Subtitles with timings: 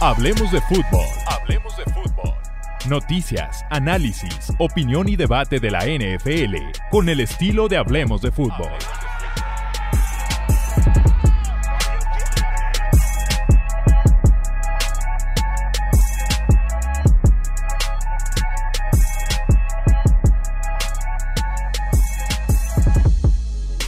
[0.00, 1.06] Hablemos de fútbol.
[1.26, 2.34] Hablemos de fútbol.
[2.86, 6.56] Noticias, análisis, opinión y debate de la NFL
[6.90, 8.68] con el estilo de Hablemos de fútbol.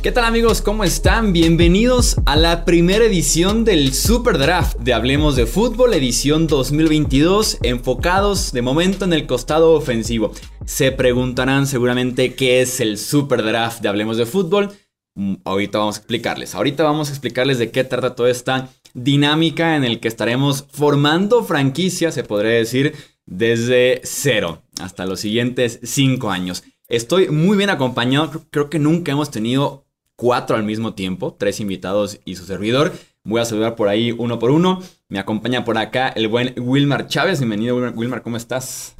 [0.08, 0.62] ¿Qué tal amigos?
[0.62, 1.34] ¿Cómo están?
[1.34, 8.52] Bienvenidos a la primera edición del Super Draft de Hablemos de Fútbol, edición 2022, enfocados
[8.52, 10.32] de momento en el costado ofensivo.
[10.64, 14.70] Se preguntarán seguramente qué es el Super Draft de Hablemos de Fútbol.
[15.14, 16.54] Mm, ahorita vamos a explicarles.
[16.54, 21.44] Ahorita vamos a explicarles de qué trata toda esta dinámica en el que estaremos formando
[21.44, 22.94] franquicia, se podría decir,
[23.26, 26.64] desde cero hasta los siguientes cinco años.
[26.88, 29.84] Estoy muy bien acompañado, creo que nunca hemos tenido
[30.18, 32.92] cuatro al mismo tiempo, tres invitados y su servidor.
[33.22, 34.80] Voy a saludar por ahí uno por uno.
[35.08, 37.38] Me acompaña por acá el buen Wilmar Chávez.
[37.38, 38.96] Bienvenido, Wilmar, ¿cómo estás?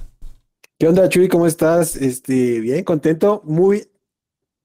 [0.78, 1.26] ¿Qué onda, Chuy?
[1.26, 1.96] ¿Cómo estás?
[1.96, 3.88] Este, bien, contento, muy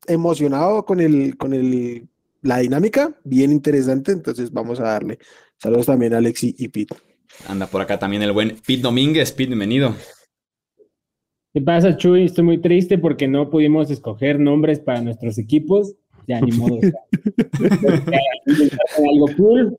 [0.05, 2.07] emocionado con el, con el,
[2.43, 4.11] la dinámica, bien interesante.
[4.11, 5.17] Entonces vamos a darle.
[5.57, 6.95] Saludos también a Alexi y Pete.
[7.47, 9.31] Anda por acá también el buen Pete Domínguez.
[9.31, 9.95] Pete, bienvenido.
[11.51, 12.25] ¿Qué pasa, Chuy?
[12.25, 15.95] Estoy muy triste porque no pudimos escoger nombres para nuestros equipos
[16.27, 16.79] ya ni modo.
[18.97, 19.77] algo cool,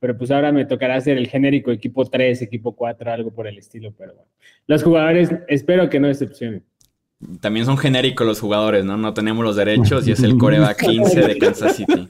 [0.00, 3.58] pero pues ahora me tocará hacer el genérico equipo 3, equipo 4, algo por el
[3.58, 4.30] estilo, pero bueno.
[4.66, 6.64] Los jugadores espero que no decepcionen.
[7.40, 8.96] También son genéricos los jugadores, ¿no?
[8.96, 12.06] No tenemos los derechos y es el Coreba 15 de Kansas City.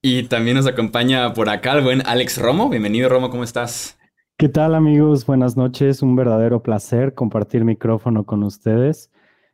[0.00, 2.70] Y también nos acompaña por acá el buen Alex Romo.
[2.70, 3.98] Bienvenido, Romo, ¿cómo estás?
[4.36, 5.26] ¿Qué tal, amigos?
[5.26, 6.02] Buenas noches.
[6.02, 9.10] Un verdadero placer compartir micrófono con ustedes.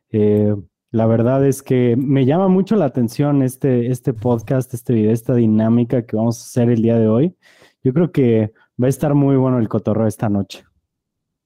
[0.09, 0.55] Eh,
[0.91, 5.33] la verdad es que me llama mucho la atención este, este podcast, este video, esta
[5.33, 7.33] dinámica que vamos a hacer el día de hoy.
[7.81, 10.65] Yo creo que va a estar muy bueno el cotorreo esta noche.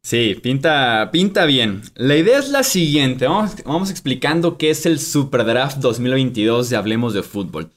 [0.01, 1.81] Sí, pinta, pinta bien.
[1.95, 3.27] La idea es la siguiente.
[3.27, 7.69] Vamos, vamos explicando qué es el Super Draft 2022 de Hablemos de Fútbol.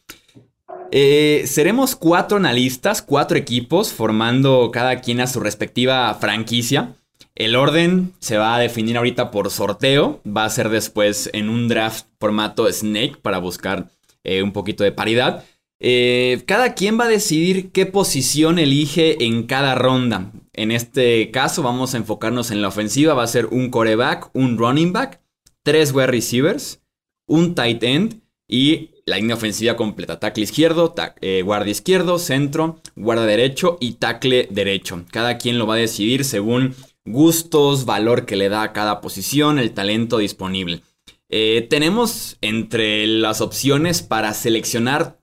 [0.90, 6.94] Eh, seremos cuatro analistas, cuatro equipos, formando cada quien a su respectiva franquicia.
[7.38, 11.68] El orden se va a definir ahorita por sorteo, va a ser después en un
[11.68, 13.90] draft formato Snake para buscar
[14.24, 15.44] eh, un poquito de paridad.
[15.78, 20.32] Eh, cada quien va a decidir qué posición elige en cada ronda.
[20.52, 24.58] En este caso vamos a enfocarnos en la ofensiva, va a ser un coreback, un
[24.58, 25.20] running back,
[25.62, 26.82] tres wide receivers,
[27.28, 30.18] un tight end y la línea ofensiva completa.
[30.18, 35.04] Tackle izquierdo, eh, guardia izquierdo, centro, guarda derecho y tackle derecho.
[35.12, 36.74] Cada quien lo va a decidir según
[37.10, 40.82] gustos, valor que le da a cada posición, el talento disponible.
[41.30, 45.20] Eh, tenemos entre las opciones para seleccionar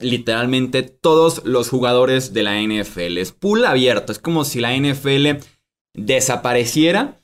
[0.00, 3.18] literalmente todos los jugadores de la NFL.
[3.18, 5.44] Es pool abierto, es como si la NFL
[5.94, 7.20] desapareciera.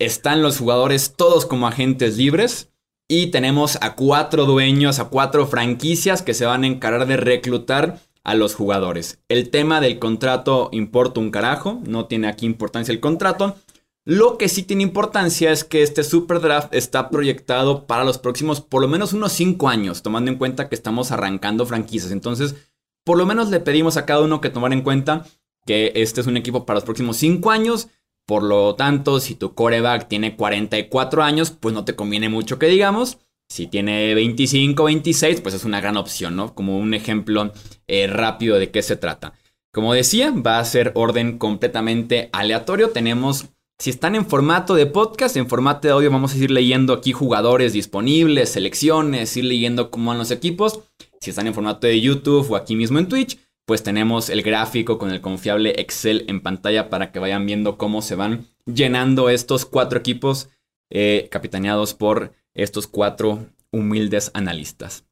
[0.00, 2.72] Están los jugadores todos como agentes libres.
[3.10, 8.00] Y tenemos a cuatro dueños, a cuatro franquicias que se van a encargar de reclutar
[8.28, 9.20] a los jugadores.
[9.28, 13.56] El tema del contrato importa un carajo, no tiene aquí importancia el contrato.
[14.04, 18.60] Lo que sí tiene importancia es que este Super Draft está proyectado para los próximos
[18.60, 22.12] por lo menos unos 5 años, tomando en cuenta que estamos arrancando franquicias.
[22.12, 22.54] Entonces,
[23.02, 25.24] por lo menos le pedimos a cada uno que tomar en cuenta
[25.64, 27.88] que este es un equipo para los próximos 5 años.
[28.26, 32.66] Por lo tanto, si tu coreback tiene 44 años, pues no te conviene mucho que
[32.66, 33.16] digamos.
[33.48, 36.54] Si tiene 25, 26, pues es una gran opción, ¿no?
[36.54, 37.52] Como un ejemplo
[37.86, 39.32] eh, rápido de qué se trata.
[39.72, 42.90] Como decía, va a ser orden completamente aleatorio.
[42.90, 43.46] Tenemos,
[43.78, 47.12] si están en formato de podcast, en formato de audio, vamos a ir leyendo aquí
[47.12, 50.80] jugadores disponibles, selecciones, ir leyendo cómo van los equipos.
[51.20, 54.98] Si están en formato de YouTube o aquí mismo en Twitch, pues tenemos el gráfico
[54.98, 59.66] con el confiable Excel en pantalla para que vayan viendo cómo se van llenando estos
[59.66, 60.48] cuatro equipos
[60.90, 62.32] eh, capitaneados por
[62.62, 65.06] estos cuatro humildes analistas.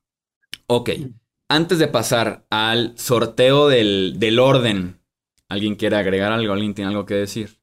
[0.67, 0.91] Ok,
[1.49, 5.01] antes de pasar al sorteo del, orden,
[5.49, 6.53] ¿alguien quiere agregar algo?
[6.53, 7.61] ¿Alguien tiene algo que decir?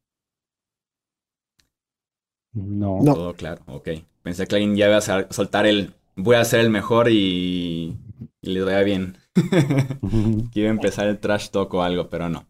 [2.54, 3.00] No.
[3.04, 3.90] Todo claro, ok.
[4.22, 7.98] Pensé que alguien ya iba a soltar el voy a ser el mejor y,
[8.42, 9.18] y le vaya bien.
[10.52, 12.48] Quiero empezar el trash talk o algo, pero no.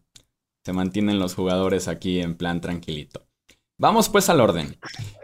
[0.64, 3.26] Se mantienen los jugadores aquí en plan tranquilito.
[3.76, 4.76] Vamos pues al orden.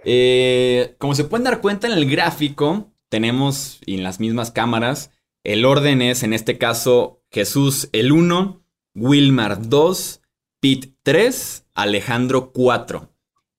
[0.04, 5.10] Eh, como se pueden dar cuenta en el gráfico, tenemos en las mismas cámaras,
[5.44, 8.62] el orden es en este caso Jesús el 1,
[8.94, 10.20] Wilmar 2,
[10.60, 13.08] Pete 3, Alejandro 4.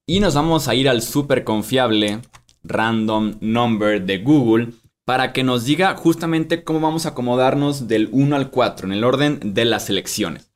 [0.06, 2.20] Y nos vamos a ir al súper confiable
[2.62, 4.68] random number de Google
[5.04, 9.04] para que nos diga justamente cómo vamos a acomodarnos del 1 al 4 en el
[9.04, 10.52] orden de las selecciones.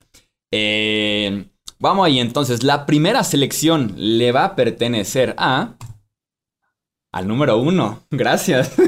[0.53, 1.47] Eh,
[1.79, 2.63] vamos ahí entonces.
[2.63, 5.75] La primera selección le va a pertenecer a...
[7.13, 8.01] Al número uno.
[8.11, 8.73] Gracias.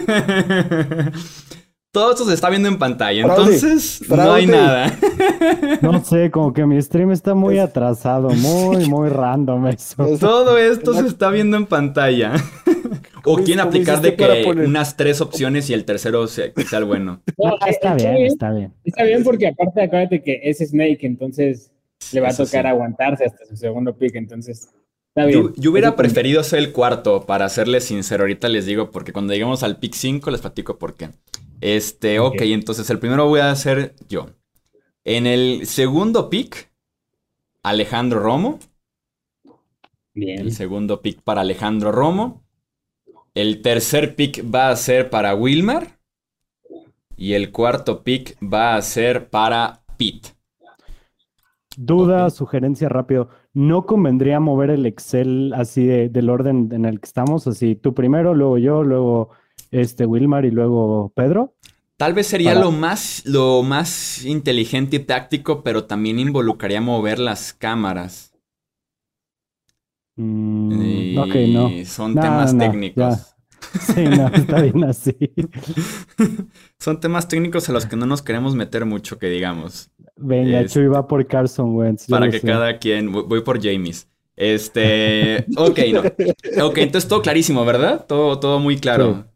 [1.91, 4.93] Todo esto se está viendo en pantalla, Fraude, entonces no hay nada.
[5.81, 10.05] No sé, como que mi stream está muy atrasado, muy, muy random eso.
[10.07, 12.35] Es- Todo esto se está viendo en pantalla.
[13.17, 14.67] O ¿Cómo quieren aplicar de que poner?
[14.67, 17.23] unas tres opciones y el tercero sea, que sea el bueno.
[17.39, 18.75] No, Está bien, está bien.
[18.85, 21.73] Está bien porque aparte acuérdate que es Snake, entonces
[22.11, 22.69] le va a tocar sí.
[22.69, 24.71] aguantarse hasta su segundo pick, entonces
[25.09, 25.43] está bien.
[25.43, 28.23] Yo, yo hubiera preferido ser el cuarto, para serles sincero.
[28.23, 31.11] Ahorita les digo, porque cuando lleguemos al pick 5 les platico por qué.
[31.61, 32.43] Este, ok, Ok.
[32.43, 34.31] entonces el primero voy a hacer yo.
[35.05, 36.71] En el segundo pick,
[37.63, 38.59] Alejandro Romo.
[40.15, 40.39] Bien.
[40.39, 42.45] El segundo pick para Alejandro Romo.
[43.35, 45.99] El tercer pick va a ser para Wilmar.
[47.17, 50.38] Y el cuarto pick va a ser para Pete.
[51.81, 53.29] Duda, sugerencia rápido.
[53.55, 57.47] ¿No convendría mover el Excel así de- del orden en el que estamos?
[57.47, 59.31] Así, tú primero, luego yo, luego
[59.71, 61.55] este Wilmar y luego Pedro.
[61.97, 67.21] Tal vez sería Para- lo más, lo más inteligente y táctico, pero también involucraría mover
[67.21, 68.33] las cámaras.
[70.17, 71.71] Mm, ok, no.
[71.85, 73.37] Son No, temas técnicos.
[73.81, 75.17] Sí, no, está bien así.
[76.79, 79.91] Son temas técnicos a los que no nos queremos meter mucho, que digamos.
[80.17, 82.07] Venga, Es- Chuy va por Carson Wentz.
[82.07, 82.47] Para que sé.
[82.47, 83.13] cada quien.
[83.13, 84.09] Voy por James.
[84.37, 85.45] Este.
[85.57, 86.01] Ok, no.
[86.67, 88.07] Ok, entonces todo clarísimo, ¿verdad?
[88.07, 89.27] Todo, todo muy claro.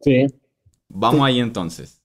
[0.00, 0.26] Sí.
[0.88, 2.02] Vamos ahí entonces.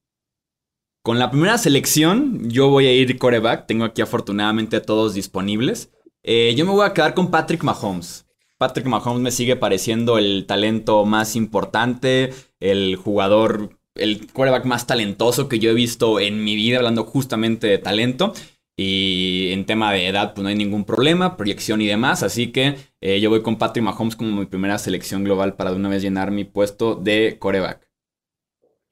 [1.04, 3.68] Con la primera selección, yo voy a ir coreback.
[3.68, 5.92] Tengo aquí afortunadamente todos disponibles.
[6.24, 8.26] Eh, yo me voy a quedar con Patrick Mahomes.
[8.64, 12.32] Patrick Mahomes me sigue pareciendo el talento más importante,
[12.62, 17.68] el jugador, el quarterback más talentoso que yo he visto en mi vida, hablando justamente
[17.68, 18.32] de talento.
[18.78, 22.24] Y en tema de edad, pues no hay ningún problema, proyección y demás.
[22.24, 25.76] Así que eh, yo voy con Patrick Mahomes como mi primera selección global para de
[25.76, 27.88] una vez llenar mi puesto de coreback.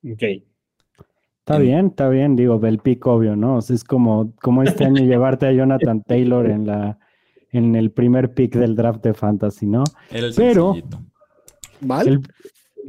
[0.04, 0.24] Ok.
[1.40, 3.58] Está En- bien, está bien, digo, del pick obvio, ¿no?
[3.58, 7.00] O sea, es como, como este año llevarte a Jonathan Taylor en la,
[7.52, 9.84] en el primer pick del draft de Fantasy, ¿no?
[10.10, 11.00] El Pero- sencillito.
[11.82, 12.08] ¿Mal?
[12.08, 12.22] El-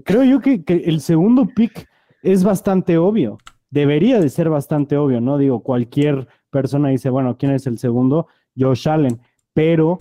[0.05, 1.89] creo yo que, que el segundo pick
[2.23, 3.39] es bastante obvio.
[3.71, 5.39] Debería de ser bastante obvio, ¿no?
[5.39, 8.27] Digo, cualquier persona dice, bueno, ¿quién es el segundo?
[8.59, 9.19] Josh Allen.
[9.55, 9.99] Pero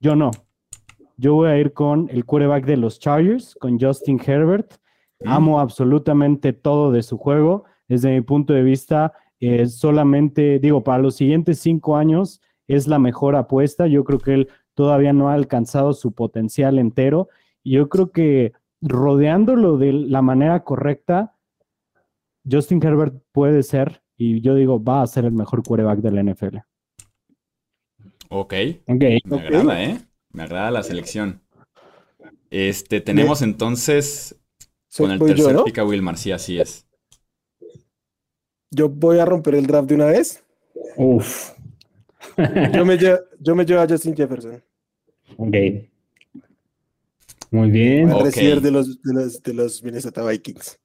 [0.00, 0.30] yo no.
[1.16, 4.74] Yo voy a ir con el quarterback de los Chargers, con Justin Herbert.
[5.20, 5.28] Mm.
[5.28, 7.64] Amo absolutamente todo de su juego.
[7.88, 12.98] Desde mi punto de vista, eh, solamente, digo, para los siguientes cinco años es la
[12.98, 13.86] mejor apuesta.
[13.86, 17.28] Yo creo que él todavía no ha alcanzado su potencial entero.
[17.64, 21.34] Y yo creo que rodeándolo de la manera correcta,
[22.48, 26.22] Justin Herbert puede ser, y yo digo, va a ser el mejor quarterback de la
[26.22, 26.58] NFL.
[28.30, 28.54] Ok,
[28.86, 29.02] Ok.
[29.02, 29.40] me Ok.
[29.40, 29.98] agrada, ¿eh?
[30.32, 31.40] Me agrada la selección.
[32.50, 34.38] Este, tenemos entonces
[34.96, 35.64] con el voy yo, tercer ¿no?
[35.64, 36.86] pick a Wilmar, sí, así es.
[38.70, 40.44] Yo voy a romper el draft de una vez.
[40.96, 41.52] Uf.
[42.74, 44.62] Yo me, lle- yo me llevo a Justin Jefferson,
[45.36, 45.54] Ok.
[47.50, 48.08] Muy bien.
[48.08, 48.24] el Ok.
[48.26, 50.78] receiver de los, de los, de los Minnesota Vikings.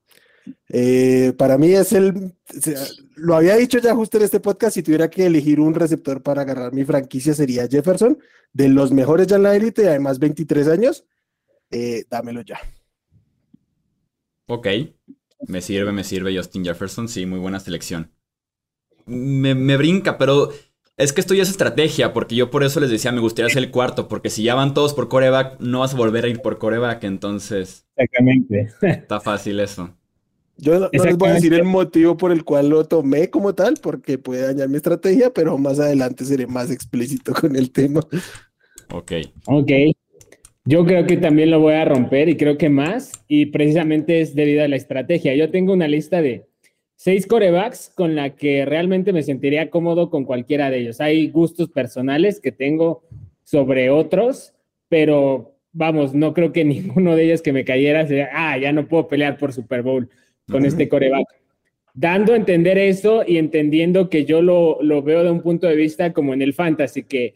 [0.69, 2.79] Eh, para mí es el, o sea,
[3.15, 6.41] lo había dicho ya justo en este podcast, si tuviera que elegir un receptor para
[6.41, 8.17] agarrar mi franquicia sería Jefferson,
[8.51, 11.05] de los mejores ya en la élite, además 23 años,
[11.71, 12.59] eh, dámelo ya.
[14.47, 14.67] Ok,
[15.47, 18.11] me sirve, me sirve Justin Jefferson, sí, muy buena selección.
[19.05, 20.49] Me, me brinca, pero
[20.97, 23.63] es que esto ya es estrategia, porque yo por eso les decía, me gustaría ser
[23.63, 26.41] el cuarto, porque si ya van todos por coreback, no vas a volver a ir
[26.41, 28.69] por coreback, entonces Exactamente.
[28.81, 29.95] está fácil eso.
[30.57, 33.75] Yo no, les voy a decir el motivo por el cual lo tomé como tal,
[33.81, 38.01] porque puede dañar mi estrategia, pero más adelante seré más explícito con el tema.
[38.91, 39.11] Ok,
[39.47, 39.71] Ok.
[40.65, 43.11] Yo creo que también lo voy a romper y creo que más.
[43.27, 45.35] Y precisamente es debido a la estrategia.
[45.35, 46.47] Yo tengo una lista de
[46.95, 51.01] seis corebacks con la que realmente me sentiría cómodo con cualquiera de ellos.
[51.01, 53.03] Hay gustos personales que tengo
[53.43, 54.53] sobre otros,
[54.89, 58.87] pero vamos, no creo que ninguno de ellos que me cayera sea, ah, ya no
[58.87, 60.09] puedo pelear por Super Bowl
[60.47, 60.67] con Ujú.
[60.67, 61.27] este coreback.
[61.95, 65.75] Dando a entender eso y entendiendo que yo lo, lo veo de un punto de
[65.75, 67.35] vista como en el fantasy, que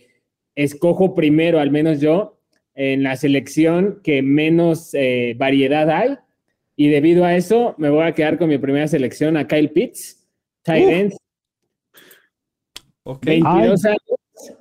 [0.55, 2.39] escojo primero, al menos yo,
[2.73, 6.17] en la selección que menos eh, variedad hay.
[6.77, 10.25] Y debido a eso, me voy a quedar con mi primera selección a Kyle Pitts,
[10.61, 10.91] tight Uf.
[10.91, 11.13] end,
[13.03, 13.25] ok.
[13.25, 14.01] 22 años.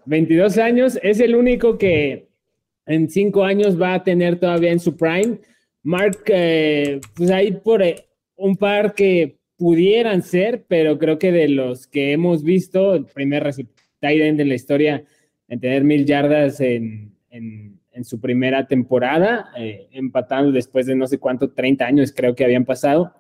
[0.07, 2.29] 22 años, es el único que
[2.87, 5.39] en cinco años va a tener todavía en su prime.
[5.83, 8.07] Mark, eh, pues hay por eh,
[8.37, 13.53] un par que pudieran ser, pero creo que de los que hemos visto, el primer
[14.01, 15.05] tight end en la historia
[15.49, 21.19] en tener mil yardas en, en, su primera temporada, eh, empatando después de no sé
[21.19, 23.15] cuánto, 30 años creo que habían pasado.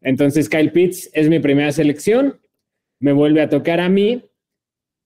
[0.00, 2.40] Entonces Kyle Pitts es mi primera selección,
[2.98, 4.24] me vuelve a tocar a mí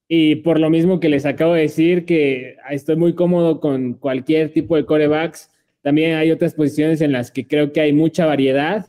[0.09, 4.53] y por lo mismo que les acabo de decir que estoy muy cómodo con cualquier
[4.53, 5.51] tipo de corebacks,
[5.83, 8.87] también hay otras posiciones en las que creo que hay mucha variedad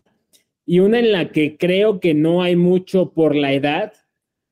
[0.65, 3.93] y una en la que creo que no hay mucho por la edad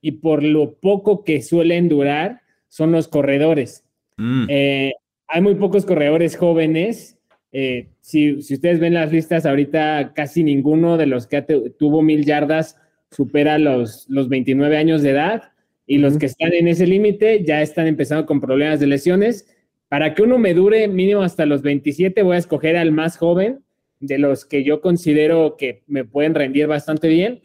[0.01, 3.85] y por lo poco que suelen durar son los corredores.
[4.17, 4.45] Mm.
[4.49, 4.93] Eh,
[5.27, 7.17] hay muy pocos corredores jóvenes.
[7.51, 12.77] Eh, si, ustedes ven las listas, ahorita casi ninguno de los que tuvo mil yardas
[13.11, 15.51] supera los, los 29 años de edad
[15.85, 19.47] y los que están en ese límite ya están empezando con problemas de lesiones.
[19.89, 23.63] Para que uno me dure mínimo hasta los 27, voy a escoger al más joven
[23.99, 27.41] de los que yo considero que me pueden rendir bastante bien.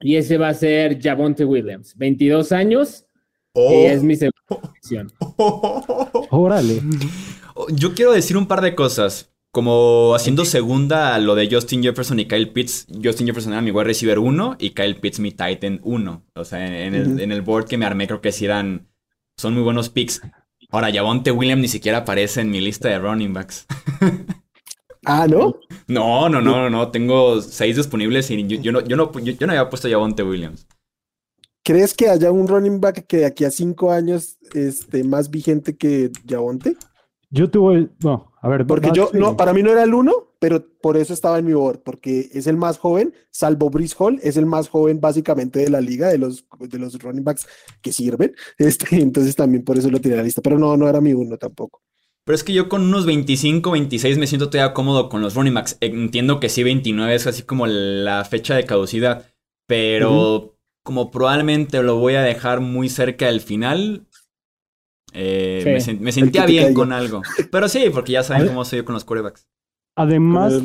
[0.00, 3.06] Y ese va a ser Javonte Williams, 22 años.
[3.54, 4.42] Y es mi segunda
[4.82, 5.12] selección.
[6.30, 6.82] Órale.
[7.68, 9.28] Yo quiero decir un par de cosas.
[9.54, 12.86] Como haciendo segunda lo de Justin Jefferson y Kyle Pitts.
[13.04, 16.22] Justin Jefferson era mi wide receiver 1 y Kyle Pitts mi Titan 1.
[16.34, 18.88] O sea, en el, en el board que me armé creo que sí eran...
[19.36, 20.22] Son muy buenos picks.
[20.70, 23.66] Ahora, Javonte Williams ni siquiera aparece en mi lista de running backs.
[25.04, 25.56] ah, ¿no?
[25.86, 29.68] No, no, no, no, Tengo seis disponibles y yo, no, yo, no, yo, no había
[29.68, 30.66] puesto Javonte Williams.
[31.64, 35.76] ¿Crees que haya un running back que de aquí a cinco años esté más vigente
[35.76, 36.76] que Javonte?
[37.30, 38.66] Yo tuve, no, a ver.
[38.66, 41.54] Porque yo, no, para mí no era el uno, pero por eso estaba en mi
[41.54, 45.70] board, porque es el más joven, salvo Brice Hall, es el más joven básicamente de
[45.70, 47.46] la liga, de los, de los running backs
[47.80, 48.34] que sirven.
[48.58, 51.14] Este, entonces también por eso lo tiré a la lista, pero no, no era mi
[51.14, 51.80] uno tampoco.
[52.24, 55.54] Pero es que yo con unos 25, 26 me siento todavía cómodo con los running
[55.54, 55.78] backs.
[55.80, 59.26] Entiendo que sí, 29 es así como la fecha de caducidad,
[59.66, 64.06] pero como probablemente lo voy a dejar muy cerca del final,
[65.12, 67.22] eh, me, sentía bien con algo.
[67.50, 69.46] Pero sí, porque ya saben cómo soy yo con los quarterbacks.
[69.94, 70.62] Además,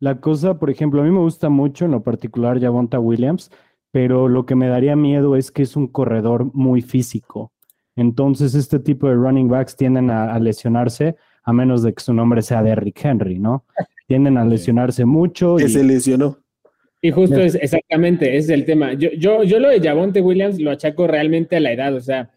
[0.00, 3.50] la, cosa, por ejemplo, a mí me gusta mucho en lo particular Javonta Williams,
[3.90, 7.52] pero lo que me daría miedo es que es un corredor muy físico.
[7.96, 12.42] Entonces, este tipo de running backs tienden a, lesionarse, a menos de que su nombre
[12.42, 13.64] sea Derrick Henry, ¿no?
[14.06, 15.56] Tienden a lesionarse mucho.
[15.56, 16.38] Que se lesionó.
[17.00, 18.94] Y justo es exactamente, ese es el tema.
[18.94, 22.30] Yo, yo, yo lo de Javonte Williams lo achaco realmente a la edad, o sea,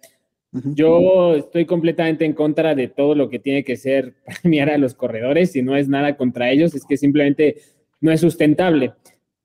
[0.51, 4.93] yo estoy completamente en contra de todo lo que tiene que ser premiar a los
[4.93, 7.57] corredores y no es nada contra ellos, es que simplemente
[8.01, 8.93] no es sustentable.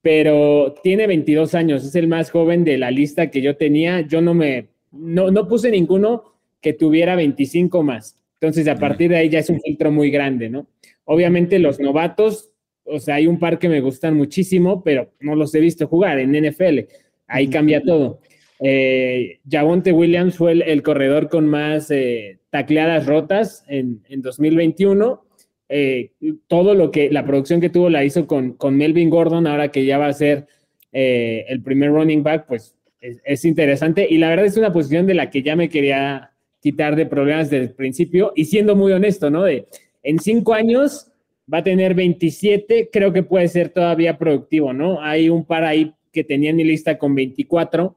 [0.03, 4.03] Pero tiene 22 años, es el más joven de la lista que yo tenía.
[4.03, 6.25] Yo no me, no, no puse ninguno
[6.61, 8.17] que tuviera 25 más.
[8.35, 10.67] Entonces, a partir de ahí ya es un filtro muy grande, ¿no?
[11.05, 12.51] Obviamente los novatos,
[12.87, 16.19] o sea, hay un par que me gustan muchísimo, pero no los he visto jugar
[16.19, 16.81] en NFL.
[17.26, 18.21] Ahí cambia todo.
[18.61, 25.23] Eh, Javonte Williams fue el, corredor con más eh, tacleadas rotas en, 2021.
[25.69, 26.12] Eh,
[26.47, 29.85] todo lo que la producción que tuvo la hizo con, con Melvin Gordon, ahora que
[29.85, 30.47] ya va a ser
[30.93, 34.07] eh, el primer running back, pues es, interesante.
[34.09, 37.50] Y la verdad es una posición de la que ya me quería quitar de problemas
[37.50, 38.33] desde el principio.
[38.35, 39.43] Y siendo muy honesto, ¿no?
[39.43, 39.66] De
[40.02, 41.12] en cinco años
[41.53, 45.00] va a tener 27, creo que puede ser todavía productivo, ¿no?
[45.03, 47.97] Hay un par ahí que tenía en mi lista con 24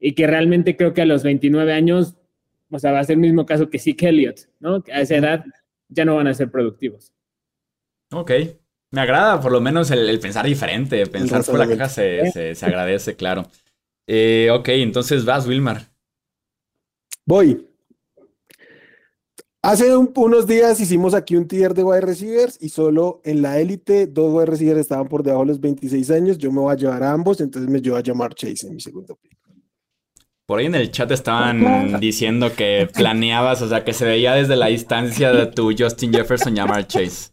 [0.00, 2.16] y que realmente creo que a los 29 años,
[2.70, 4.82] o sea, va a ser el mismo caso que Zeke Elliott, ¿no?
[4.92, 5.44] a esa edad
[5.88, 7.12] ya no van a ser productivos.
[8.12, 8.32] Ok.
[8.90, 13.16] Me agrada por lo menos el, pensar diferente, pensar por la caja se, se, agradece,
[13.16, 13.46] claro.
[14.06, 15.82] Eh, ok, entonces vas, Wilmar.
[17.26, 17.67] Voy.
[19.60, 24.06] Hace unos días hicimos aquí un tier de wide receivers y solo en la élite
[24.06, 26.38] dos wide receivers estaban por debajo de los 26 años.
[26.38, 28.80] Yo me voy a llevar a ambos, entonces me llevo a llamar Chase en mi
[28.80, 29.36] segundo pick.
[30.46, 34.56] Por ahí en el chat estaban diciendo que planeabas, o sea, que se veía desde
[34.56, 37.32] la distancia de tu Justin Jefferson llamar Chase.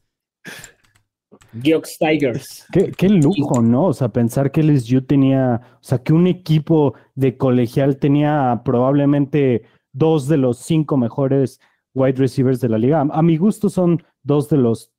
[1.61, 2.65] Geox Tigers.
[2.97, 3.85] Qué, lujo, ¿no?
[3.85, 9.63] O sea, pensar que LSU tenía, o sea, que un equipo de colegial tenía probablemente
[9.93, 11.61] dos de los cinco mejores
[11.95, 13.01] wide receivers de la liga.
[13.09, 14.91] A, mi gusto son dos de los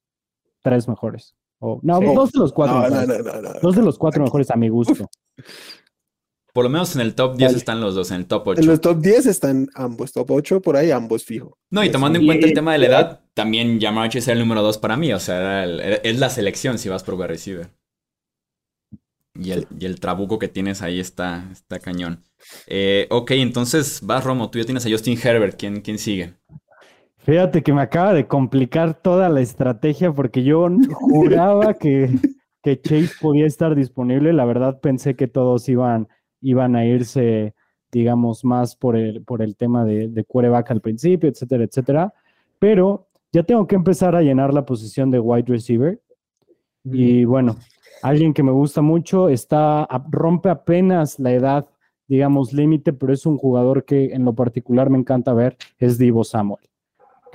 [0.63, 1.37] tres mejores.
[1.61, 3.63] O, no, dos de los cuatro mejores.
[3.63, 5.09] dos de los cuatro mejores a mi gusto.
[6.53, 8.63] Por lo menos en el top 10 están los dos, en el top 8.
[8.63, 11.59] En los top 10 están ambos, top 8 por ahí, ambos fijo.
[11.71, 14.47] No, y tomando en cuenta el tema de la edad, también Jamar Chase era el
[14.47, 17.69] número 2 para mí, o sea, es la selección si vas por wide receiver.
[19.39, 22.25] Y el, y el, trabuco que tienes ahí está, está cañón.
[22.67, 26.37] Eh, ok, entonces vas, Romo, tú ya tienes a Justin Herbert, ¿quién, quién sigue?
[27.27, 32.09] Fíjate que me acaba de complicar toda la estrategia porque yo juraba que,
[32.63, 34.33] que Chase podía estar disponible.
[34.33, 36.09] La verdad pensé que todos iban
[36.41, 37.55] iban a irse
[37.97, 42.15] digamos, más por el, por el tema de, de quarterback al principio, etcétera, etcétera.
[42.59, 46.01] Pero ya tengo que empezar a llenar la posición de wide receiver.
[46.85, 47.57] Y bueno,
[48.03, 51.67] alguien que me gusta mucho, está, rompe apenas la edad,
[52.07, 56.23] digamos, límite, pero es un jugador que en lo particular me encanta ver, es Divo
[56.23, 56.69] Samuel.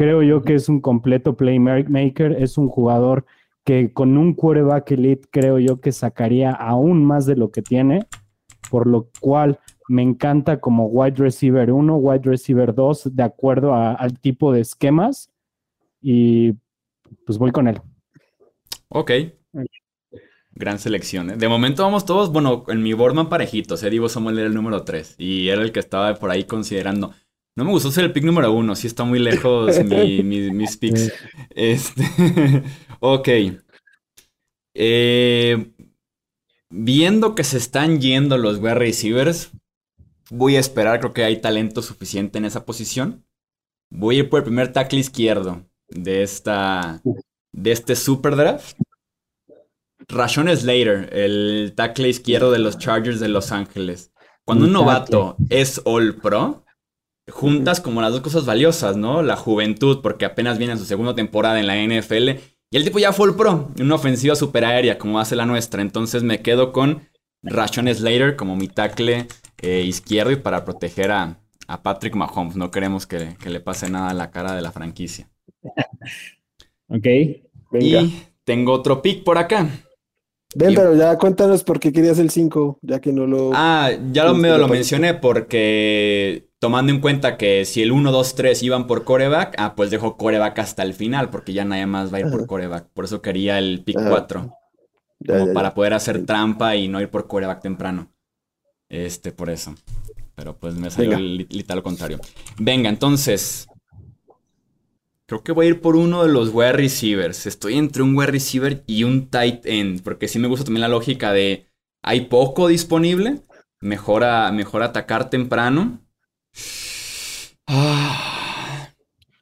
[0.01, 3.23] Creo yo que es un completo playmaker, es un jugador
[3.63, 8.07] que con un quarterback elite creo yo que sacaría aún más de lo que tiene,
[8.71, 14.19] por lo cual me encanta como wide receiver 1, wide receiver 2, de acuerdo al
[14.19, 15.29] tipo de esquemas,
[16.01, 16.53] y
[17.27, 17.79] pues voy con él.
[18.87, 19.11] Ok,
[20.53, 21.29] Gran selección.
[21.29, 21.37] ¿eh?
[21.37, 23.83] De momento vamos todos, bueno, en mi Boardman parejitos.
[23.83, 23.89] ¿eh?
[23.91, 27.13] Divo Samuel era el número 3 y era el que estaba por ahí considerando.
[27.55, 31.11] No me gustó ser el pick número 1, sí está muy lejos mis picks.
[31.49, 32.63] Este,
[32.99, 33.29] ok.
[34.73, 35.73] Eh,
[36.69, 39.51] viendo que se están yendo los wide receivers,
[40.29, 43.25] voy a esperar, creo que hay talento suficiente en esa posición.
[43.89, 47.01] Voy a ir por el primer tackle izquierdo de esta
[47.53, 48.77] de este super draft.
[50.07, 54.11] Rashon Slater, el tackle izquierdo de los Chargers de Los Ángeles.
[54.45, 56.65] Cuando un novato es All Pro,
[57.31, 59.21] juntas como las dos cosas valiosas, ¿no?
[59.23, 62.39] La juventud, porque apenas viene en su segunda temporada en la NFL,
[62.73, 65.81] y el tipo ya fue All Pro, una ofensiva super aérea como hace la nuestra.
[65.81, 67.01] Entonces me quedo con
[67.43, 69.27] Rashon Slater como mi tackle
[69.61, 71.37] eh, izquierdo y para proteger a,
[71.83, 72.55] Patrick Mahomes.
[72.55, 75.29] No queremos que, le pase nada a la cara de la franquicia.
[76.87, 77.07] ok.
[77.79, 79.67] Y tengo otro pick por acá.
[80.55, 83.51] Ven, pero ya cuéntanos por qué querías el 5, ya que no lo...
[83.53, 88.35] Ah, ya lo, medio lo mencioné porque tomando en cuenta que si el 1, 2,
[88.35, 92.13] 3 iban por coreback, ah, pues dejo coreback hasta el final porque ya nadie más
[92.13, 92.87] va a ir por coreback.
[92.93, 94.53] Por eso quería el pick 4.
[95.25, 98.11] como para poder hacer trampa y no ir por coreback temprano.
[98.89, 99.73] Este, por eso.
[100.35, 102.19] Pero pues me salió literal lo contrario.
[102.57, 103.67] Venga, entonces,
[105.31, 107.45] Creo que voy a ir por uno de los wide receivers.
[107.45, 110.03] Estoy entre un wide receiver y un tight end.
[110.03, 111.67] Porque sí me gusta también la lógica de
[112.03, 113.39] hay poco disponible.
[113.79, 116.01] Mejor, mejor atacar temprano.
[117.65, 118.89] Ah,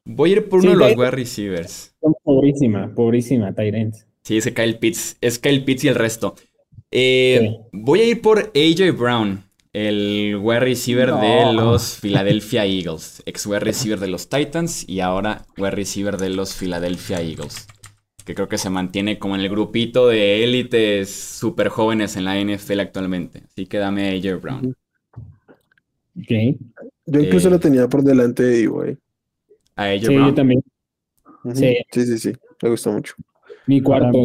[0.06, 1.96] voy a ir por uno de los wide receivers.
[2.24, 3.96] Pobrísima, pobrísima, Tyrant.
[4.22, 5.18] Sí, ese Kyle Pitts.
[5.22, 6.36] Es Kyle Pitts y el resto.
[6.92, 13.22] Eh, voy a ir por AJ Brown el wide receiver de los Philadelphia Eagles.
[13.26, 17.68] Ex wide receiver de los Titans y ahora wide receiver de los Philadelphia Eagles.
[18.26, 22.40] Que creo que se mantiene como en el grupito de élites súper jóvenes en la
[22.40, 23.44] NFL actualmente.
[23.46, 24.76] Así que dame a AJ Brown.
[26.18, 26.60] Ok.
[27.06, 28.98] Yo incluso eh, lo tenía por delante de eh.
[29.76, 30.64] ¿A AJ sí, Yo también.
[31.54, 31.78] sí.
[31.92, 32.34] sí, sí, sí.
[32.62, 33.14] Me gustó mucho.
[33.66, 34.20] Mi cuarto.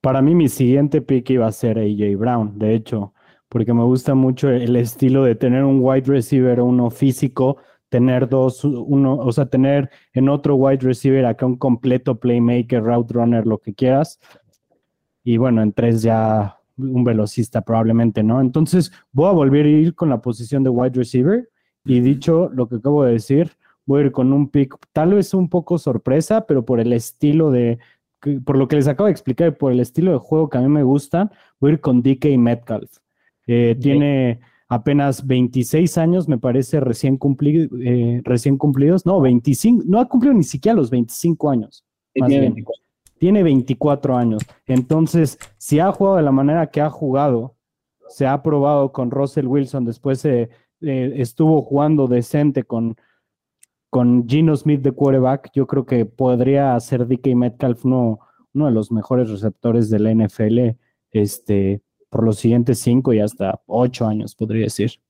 [0.00, 2.58] para mí, mi siguiente pick iba a ser AJ Brown.
[2.58, 3.11] De hecho,
[3.52, 7.58] porque me gusta mucho el estilo de tener un wide receiver, uno físico,
[7.90, 13.12] tener dos, uno, o sea, tener en otro wide receiver acá un completo playmaker, route
[13.12, 14.18] runner, lo que quieras.
[15.22, 18.40] Y bueno, en tres ya un velocista probablemente, ¿no?
[18.40, 21.50] Entonces voy a volver a ir con la posición de wide receiver
[21.84, 23.52] y dicho lo que acabo de decir,
[23.84, 27.50] voy a ir con un pick tal vez un poco sorpresa, pero por el estilo
[27.50, 27.78] de,
[28.46, 30.68] por lo que les acabo de explicar, por el estilo de juego que a mí
[30.68, 33.01] me gusta, voy a ir con DK Metcalf.
[33.54, 39.04] Eh, tiene apenas 26 años, me parece, recién, cumplido, eh, recién cumplidos.
[39.04, 41.84] No, 25, no ha cumplido ni siquiera los 25 años.
[43.18, 44.16] Tiene 24.
[44.16, 44.42] años.
[44.66, 47.56] Entonces, si ha jugado de la manera que ha jugado,
[48.08, 50.48] se ha probado con Russell Wilson, después eh,
[50.80, 52.96] estuvo jugando decente con,
[53.90, 58.18] con Gino Smith de quarterback, yo creo que podría ser DK Metcalf uno,
[58.54, 60.78] uno de los mejores receptores de la NFL.
[61.10, 65.00] Este, por los siguientes cinco y hasta ocho años, podría decir.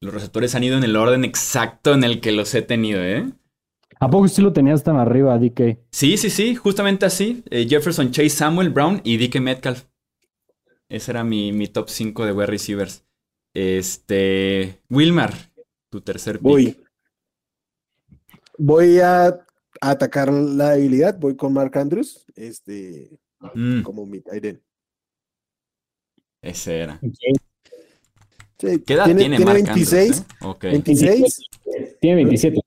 [0.00, 3.30] Los receptores han ido en el orden exacto en el que los he tenido, ¿eh?
[4.00, 5.78] ¿A poco sí lo tenías tan arriba, DK?
[5.90, 7.44] Sí, sí, sí, justamente así.
[7.50, 9.84] Eh, Jefferson, Chase, Samuel, Brown y DK Metcalf.
[10.88, 13.04] Ese era mi, mi top 5 de wide receivers.
[13.54, 14.80] Este.
[14.88, 15.34] Wilmar,
[15.90, 16.42] tu tercer pick.
[16.42, 16.76] Voy.
[18.56, 19.38] Voy a
[19.80, 21.18] atacar la habilidad.
[21.18, 22.24] Voy con Mark Andrews.
[22.34, 23.20] Este.
[23.54, 23.82] Mm.
[23.82, 24.58] Como mi tight
[26.42, 27.00] ese era.
[28.58, 30.18] ¿Qué edad tiene, tiene, tiene 26.
[30.20, 30.24] Eh?
[30.62, 31.36] 26.
[32.00, 32.60] Tiene 27.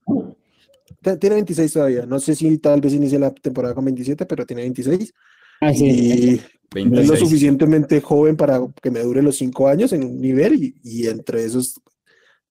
[1.19, 2.05] Tiene 26 todavía.
[2.05, 5.13] No sé si tal vez inicie la temporada con 27, pero tiene 26.
[5.61, 5.85] Ah, sí.
[5.85, 10.73] Y es lo suficientemente joven para que me dure los 5 años en un nivel
[10.83, 11.79] y, entre esos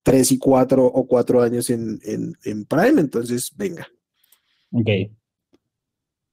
[0.02, 3.00] 3 y 4 o 4 años en, en, en Prime.
[3.00, 3.86] Entonces, venga.
[4.72, 4.88] Ok.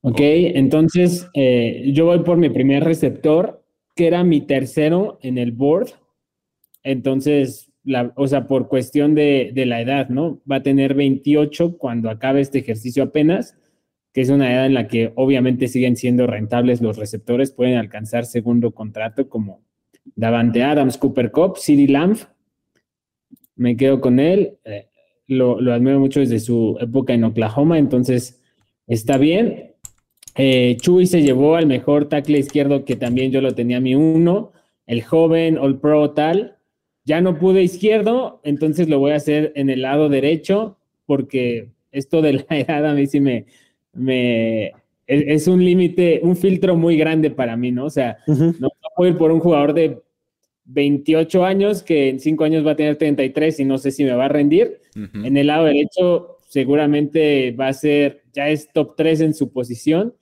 [0.04, 3.61] Ok, entonces eh, yo voy por mi primer receptor
[3.96, 5.90] que era mi tercero en el board.
[6.84, 10.42] Entonces, la, o sea, por cuestión de, de, la edad, ¿no?
[10.50, 13.58] Va a tener 28 cuando acabe este ejercicio apenas,
[14.14, 18.26] que es una edad en la que obviamente siguen siendo rentables los receptores, pueden alcanzar
[18.26, 19.64] segundo contrato como
[20.16, 22.18] Davante Adams, Cooper Cup, CeeDee Lamb.
[23.56, 24.58] Me quedo con él.
[24.66, 24.88] Eh,
[25.28, 28.42] lo, lo, admiro mucho desde su época en Oklahoma, entonces
[28.88, 29.71] está bien.
[30.36, 33.96] Eh, Chuy se llevó al mejor tackle izquierdo que también yo lo tenía a mi
[33.96, 34.52] uno,
[34.86, 36.58] el joven All Pro tal.
[37.04, 42.22] Ya no pude izquierdo, entonces lo voy a hacer en el lado derecho porque esto
[42.22, 43.46] de la edad a mí sí me,
[43.94, 44.72] me
[45.08, 47.86] es, un límite, un filtro muy grande para mí, ¿no?
[47.86, 50.00] O sea, no puedo ir por un jugador de
[50.66, 54.14] 28 años que en 5 años va a tener 33 y no sé si me
[54.14, 54.80] va a rendir.
[54.96, 60.14] En el lado derecho seguramente va a ser, ya es top 3 en su posición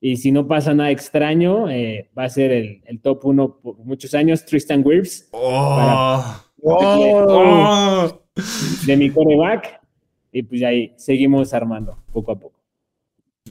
[0.00, 3.78] y si no pasa nada extraño, eh, va a ser el, el, top 1 por
[3.78, 5.28] muchos años, Tristan Wirfs.
[5.32, 8.22] Oh, oh.
[8.86, 9.80] De mi coreback.
[10.32, 12.56] Y pues ahí seguimos armando poco a poco.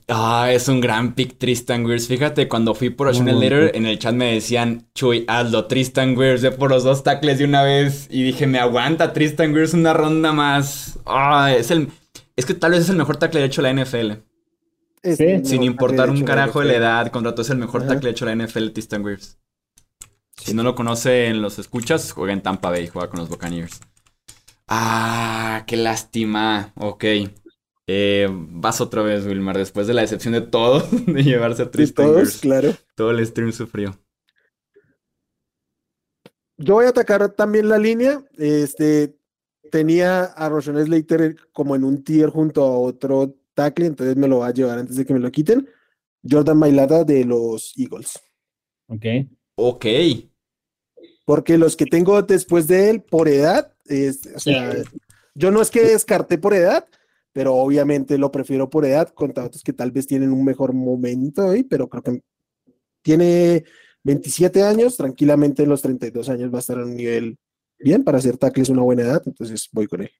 [0.08, 2.08] Ah, es un gran pick Tristan Wirfs.
[2.08, 6.44] Fíjate, cuando fui por Ocean Later, en el chat me decían, Chuy, hazlo, Tristan Wirfs,
[6.44, 8.08] ve por los dos tackles de una vez.
[8.12, 11.00] Y dije, me aguanta Tristan Wirfs una ronda más.
[11.06, 11.88] Ah, es el...
[12.36, 14.12] Es que tal vez es el mejor tackle hecho de la NFL.
[15.14, 18.46] Sin importar un carajo de la edad, contrató es el mejor tackle hecho de la
[18.46, 19.38] NFL, Tristan Wirfs.
[20.38, 23.80] Si no lo conocen los escuchas, juega en Tampa Bay, juega con los Buccaneers.
[24.68, 26.74] Ah, qué lástima.
[26.76, 27.06] Ok.
[27.88, 32.08] Eh, vas otra vez, Wilmar, después de la decepción de todo, de llevarse a Tristan
[32.08, 32.74] todos, claro.
[32.96, 33.98] Todo el stream sufrió.
[36.58, 38.24] Yo voy a atacar también la línea.
[38.38, 39.18] Este
[39.72, 44.40] tenía a Roshan Slater como en un tier junto a otro tackle, entonces me lo
[44.40, 45.68] va a llevar antes de que me lo quiten.
[46.30, 48.20] Jordan Mailata de los Eagles.
[48.88, 49.06] Ok.
[49.56, 49.86] Ok.
[51.26, 53.74] Porque los que tengo después de él, por edad,
[54.36, 54.76] o sea,
[55.34, 56.88] yo no es que descarté por edad,
[57.34, 61.50] pero obviamente lo prefiero por edad, contra otros que tal vez tienen un mejor momento
[61.50, 62.22] ahí, pero creo que
[63.02, 63.64] tiene
[64.04, 67.38] 27 años, tranquilamente en los 32 años va a estar a un nivel
[67.80, 70.12] bien, para hacer tackle es una buena edad, entonces voy con él.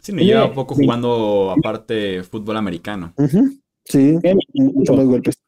[0.00, 3.14] Sí, me lleva poco jugando aparte fútbol americano.
[3.84, 4.18] Sí,
[4.54, 5.38] muchos más golpes.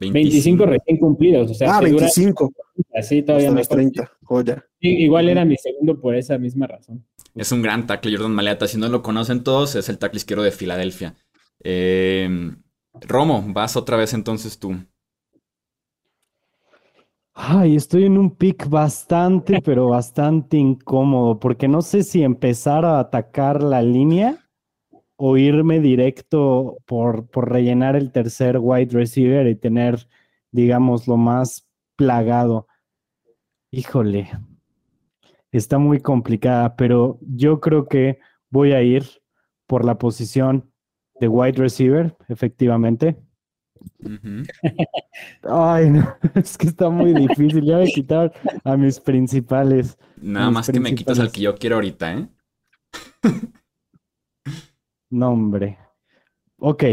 [0.00, 2.52] 25, recién cumplidos, o sea, ah, 25.
[2.94, 4.64] Así todavía no 30, joya.
[4.78, 7.04] igual era mi segundo por esa misma razón.
[7.34, 8.68] Es un gran tackle, Jordan Maleta.
[8.68, 11.16] Si no lo conocen todos, es el tackle izquierdo de Filadelfia.
[11.64, 12.28] Eh,
[13.00, 14.76] Romo, vas otra vez entonces tú.
[17.40, 22.98] Ay, estoy en un pick bastante, pero bastante incómodo, porque no sé si empezar a
[22.98, 24.44] atacar la línea
[25.16, 30.08] o irme directo por, por rellenar el tercer wide receiver y tener,
[30.50, 32.66] digamos, lo más plagado.
[33.70, 34.30] Híjole,
[35.52, 38.18] está muy complicada, pero yo creo que
[38.50, 39.04] voy a ir
[39.68, 40.72] por la posición
[41.20, 43.16] de wide receiver, efectivamente.
[45.42, 47.64] Ay, no, es que está muy difícil.
[47.64, 48.32] Ya voy a quitar
[48.64, 49.98] a mis principales.
[50.20, 52.28] Nada más que me quitas al que yo quiero ahorita, ¿eh?
[55.10, 55.78] no, hombre.
[56.58, 56.84] Ok.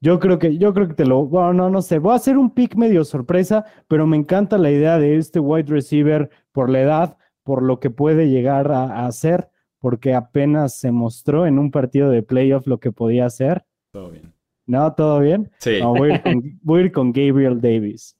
[0.00, 1.26] Yo creo que, yo creo que te lo.
[1.26, 1.98] Bueno, no, no sé.
[1.98, 5.70] Voy a hacer un pick medio sorpresa, pero me encanta la idea de este wide
[5.72, 11.46] receiver por la edad por lo que puede llegar a, hacer, porque apenas se mostró
[11.46, 13.64] en un partido de playoff lo que podía hacer.
[13.90, 14.34] Todo bien.
[14.68, 14.92] ¿No?
[14.92, 15.50] ¿Todo bien?
[15.58, 15.80] Sí.
[15.80, 18.14] voy, a ir con, Gabriel Davis.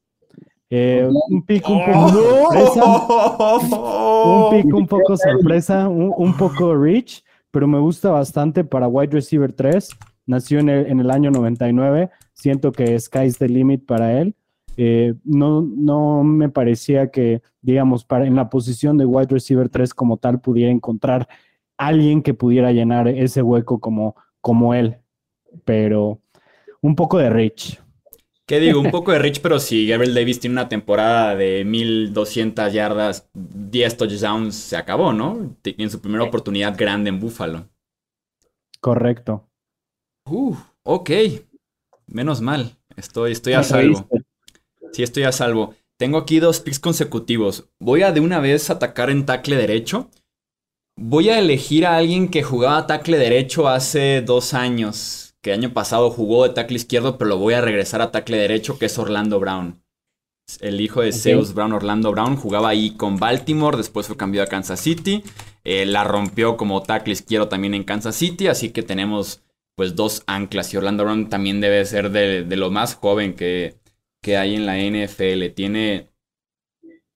[0.70, 3.08] Eh, un pick un poco sorpresa.
[4.24, 9.52] Un pick un poco sorpresa, un, poco rich, pero me gusta bastante para wide receiver
[9.52, 9.90] 3.
[10.24, 12.08] Nació en el, en el año 99.
[12.32, 14.34] Siento que sky's the limit para él.
[14.78, 19.92] Eh, no, no me parecía que, digamos, para, en la posición de wide receiver 3
[19.92, 21.28] como tal pudiera encontrar
[21.76, 24.96] alguien que pudiera llenar ese hueco como, como él.
[25.66, 26.22] Pero
[26.82, 27.80] un poco de Rich.
[28.46, 28.80] ¿Qué digo?
[28.80, 33.96] Un poco de Rich, pero si Gabriel Davis tiene una temporada de 1200 yardas, 10
[33.98, 35.54] touchdowns, se acabó, ¿no?
[35.64, 37.68] En su primera oportunidad grande en Buffalo.
[38.80, 39.46] Correcto.
[40.24, 41.10] Uh, ok.
[42.06, 42.78] Menos mal.
[42.96, 44.08] Estoy, estoy a salvo.
[44.92, 45.74] Sí, estoy a salvo.
[45.98, 47.68] Tengo aquí dos picks consecutivos.
[47.78, 50.08] Voy a de una vez atacar en tackle derecho.
[50.96, 55.27] Voy a elegir a alguien que jugaba tackle derecho hace dos años.
[55.48, 58.78] Que año pasado jugó de tackle izquierdo, pero lo voy a regresar a tackle derecho,
[58.78, 59.82] que es Orlando Brown.
[60.60, 64.50] El hijo de Zeus Brown, Orlando Brown, jugaba ahí con Baltimore, después fue cambiado a
[64.50, 65.24] Kansas City.
[65.64, 69.42] Eh, la rompió como tackle izquierdo también en Kansas City, así que tenemos
[69.74, 70.74] pues dos anclas.
[70.74, 73.78] Y Orlando Brown también debe ser de, de lo más joven que,
[74.20, 75.54] que hay en la NFL.
[75.54, 76.10] Tiene.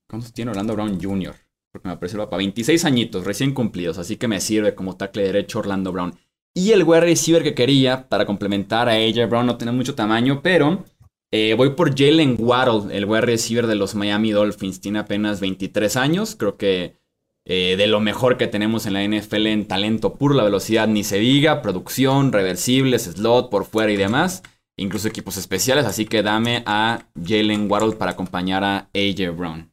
[0.09, 1.35] ¿Cuántos tiene Orlando Brown Jr.?
[1.71, 5.23] porque me apareció el papá, 26 añitos, recién cumplidos, así que me sirve como tackle
[5.23, 6.15] derecho Orlando Brown.
[6.55, 10.43] Y el wide receiver que quería para complementar a AJ Brown no tiene mucho tamaño,
[10.43, 10.85] pero
[11.31, 14.81] eh, voy por Jalen Waddle, el wide receiver de los Miami Dolphins.
[14.81, 17.01] Tiene apenas 23 años, creo que
[17.47, 21.05] eh, de lo mejor que tenemos en la NFL en talento puro, la velocidad ni
[21.05, 24.43] se diga, producción, reversibles, slot por fuera y demás,
[24.77, 29.73] incluso equipos especiales, así que dame a Jalen Waddle para acompañar a AJ Brown.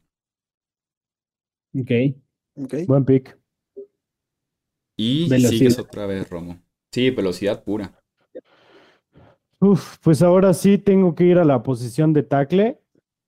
[1.78, 1.90] Ok.
[2.54, 2.74] Ok.
[2.86, 3.38] Buen pick.
[4.96, 5.50] Y Velocidad.
[5.50, 6.58] sigues otra vez, Romo.
[6.90, 7.92] Sí, velocidad pura.
[9.60, 12.80] Uf, pues ahora sí tengo que ir a la posición de tackle.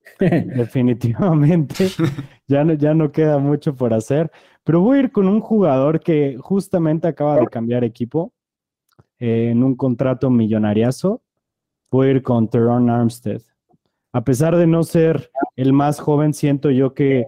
[0.19, 1.89] Definitivamente.
[2.49, 4.31] ya, no, ya no queda mucho por hacer.
[4.65, 8.33] Pero voy a ir con un jugador que justamente acaba de cambiar equipo
[9.19, 11.23] eh, en un contrato millonariazo.
[11.91, 13.43] Voy a ir con Teron Armstead.
[14.13, 17.27] A pesar de no ser el más joven, siento yo que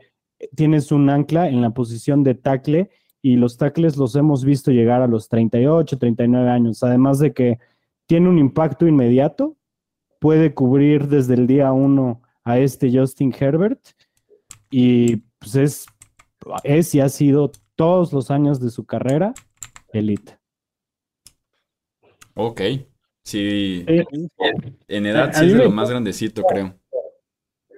[0.55, 2.91] tienes un ancla en la posición de tackle
[3.25, 6.83] y los tackles los hemos visto llegar a los 38, 39 años.
[6.83, 7.59] Además de que
[8.05, 9.57] tiene un impacto inmediato,
[10.21, 13.81] puede cubrir desde el día uno a este Justin Herbert
[14.71, 15.87] y pues es,
[16.65, 19.33] es y ha sido todos los años de su carrera
[19.95, 20.37] elite.
[22.35, 22.61] Ok.
[23.23, 24.05] Sí, Eh,
[24.87, 26.75] en edad sí es de lo más grandecito, creo.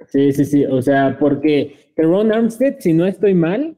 [0.08, 0.64] Sí, sí, sí.
[0.66, 3.76] O sea, porque Teron Armstead, si no estoy mal,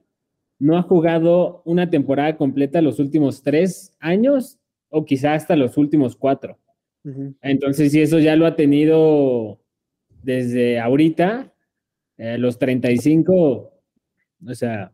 [0.58, 4.58] no ha jugado una temporada completa los últimos tres años
[4.90, 6.58] o quizá hasta los últimos cuatro.
[7.40, 9.58] Entonces, si eso ya lo ha tenido
[10.22, 11.52] desde ahorita,
[12.18, 13.72] eh, los 35,
[14.46, 14.92] o sea,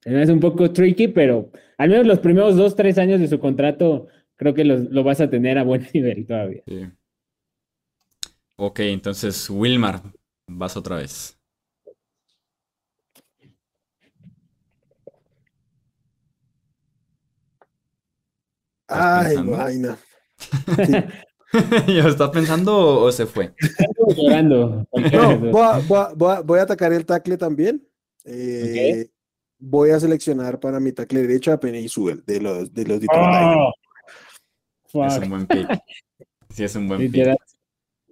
[0.00, 3.28] se me hace un poco tricky, pero al menos los primeros dos, tres años de
[3.28, 6.62] su contrato, creo que los- lo vas a tener a buen nivel todavía.
[6.66, 6.86] Sí.
[8.56, 10.00] Ok, entonces, Wilmar,
[10.48, 11.38] vas otra vez.
[19.02, 19.56] Ay, pensando?
[19.56, 19.98] vaina.
[21.86, 23.52] ¿Ya está pensando o se fue?
[24.16, 24.86] Llorando.
[25.12, 27.86] No, voy a, voy a- voy a- voy a atacar el tackle también.
[28.24, 29.08] Eh,
[29.64, 33.72] Voy a seleccionar para mi tackle derecho a Penny Sewell de los, de los Detroit.
[34.92, 35.68] Oh, Es un buen pick.
[36.52, 37.32] Sí, es un buen pick.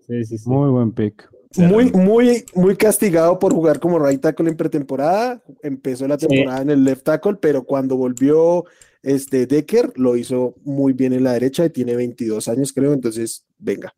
[0.07, 0.48] Sí, sí, sí.
[0.48, 1.29] Muy buen pick.
[1.57, 5.42] Muy, muy, muy castigado por jugar como right tackle en pretemporada.
[5.64, 6.29] Empezó la Sí.
[6.29, 8.64] temporada en el left tackle, pero cuando volvió
[9.03, 12.93] este Decker lo hizo muy bien en la derecha y tiene 22 años, creo.
[12.93, 13.95] Entonces, venga,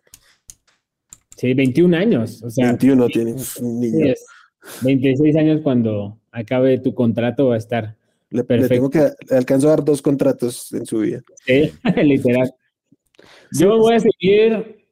[1.36, 2.40] Sí, 21 años.
[2.44, 4.04] O sea, 21 tiene un niño.
[4.04, 4.24] sí es
[4.82, 7.96] 26 años cuando acabe tu contrato va a estar.
[8.30, 11.20] Le, tengo que le alcanzo a dar dos contratos en su vida.
[11.44, 12.54] Sí, literal.
[13.50, 14.86] Sí, Yo voy a seguir.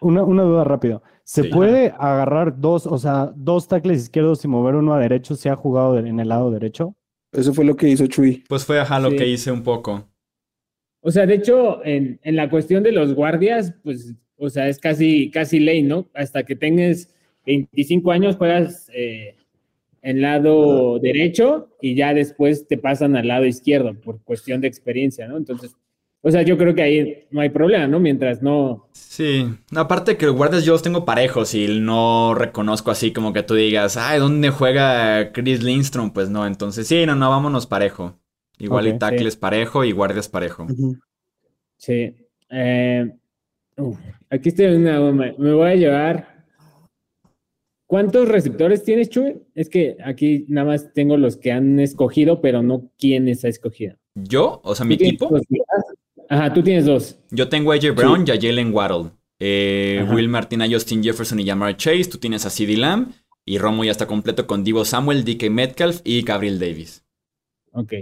[0.00, 1.02] Una, una duda rápido.
[1.22, 1.48] ¿Se Sí.
[1.48, 5.54] puede agarrar dos, o sea, dos tackles izquierdos y mover uno a derecho si ha
[5.56, 6.94] jugado en el lado derecho?
[7.34, 8.44] Eso fue lo que hizo Chuy.
[8.48, 9.16] Pues fue ajá lo Sí.
[9.16, 10.08] que hice un poco.
[11.00, 14.78] O sea, de hecho, en, en la cuestión de los guardias, pues, o sea, es
[14.78, 16.08] casi, casi ley, ¿no?
[16.14, 17.12] Hasta que tengas
[17.46, 19.36] 25 años juegas eh,
[20.02, 25.28] en lado derecho y ya después te pasan al lado izquierdo por cuestión de experiencia,
[25.28, 25.36] ¿no?
[25.36, 25.76] Entonces,
[26.24, 28.00] o sea, yo creo que ahí no hay problema, ¿no?
[28.00, 33.12] Mientras no, Sí, aparte que los guardias yo los tengo parejos y no reconozco así
[33.12, 36.12] como que tú digas, ay, ¿dónde juega Chris Lindstrom?
[36.12, 38.18] Pues no, entonces sí, no, no, vámonos parejo.
[38.58, 40.66] Igual y tackles parejo y guardias parejo.
[41.76, 42.12] Sí.
[42.50, 43.08] Eh,
[43.76, 44.98] uf, aquí estoy en una.
[45.38, 46.46] Me voy a llevar.
[47.86, 49.42] ¿Cuántos receptores tienes, Chuy?
[49.54, 53.96] Es que aquí nada más tengo los que han escogido, pero no quiénes ha escogido.
[54.16, 54.60] ¿Yo?
[54.64, 55.38] O sea, mi ¿Tú tienes equipo.
[56.28, 57.18] Ajá, tú tienes dos.
[57.30, 59.10] Yo tengo a AJ Brown y a Jalen Waddle.
[59.38, 60.06] Eh.
[60.10, 62.04] Will Martin a Justin Jefferson y Jamar Chase.
[62.04, 63.12] Tú tienes a CeeDee Lamb.
[63.46, 67.04] Y Romo ya está completo con Divo Samuel, DK Metcalf y Gabriel Davis.
[67.72, 67.92] Ok.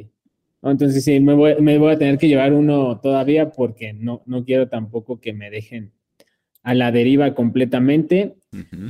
[0.63, 4.45] Entonces sí, me voy, me voy a tener que llevar uno todavía porque no, no
[4.45, 5.93] quiero tampoco que me dejen
[6.63, 8.37] a la deriva completamente.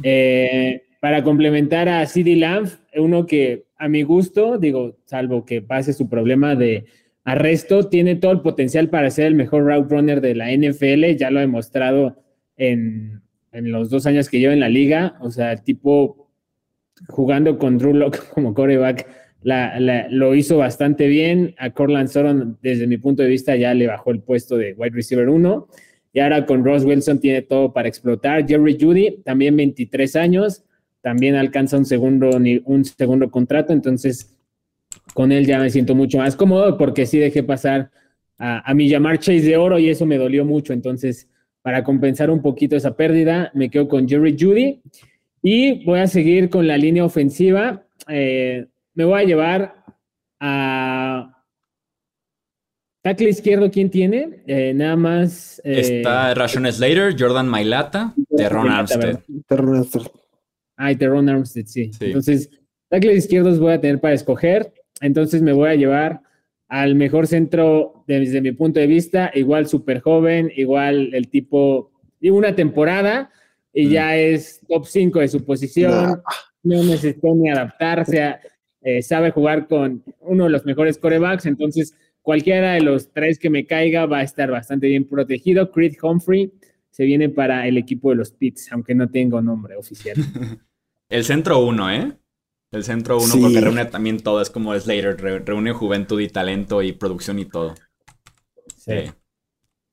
[0.02, 5.94] Eh, para complementar a CD Lamb, uno que a mi gusto, digo, salvo que pase
[5.94, 6.84] su problema de
[7.24, 11.30] arresto, tiene todo el potencial para ser el mejor route runner de la NFL, ya
[11.30, 12.22] lo ha demostrado
[12.56, 16.28] en, en los dos años que lleva en la liga, o sea, el tipo
[17.08, 19.06] jugando con Drew Lock como coreback,
[19.42, 23.88] la, lo hizo bastante bien, a Corland Sutton desde mi punto de vista ya le
[23.88, 25.68] bajó el puesto de wide receiver 1,
[26.12, 30.64] y ahora con Ross Wilson tiene todo para explotar, Jerry Judy, también 23 años,
[31.00, 32.30] también alcanza un segundo,
[32.64, 34.38] un segundo contrato, entonces
[35.14, 37.90] con él ya me siento mucho más cómodo porque sí dejé pasar
[38.38, 41.28] a, a mi llamar Chase de oro y eso me dolió mucho, entonces
[41.62, 44.80] para compensar un poquito esa pérdida me quedo con Jerry Judy
[45.42, 47.84] y voy a seguir con la línea ofensiva.
[48.08, 49.84] Eh, me voy a llevar
[50.40, 51.44] a
[53.02, 54.42] tackle izquierdo, ¿quién tiene?
[54.46, 55.60] Eh, nada más.
[55.64, 59.20] eh, Está Rashon Slater, Jordan Mailata, Terron Armstead.
[59.48, 60.02] Terron Armstead.
[60.76, 61.90] Ay, Terron Armstead, sí.
[61.92, 62.06] Sí.
[62.06, 62.50] Entonces,
[62.88, 64.72] tackle izquierdos voy a tener para escoger.
[65.02, 66.20] Entonces me voy a llevar
[66.68, 72.30] al mejor centro desde mi punto de vista, igual súper joven, igual el tipo, y
[72.30, 73.30] una temporada
[73.74, 73.90] y Mm.
[73.90, 76.16] ya es top 5 de su posición, Nah.
[76.62, 78.40] no necesitó ni adaptarse, a-
[78.80, 83.50] eh, sabe jugar con uno de los mejores corebacks, entonces cualquiera de los tres que
[83.50, 85.70] me caiga va a estar bastante bien protegido.
[85.72, 86.52] Creed Humphrey
[86.90, 90.14] se viene para el equipo de los Pits, aunque no tengo nombre oficial.
[91.08, 92.12] El centro uno, ¿eh?
[92.72, 93.40] El centro uno, Sí.
[93.40, 97.44] porque reúne también todo, es como Slater, re- reúne juventud y talento y producción y
[97.44, 97.74] todo.
[98.76, 98.92] Sí.
[98.92, 99.12] Sí,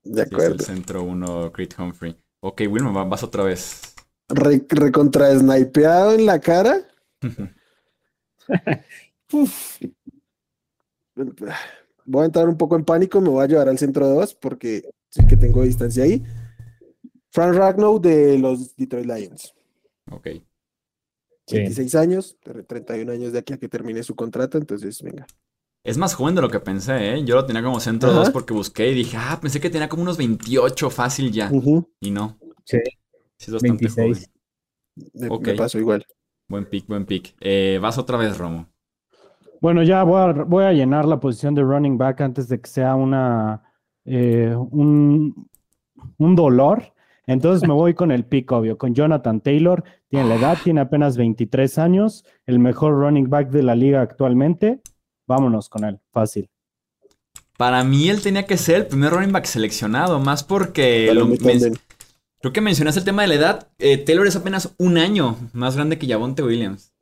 [0.03, 0.53] De sí, es acuerdo.
[0.55, 2.15] el centro uno, Creed Humphrey.
[2.39, 3.93] Ok, Wilma, va- vas otra vez.
[4.29, 6.87] Re, recontra snipeado en la cara.
[9.33, 9.79] Uf.
[12.05, 14.83] Voy a entrar un poco en pánico, me voy a llevar al centro 2 porque
[15.09, 16.23] sí que tengo distancia ahí.
[17.31, 19.53] Frank Ragnow de los Detroit Lions.
[20.11, 20.27] ok.
[21.49, 21.57] Sí.
[21.57, 25.25] 26 años, tre- 31 años de aquí a que termine su contrato, entonces venga.
[25.83, 27.23] Es más joven de lo que pensé, ¿eh?
[27.23, 28.19] Yo lo tenía como centro Ajá.
[28.19, 31.49] 2 porque busqué y dije, ah, pensé que tenía como unos 28 fácil ya.
[31.99, 32.37] Y no.
[32.65, 32.77] Sí.
[33.37, 34.29] Sí, es bastante 26.
[35.27, 35.41] joven.
[35.41, 36.05] Me, pasó igual.
[36.49, 37.35] Buen pick, buen pick.
[37.39, 38.67] Eh, vas otra vez, Romo.
[39.61, 42.69] Bueno, ya voy a, voy a llenar la posición de running back antes de que
[42.69, 43.63] sea una
[44.05, 45.49] eh, un,
[46.17, 46.93] un dolor.
[47.27, 49.83] Entonces me voy con el pick, obvio, con Jonathan Taylor.
[50.09, 54.81] Tiene la edad, tiene apenas 23 años, el mejor running back de la liga actualmente.
[55.27, 56.49] Vámonos con él, fácil.
[57.57, 61.73] Para mí él tenía que ser el primer running back seleccionado, más porque lo- men-
[62.41, 63.67] creo que mencionaste el tema de la edad.
[63.77, 66.93] Eh, Taylor es apenas un año más grande que Javonte Williams.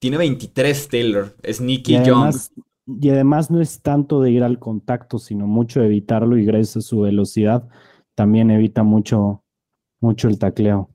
[0.00, 2.52] Tiene 23 Taylor, es Nicky además,
[2.86, 6.78] y además no es tanto de ir al contacto, sino mucho de evitarlo y gracias
[6.78, 7.68] a su velocidad
[8.16, 9.44] también evita mucho,
[10.00, 10.90] mucho el tacleo.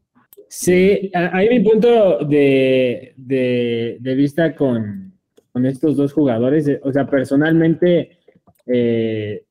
[0.49, 5.13] Sí, ahí mi punto de, de- vista con,
[5.51, 8.17] con estos dos jugadores, eh, o sea, personalmente
[8.65, 9.43] eh,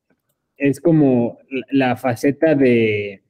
[0.57, 1.39] es como
[1.71, 3.23] la, faceta de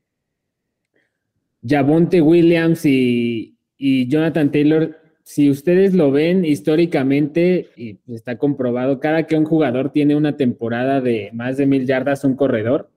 [1.67, 4.97] Javonte Williams y, y Jonathan Taylor.
[5.25, 11.01] Si ustedes lo ven históricamente, y está comprobado, cada que un jugador tiene una temporada
[11.01, 12.91] de más de mil yardas, un corredor,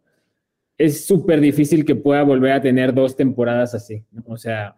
[0.79, 4.03] es súper difícil que pueda volver a tener dos temporadas así.
[4.11, 4.23] ¿no?
[4.25, 4.77] O sea,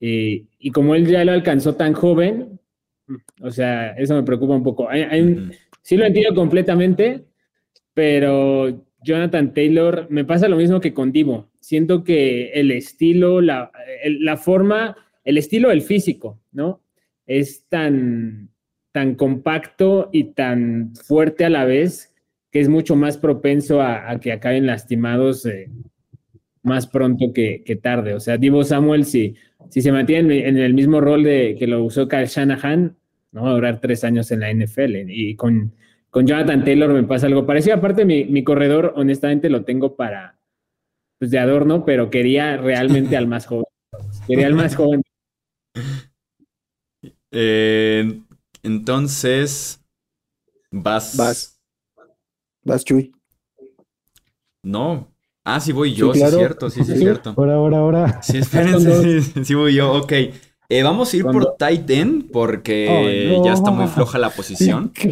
[0.00, 2.58] y, y como él ya lo alcanzó tan joven,
[3.42, 4.88] o sea, eso me preocupa un poco.
[4.88, 5.50] Hay-
[5.82, 7.24] sí lo entiendo completamente,
[7.94, 11.50] pero Jonathan Taylor me pasa lo mismo que con Divo.
[11.60, 13.70] Siento que el estilo, la,
[14.02, 16.80] el- la forma, el estilo del físico, ¿no?
[17.26, 18.50] Es tan,
[18.92, 22.12] tan compacto y tan fuerte a la vez
[22.56, 25.68] que es mucho más propenso a, a que acaben lastimados eh,
[26.62, 28.14] más pronto que, que tarde.
[28.14, 29.34] O sea, Divo Samuel, si,
[29.68, 32.96] si se mantiene en el mismo rol de que lo usó Kyle Shanahan,
[33.32, 35.10] no va a durar tres años en la NFL.
[35.10, 35.74] Y con,
[36.08, 37.76] con Jonathan Taylor me pasa algo parecido.
[37.76, 40.38] Aparte, mi, mi corredor, honestamente, lo tengo para,
[41.18, 43.66] pues de adorno, pero quería realmente al más joven.
[44.26, 45.02] Quería al más joven.
[47.38, 48.22] Eh,
[48.62, 49.84] entonces,
[50.70, 51.18] vas.
[51.18, 51.55] Vas.
[52.66, 53.12] Vas, Chuy.
[54.62, 55.12] No.
[55.44, 57.32] Ah, sí voy yo, Sí, sí, es cierto, sí, sí, es cierto.
[57.36, 58.22] Ahora, ahora, ahora.
[58.22, 60.12] Sí, espérense, sí, sí voy yo, ok.
[60.68, 63.44] Eh, vamos a ir por tight end porque Oh, no.
[63.44, 64.92] ya está muy floja la posición.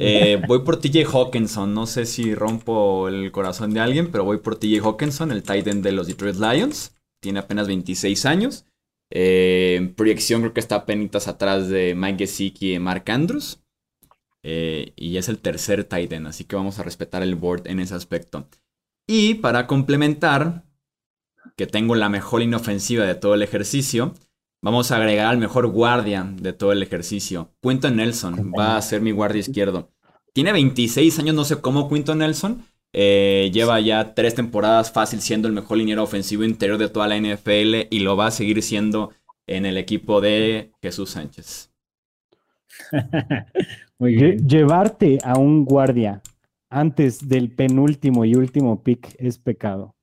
[0.00, 1.72] Eh, voy por TJ Hawkinson.
[1.72, 5.68] No sé si rompo el corazón de alguien, pero voy por TJ Hawkinson, el tight
[5.68, 6.96] end de los Detroit Lions.
[7.20, 8.64] Tiene apenas 26 años.
[9.12, 13.60] Eh, en proyección creo que está apenas atrás de Mike Gesicki y Mark Andrews.
[14.44, 17.80] Eh, y es el tercer tight end, así que vamos a respetar el board en
[17.80, 18.48] ese aspecto.
[19.06, 20.64] Y para complementar,
[21.56, 24.14] que tengo la mejor inofensiva de todo el ejercicio,
[24.62, 27.54] vamos a agregar al mejor guardia de todo el ejercicio.
[27.62, 29.90] Quinton Nelson va a ser mi guardia izquierdo.
[30.32, 32.64] Tiene 26 años, no sé cómo Quinton Nelson.
[32.94, 37.16] eh, lleva ya tres temporadas fácil siendo el mejor liniero ofensivo interior de toda la
[37.16, 39.12] NFL y lo va a seguir siendo
[39.46, 41.70] en el equipo de Jesús Sánchez.
[44.02, 44.48] Muy Lle- bien.
[44.48, 46.22] Llevarte a un guardia
[46.68, 49.94] antes del penúltimo y último pick es pecado.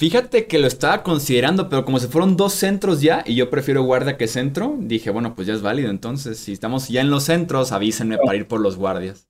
[0.00, 3.84] Fíjate que lo estaba considerando, pero como se fueron dos centros ya y yo prefiero
[3.84, 5.90] guardia que centro, dije, bueno, pues ya es válido.
[5.90, 9.28] Entonces, si estamos ya en los centros, avísenme para ir por los guardias.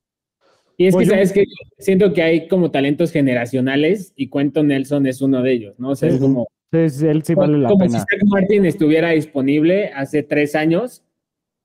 [0.78, 1.44] Y es que, ¿sabes que
[1.76, 5.90] Siento que hay como talentos generacionales y Cuento Nelson es uno de ellos, ¿no?
[5.90, 7.98] O sea, es como, Entonces, él sí vale la como pena.
[7.98, 11.02] si Zach Martin estuviera disponible hace tres años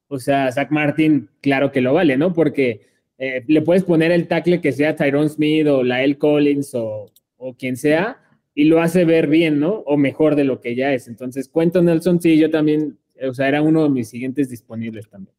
[0.07, 2.33] o sea, Zach Martin, claro que lo vale, ¿no?
[2.33, 2.87] Porque
[3.17, 7.55] eh, le puedes poner el tackle que sea Tyrone Smith o Lael Collins o, o
[7.55, 8.21] quien sea,
[8.53, 9.83] y lo hace ver bien, ¿no?
[9.85, 11.07] O mejor de lo que ya es.
[11.07, 15.35] Entonces, Cuento Nelson, sí, yo también, o sea, era uno de mis siguientes disponibles también.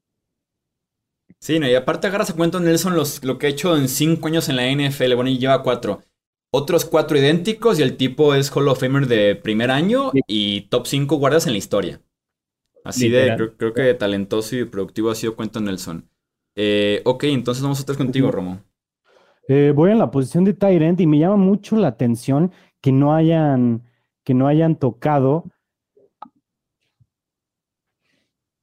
[1.40, 4.28] Sí, no, y aparte agarras a Cuento Nelson los, lo que ha hecho en cinco
[4.28, 6.00] años en la NFL, bueno, y lleva cuatro.
[6.50, 10.86] Otros cuatro idénticos y el tipo es Hall of Famer de primer año y top
[10.86, 12.00] 5 guardas en la historia.
[12.84, 16.08] Así de, creo, creo, que talentoso y productivo ha sido Cuento Nelson.
[16.56, 18.60] Eh, ok, entonces vamos a estar contigo, Romo.
[19.48, 23.14] Eh, voy en la posición de Tyrant y me llama mucho la atención que no
[23.14, 23.84] hayan,
[24.24, 25.44] que no hayan tocado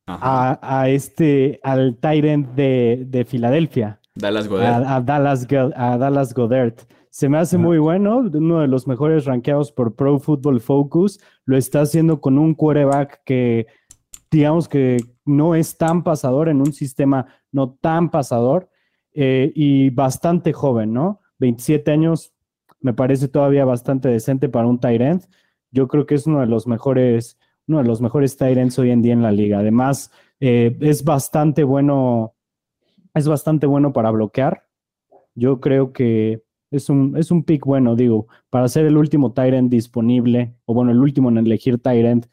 [0.08, 4.00] a, a, este, al Tyrant de, de Filadelfia.
[4.14, 4.84] Dallas Goddard.
[4.84, 6.76] A, a, Dallas, a Dallas Goddard.
[7.10, 11.20] Se me hace muy bueno, uno de los mejores rankeados por Pro Football Focus.
[11.46, 13.68] Lo está haciendo con un quarterback que,
[14.36, 18.70] digamos que no es tan pasador en un sistema no tan pasador
[19.14, 21.22] eh, y bastante joven, ¿no?
[21.40, 22.34] 27 años
[22.82, 25.26] me parece todavía bastante decente para un end.
[25.72, 29.02] Yo creo que es uno de los mejores, uno de los mejores ends hoy en
[29.02, 29.60] día en la liga.
[29.60, 32.36] Además, eh, es bastante bueno,
[33.14, 34.68] es bastante bueno para bloquear.
[35.34, 39.72] Yo creo que es un, es un pick bueno, digo, para ser el último Tyrant
[39.72, 42.28] disponible, o bueno, el último en elegir Tyrant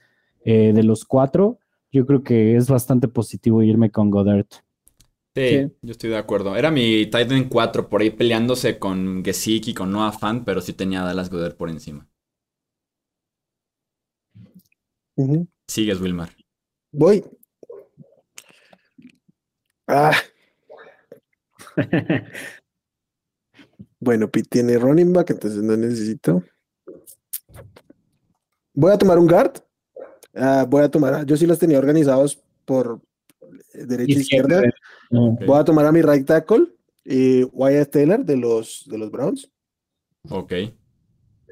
[0.44, 1.61] eh, de los cuatro,
[1.93, 4.47] yo creo que es bastante positivo irme con Goddard.
[5.34, 6.57] Sí, yo estoy de acuerdo.
[6.57, 10.72] Era mi Titan 4 por ahí peleándose con Gesicki y con Noah Fan, pero sí
[10.72, 12.09] tenía a Dallas Goddard por encima.
[15.68, 16.30] Sigues, Wilmar.
[16.93, 17.24] Voy.
[19.86, 20.12] Ah.
[24.01, 26.43] bueno, Pete tiene running back, entonces no necesito.
[28.74, 29.62] Voy a tomar un guard.
[30.35, 33.01] Uh, voy a tomar, yo sí los tenía organizados por
[33.74, 34.62] derecha e izquierda.
[35.11, 35.47] Okay.
[35.47, 36.68] Voy a tomar a mi right tackle,
[37.05, 39.51] eh, Wyatt Taylor de los, de los Browns.
[40.30, 40.53] Ok.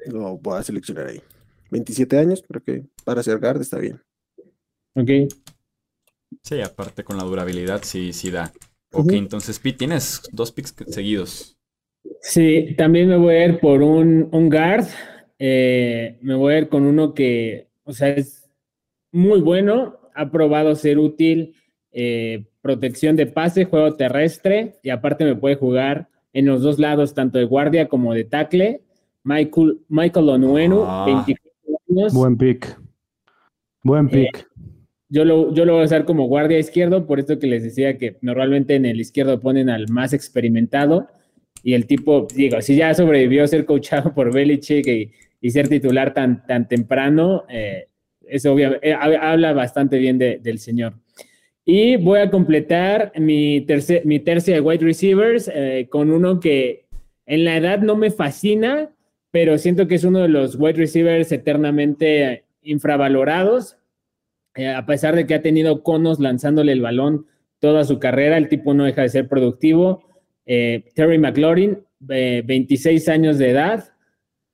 [0.07, 1.21] Lo voy a seleccionar ahí.
[1.69, 4.01] 27 años, creo que para ser guard está bien.
[4.95, 5.09] Ok.
[6.43, 8.51] Sí, aparte con la durabilidad sí, sí da.
[8.93, 9.17] Ok, uh -huh.
[9.17, 11.57] entonces Pete, tienes dos picks seguidos.
[12.21, 14.85] Sí, también me voy a ir por un, un guard.
[15.39, 18.40] Eh, me voy a ir con uno que, o sea, es
[19.11, 21.55] muy bueno, ha probado ser útil,
[21.91, 27.13] eh, protección de pase, juego terrestre, y aparte me puede jugar en los dos lados,
[27.13, 28.81] tanto de guardia como de tackle.
[29.23, 31.05] Michael, Michael Onuenu, ah.
[31.05, 32.13] 24 años.
[32.13, 32.79] Buen pick.
[33.83, 34.37] Buen pick.
[34.37, 34.45] Eh,
[35.09, 37.97] yo, lo, yo lo voy a usar como guardia izquierdo, por esto que les decía
[37.97, 41.07] que normalmente en el izquierdo ponen al más experimentado,
[41.63, 45.67] y el tipo, digo, si ya sobrevivió a ser coachado por Belichick y, y ser
[45.67, 47.87] titular tan, tan temprano, eh,
[48.31, 50.93] eso eh, habla bastante bien de, del señor.
[51.65, 56.85] Y voy a completar mi, tercer, mi de wide receivers eh, con uno que
[57.25, 58.89] en la edad no me fascina,
[59.29, 63.77] pero siento que es uno de los wide receivers eternamente infravalorados.
[64.55, 67.27] Eh, a pesar de que ha tenido conos lanzándole el balón
[67.59, 70.03] toda su carrera, el tipo no deja de ser productivo.
[70.45, 73.90] Eh, Terry McLaurin, 26 años de edad,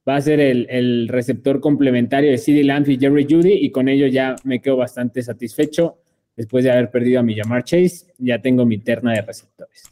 [0.08, 3.90] va a ser el, el receptor complementario de CeeDee Lamb y Jerry Judy, y con
[3.90, 5.98] ello ya me quedo bastante satisfecho
[6.36, 9.84] después de haber perdido a mi Jamar Chase, ya tengo mi terna de receptores.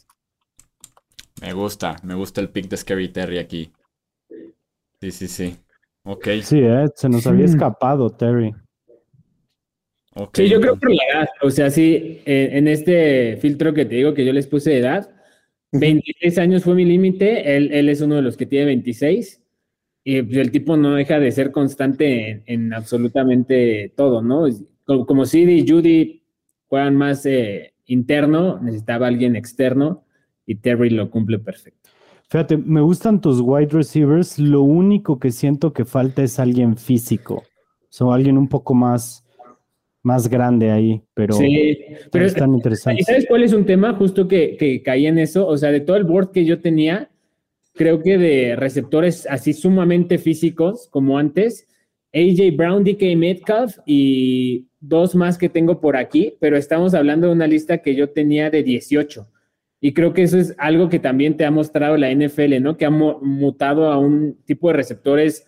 [1.41, 3.71] Me gusta, me gusta el pick de Scary Terry aquí.
[5.01, 5.55] Sí, sí, sí.
[6.03, 6.27] Ok.
[6.43, 8.53] Sí, eh, se nos había escapado Terry.
[10.13, 10.45] Okay.
[10.47, 14.13] Sí, yo creo que la edad, o sea, sí, en este filtro que te digo
[14.13, 15.13] que yo les puse de edad,
[15.73, 19.44] 26 años fue mi límite, él, él, es uno de los que tiene 26,
[20.07, 24.45] y pues, el tipo no deja de ser constante en, en absolutamente todo, ¿no?
[24.85, 26.21] Como, como CD, Judy,
[26.67, 30.05] juegan más eh, interno, necesitaba alguien externo
[30.45, 31.89] y Terry lo cumple perfecto.
[32.29, 37.35] Fíjate, me gustan tus wide receivers, lo único que siento que falta es alguien físico,
[37.35, 37.43] o
[37.89, 39.25] sea, alguien un poco más,
[40.03, 41.79] más grande ahí, pero, sí,
[42.11, 43.07] pero están interesantes.
[43.07, 43.93] ¿Sabes cuál es un tema?
[43.93, 47.09] Justo que, que caí en eso, o sea, de todo el board que yo tenía,
[47.75, 51.67] creo que de receptores así sumamente físicos como antes,
[52.13, 57.33] AJ Brown, DK Metcalf y dos más que tengo por aquí, pero estamos hablando de
[57.33, 59.27] una lista que yo tenía de 18.
[59.81, 62.77] Y creo que eso es algo que también te ha mostrado la NFL, ¿no?
[62.77, 65.45] Que ha mutado a un tipo de receptores,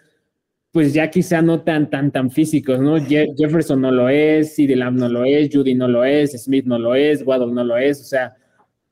[0.72, 2.98] pues ya quizá no tan, tan, tan físicos, ¿no?
[3.00, 6.66] Je Jefferson no lo es, CD Lamb no lo es, Judy no lo es, Smith
[6.66, 8.36] no lo es, Waddle no lo es, o sea,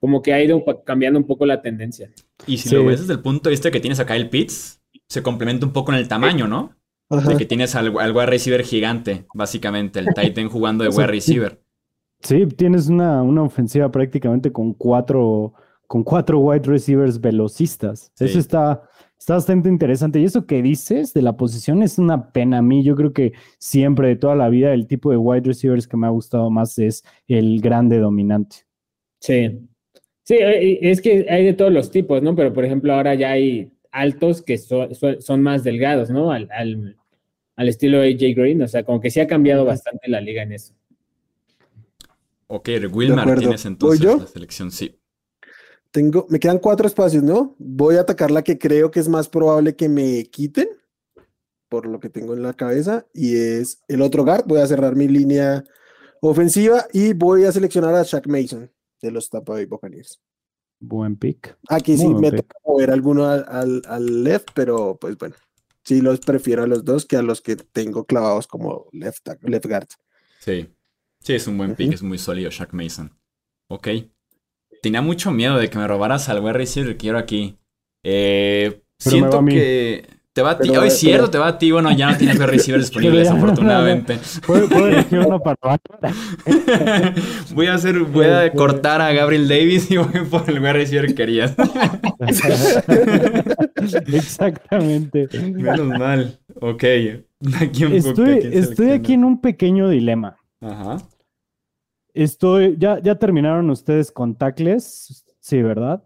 [0.06, 2.12] como que ha ido cambiando un poco la tendencia.
[2.46, 2.76] Y si sí.
[2.76, 4.80] lo ves desde el punto de vista que tienes acá el Pitts,
[5.10, 6.76] se complementa un poco en el tamaño, ¿no?
[7.10, 7.32] Ajá.
[7.32, 11.60] De que tienes al, al wide receiver gigante, básicamente, el Titan jugando de wide receiver.
[12.22, 15.56] Sí, tienes una, una ofensiva prácticamente con cuatro,
[15.88, 18.12] con cuatro wide receivers velocistas.
[18.14, 18.26] Sí.
[18.26, 18.84] Eso está,
[19.18, 20.20] está bastante interesante.
[20.20, 22.84] Y eso que dices de la posición es una pena a mí.
[22.84, 26.06] Yo creo que siempre de toda la vida el tipo de wide receivers que me
[26.06, 28.68] ha gustado más es el grande dominante.
[29.20, 29.68] Sí.
[30.26, 32.36] Sí, eh, es que hay de todos los tipos, ¿no?
[32.36, 36.32] Pero por ejemplo, ahora ya hay altos que so- so- son más delgados, ¿no?
[36.32, 36.98] Al, al-
[37.56, 38.62] al estilo AJ Green.
[38.64, 40.74] O sea, como que sí ha cambiado bastante la liga en eso.
[42.48, 44.18] Ok, Wilmar, tienes entonces ¿Voy yo?
[44.20, 44.98] la selección, sí.
[45.92, 47.56] Tengo, me quedan cuatro espacios, ¿no?
[47.58, 50.68] Voy a atacar la que creo que es más probable que me quiten,
[51.70, 54.44] por lo que tengo en la cabeza, y es el otro guard.
[54.46, 55.64] Voy a cerrar mi línea
[56.22, 58.70] ofensiva y voy a seleccionar a Shaq Mason
[59.02, 60.20] de los Tampa Bay Buccaneers.
[60.80, 61.58] Buen pick.
[61.70, 62.42] Aquí sí me pick.
[62.42, 65.36] toca mover alguno al, al- al left, pero pues bueno,
[65.84, 69.66] sí los prefiero a los dos que a los que tengo clavados como left, left
[69.66, 69.88] guard.
[70.40, 70.70] Sí.
[71.22, 73.12] Sí, es un buen pick, es muy sólido Shaq Mason.
[73.68, 73.88] Ok.
[74.84, 77.58] Tenía mucho miedo de que me robaras al wide receiver que quiero aquí.
[78.04, 80.70] Eh, siento que te va a ti.
[80.70, 81.72] Hoy es cierto, pero- te va a ti.
[81.72, 83.48] Bueno, ya no tienes wide receiver disponible, ya no, no, no.
[83.48, 84.20] desafortunadamente.
[84.46, 85.56] ¿Puedo, puedo elegir uno para
[87.56, 91.06] voy a hacer, voy a cortar a Gabriel Davis y voy por el wide receiver
[91.08, 91.56] que querías.
[94.14, 95.30] Exactamente.
[95.42, 96.38] Menos mal.
[96.62, 96.84] Ok.
[97.62, 100.36] Aquí un Estoy, ¿a quién estoy aquí en un pequeño dilema.
[100.60, 100.98] Ajá.
[102.14, 106.04] Estoy, ya, ya terminaron ustedes con tackles, sí, ¿verdad?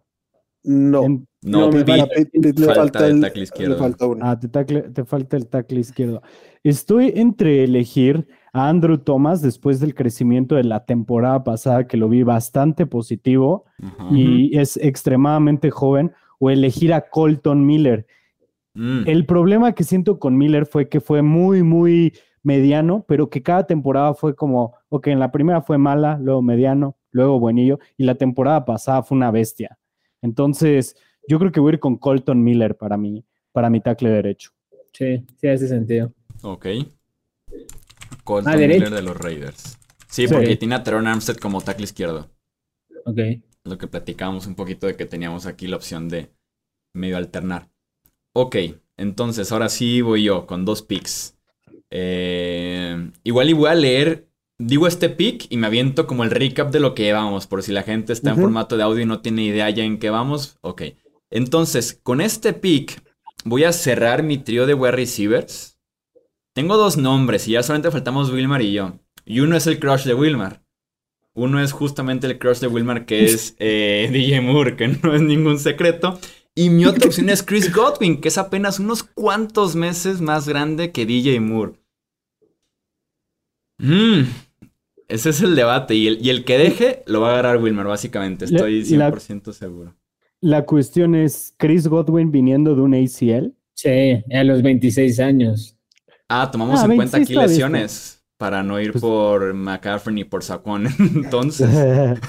[0.63, 3.73] No, En- No, No, Para le falta falta de el- tackle izquierdo.
[3.75, 4.25] Le falta uno.
[4.25, 6.21] ah, te, te falta el tackle izquierdo.
[6.63, 12.09] Estoy entre elegir a Andrew Thomas después del crecimiento de la temporada pasada, que lo
[12.09, 14.09] vi bastante positivo Ajá.
[14.11, 18.05] y es extremadamente joven, o elegir a Colton Miller.
[18.73, 19.03] Mm.
[19.07, 22.13] El problema que siento con Miller fue que fue muy, muy
[22.43, 26.97] mediano, pero que cada temporada fue como, ok, en la primera fue mala, luego mediano,
[27.11, 29.77] luego buenillo, y la temporada pasada fue una bestia.
[30.21, 30.95] Entonces,
[31.27, 34.51] yo creo que voy a ir con Colton Miller para mi, para mi tackle derecho.
[34.93, 36.11] Sí, sí hace sentido.
[36.41, 36.65] Ok.
[38.23, 38.79] Colton Ah, derecho.
[38.85, 39.77] Miller de los Raiders.
[40.07, 40.33] Sí, Sí.
[40.33, 42.29] porque tiene a Teron Armstead como tackle izquierdo.
[43.05, 43.19] Ok.
[43.65, 46.29] Lo que platicábamos un poquito de que teníamos aquí la opción de
[46.93, 47.69] medio alternar.
[48.33, 48.55] Ok,
[48.97, 51.35] entonces ahora sí voy yo con dos picks.
[51.91, 54.27] Eh, igual y voy a leer,
[54.59, 57.71] digo este pick y me aviento como el recap de lo que llevamos, por si
[57.71, 60.57] la gente está en formato de audio y no tiene idea ya en qué vamos.
[60.61, 60.83] Ok,
[61.29, 63.01] entonces con este pick
[63.45, 65.77] voy a cerrar mi trío de wide receivers.
[66.53, 68.99] Tengo dos nombres y ya solamente faltamos Wilmar y yo.
[69.25, 70.63] Y uno es el crush de Wilmar.
[71.33, 75.21] Uno es justamente el crush de Wilmar, que es eh, DJ Moore, que no es
[75.21, 76.19] ningún secreto.
[76.55, 80.91] Y mi otra opción es Chris Godwin, que es apenas unos cuantos meses más grande
[80.91, 81.73] que DJ Moore.
[83.77, 84.23] Mm,
[85.07, 85.95] ese es el debate.
[85.95, 88.45] Y el, y el que deje lo va a agarrar Wilmar, básicamente.
[88.45, 89.95] Estoy la- 100% seguro.
[90.41, 93.53] La cuestión es, Chris Godwin viniendo de un ACL.
[93.73, 95.77] Sí, a los 26 años.
[96.29, 98.15] Ah, tomamos Ah, en cuenta 26 aquí lesiones.
[98.37, 100.85] Para no ir Pues- por McCaffrey ni por Saquon.
[100.99, 101.69] Entonces.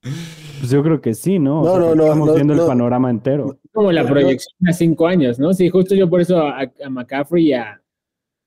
[0.00, 1.60] pues yo creo que sí, ¿no?
[1.60, 2.62] O No, sea, no, no, Estamos no, viendo no.
[2.62, 3.58] el panorama entero.
[3.72, 5.52] Como la proyección a cinco años, ¿no?
[5.52, 7.82] Sí, justo yo por eso a, a McCaffrey y a,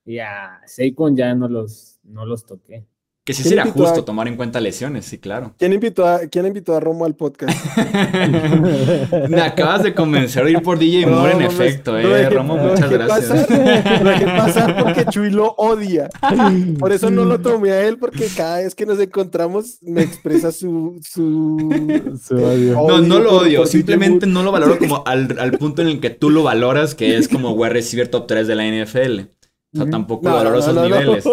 [0.05, 2.87] y a Saquon ya no los, no los toqué.
[3.25, 5.55] Que sí ¿Quién sería a- justo tomar en cuenta lesiones, sí, claro.
[5.57, 7.57] ¿Quién invitó a, quién invitó a Romo al podcast?
[9.29, 12.29] Me acabas de convencer de ir por DJ Moore en No, efecto, no, eh.
[12.29, 13.25] Romo, muchas gracias.
[13.47, 16.07] pasar, lo dejé pasar porque Chuy lo odia.
[16.79, 20.51] Por eso no lo tomé a él, porque cada vez que nos encontramos me expresa
[20.51, 20.99] su.
[21.03, 22.73] su Su odio.
[22.87, 25.99] No, no lo odio, por simplemente no lo valoro como al, al punto en el
[25.99, 29.19] que tú lo valoras, que es como wide receiver top 3 de la NFL.
[29.73, 30.99] O sea, tampoco No, valoro no, esos no, no.
[30.99, 31.25] niveles.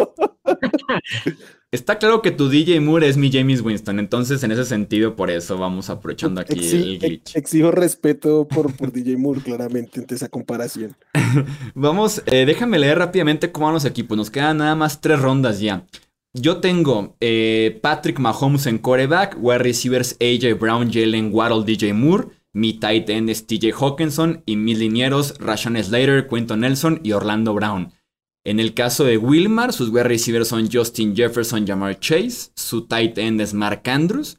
[1.71, 5.31] Está claro que tu DJ Moore es mi James Winston, entonces en ese sentido, por
[5.31, 7.29] eso vamos aprovechando aquí Exi- el glitch.
[7.31, 10.95] ex- exijo respeto por, por DJ Moore, claramente, ante esa comparación.
[11.75, 14.19] Vamos, eh, déjame leer rápidamente cómo van los equipos.
[14.19, 15.87] Nos quedan nada más tres rondas ya.
[16.35, 22.29] Yo tengo eh, Patrick Mahomes en quarterback, wide receivers AJ Brown, Jalen Waddle, DJ Moore.
[22.55, 27.55] Mi tight end es TJ Hawkinson y mis linieros Rashawn Slater, Quentin Nelson y Orlando
[27.55, 27.93] Brown.
[28.45, 32.51] En el caso de Wilmar, sus wide receivers son Justin Jefferson, Jamar Chase.
[32.57, 34.39] Su tight end es Mark Andrews.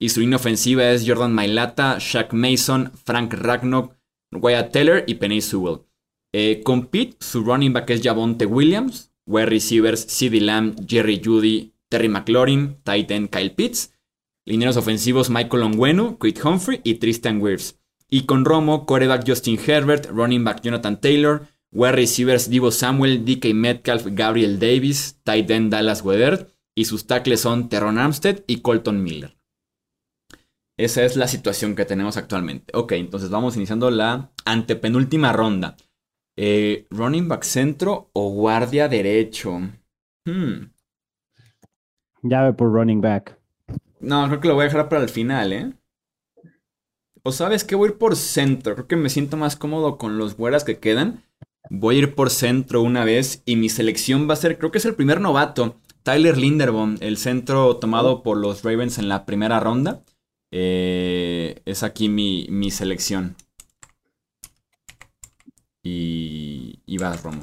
[0.00, 3.94] Y su línea ofensiva es Jordan Mailata, Shaq Mason, Frank Ragnock,
[4.32, 5.82] Wyatt Teller y Penny Sewell.
[6.32, 9.12] Eh, con Pitt, su running back es Javonte Williams.
[9.26, 13.92] Wide receivers CeeDee Lamb, Jerry Judy, Terry McLaurin, tight end Kyle Pitts.
[14.44, 17.78] Lineros ofensivos Michael Onwenu, Creed Humphrey y Tristan Wirfs.
[18.08, 23.54] Y con Romo, quarterback Justin Herbert, running back Jonathan Taylor, wide receivers Divo Samuel, DK
[23.54, 29.02] Metcalf, Gabriel Davis, tight end Dallas Weather y sus tackles son Terron Armstead y Colton
[29.02, 29.36] Miller.
[30.78, 32.72] Esa es la situación que tenemos actualmente.
[32.76, 35.76] Ok, entonces vamos iniciando la antepenúltima ronda.
[36.36, 39.60] Eh, running back centro o guardia derecho.
[40.24, 40.70] Hmm.
[42.22, 43.38] Llave por running back.
[44.00, 45.72] No, creo que lo voy a dejar para el final, ¿eh?
[47.22, 48.74] O sabes que voy a ir por centro.
[48.74, 51.22] Creo que me siento más cómodo con los güeras que quedan.
[51.70, 54.78] Voy a ir por centro una vez y mi selección va a ser, creo que
[54.78, 59.60] es el primer novato, Tyler Linderbaum, el centro tomado por los Ravens en la primera
[59.60, 60.02] ronda.
[60.50, 63.36] Eh, es aquí mi, mi selección.
[65.82, 67.42] Y, y vas, Romo.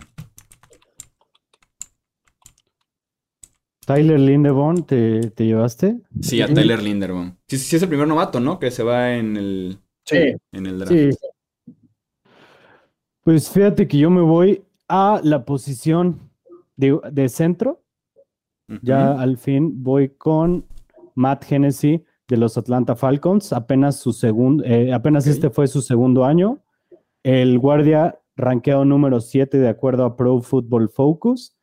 [3.86, 6.02] Tyler Lindebaum, ¿te, te llevaste?
[6.22, 7.36] Sí, a Tyler Linderbaum.
[7.48, 8.60] Sí, sí, es el primer novato, ¿no?
[8.60, 10.94] Que se va en el, Sí, en el draft.
[10.94, 11.10] sí.
[13.30, 16.32] Pues fíjate que yo me voy a la posición
[16.76, 17.84] de, de centro.
[18.82, 20.66] Ya al fin voy con
[21.14, 23.54] Matt Hennessy de los Atlanta Falcons.
[23.54, 26.64] Apenas su segundo, eh, apenas este fue su segundo año.
[27.22, 31.56] El guardia rankeado número 7 de acuerdo a Pro Football Focus.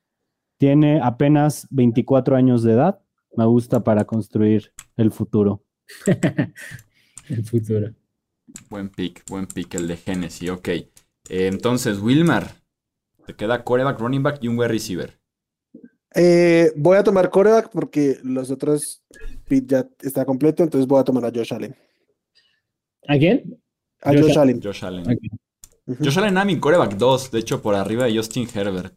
[0.59, 3.01] Tiene apenas 24 años de edad.
[3.37, 5.65] Me gusta para construir el futuro.
[7.29, 7.93] El futuro.
[8.71, 10.69] Buen pick, buen pick el de Genesis, ok.
[11.29, 12.53] Eh, entonces, Wilmar,
[13.27, 15.19] te queda coreback, running back y un wide receiver.
[16.15, 19.03] Eh, voy a tomar coreback porque los otros
[19.47, 21.77] pit ya está completo, entonces voy a tomar a Josh Allen.
[23.07, 23.61] ¿A quién?
[24.03, 24.61] A Josh Josh, Allen.
[24.63, 25.11] Josh Allen.
[25.11, 25.19] Ok.
[25.87, 26.05] Ujú.
[26.05, 28.95] Josh Allen coreback 2, de hecho, por arriba de Justin Herbert.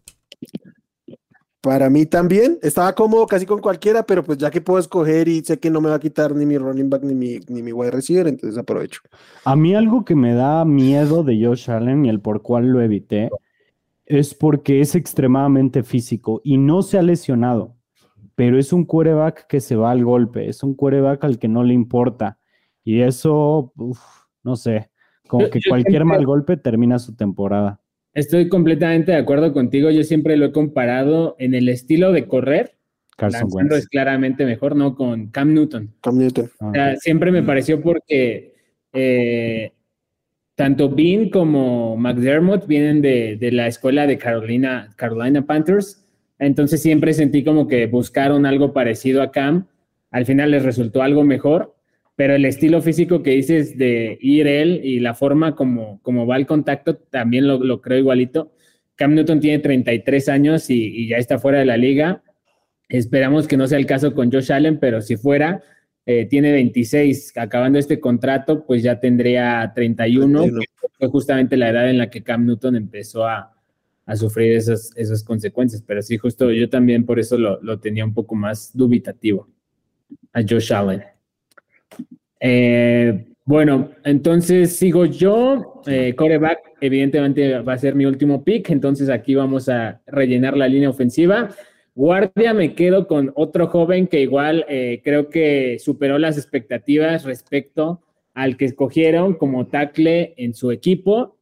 [1.62, 2.58] Para mí también.
[2.62, 5.82] Estaba cómodo casi con cualquiera, pero pues ya que puedo escoger y sé que no
[5.82, 8.58] me va a quitar ni mi running back ni mi, ni mi wide receiver, entonces
[8.58, 9.02] aprovecho.
[9.44, 12.82] A mí algo que me da miedo de Josh Allen y el por cual lo
[12.82, 13.30] evité
[14.06, 17.76] es porque es extremadamente físico y no se ha lesionado,
[18.36, 21.64] pero es un quarterback que se va al golpe, es un quarterback al que no
[21.64, 22.40] le importa
[22.84, 24.00] y eso, uf,
[24.44, 24.90] no sé,
[25.28, 27.80] como que cualquier mal golpe termina su temporada.
[28.14, 29.92] Estoy completamente de acuerdo contigo.
[29.92, 32.76] Yo siempre lo he comparado en el estilo de correr.
[33.18, 33.88] Carson Lanzando es Wentz.
[33.90, 34.96] claramente mejor, ¿no?
[34.96, 35.94] Con Cam Newton.
[36.02, 36.50] Cam Newton.
[36.60, 37.46] Ah, O sea, siempre me Mm.
[37.46, 38.54] pareció porque
[38.94, 39.72] eh,
[40.56, 46.04] tanto Bean como McDermott vienen de, de la escuela de Carolina, Carolina Panthers.
[46.40, 49.68] Entonces siempre sentí como que buscaron algo parecido a Cam.
[50.12, 51.76] Al final les resultó algo mejor,
[52.20, 56.36] pero el estilo físico que dices de ir él y la forma como, como va
[56.36, 58.52] el contacto también lo, lo creo igualito.
[58.96, 62.22] Cam Newton tiene 33 años y, y ya está fuera de la liga.
[62.90, 65.64] Esperamos que no sea el caso con Josh Allen, pero si fuera,
[66.06, 70.60] eh, tiene 26, acabando este contrato, pues ya tendría 31, 31.
[70.60, 73.56] que fue justamente la edad en la que Cam Newton empezó a,
[74.06, 75.82] a sufrir esas, esas consecuencias.
[75.88, 79.48] Pero sí, justo yo también por eso lo, lo tenía un poco más dubitativo
[80.34, 81.02] a Josh Allen.
[82.40, 85.82] Eh, bueno, entonces sigo yo.
[85.88, 88.70] Eh, coreback, evidentemente va a ser mi último pick.
[88.70, 91.50] Entonces aquí vamos a rellenar la línea ofensiva.
[91.96, 98.04] Guardia, me quedo con otro joven que igual eh, creo que superó las expectativas respecto
[98.36, 101.40] al que escogieron como tackle en su equipo.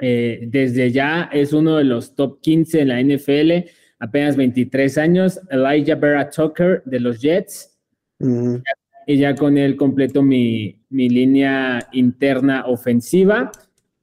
[0.00, 3.68] Eh, desde ya es uno de los top 15 en la NFL,
[3.98, 5.40] apenas 23 años.
[5.50, 7.76] Elijah Vera Tucker de los Jets
[8.20, 8.62] Ujú.
[9.06, 13.50] Y ya con él completo mi, mi línea interna ofensiva.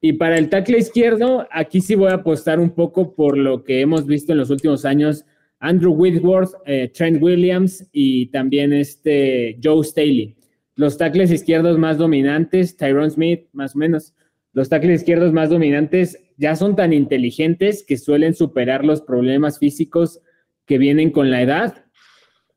[0.02, 3.82] Y para el tackle izquierdo, aquí sí voy a apostar un poco por lo que
[3.82, 5.26] hemos visto en los últimos años.
[5.60, 10.36] Andrew Whitworth, eh, Trent Williams y también este Joe Staley.
[10.76, 14.14] Los tackles izquierdos más dominantes, Tyrone Smith, más o menos.
[14.54, 20.22] Los tackles izquierdos más dominantes ya son tan inteligentes que suelen superar los problemas físicos
[20.66, 21.84] que vienen con la edad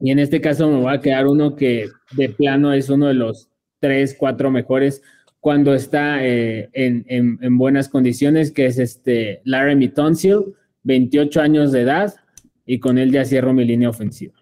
[0.03, 3.15] y en este caso me voy a quedar uno que de plano es uno de
[3.15, 3.49] los
[3.81, 5.01] tres, cuatro mejores
[5.41, 11.73] cuando está eh, en, en- en buenas condiciones, que es este Laramie Tonsil, 28 años
[11.73, 12.15] de edad,
[12.67, 14.35] y con él ya cierro mi línea ofensiva.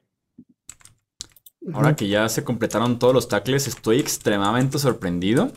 [1.72, 5.52] Ahora que ya se completaron todos los tackles, estoy extremadamente sorprendido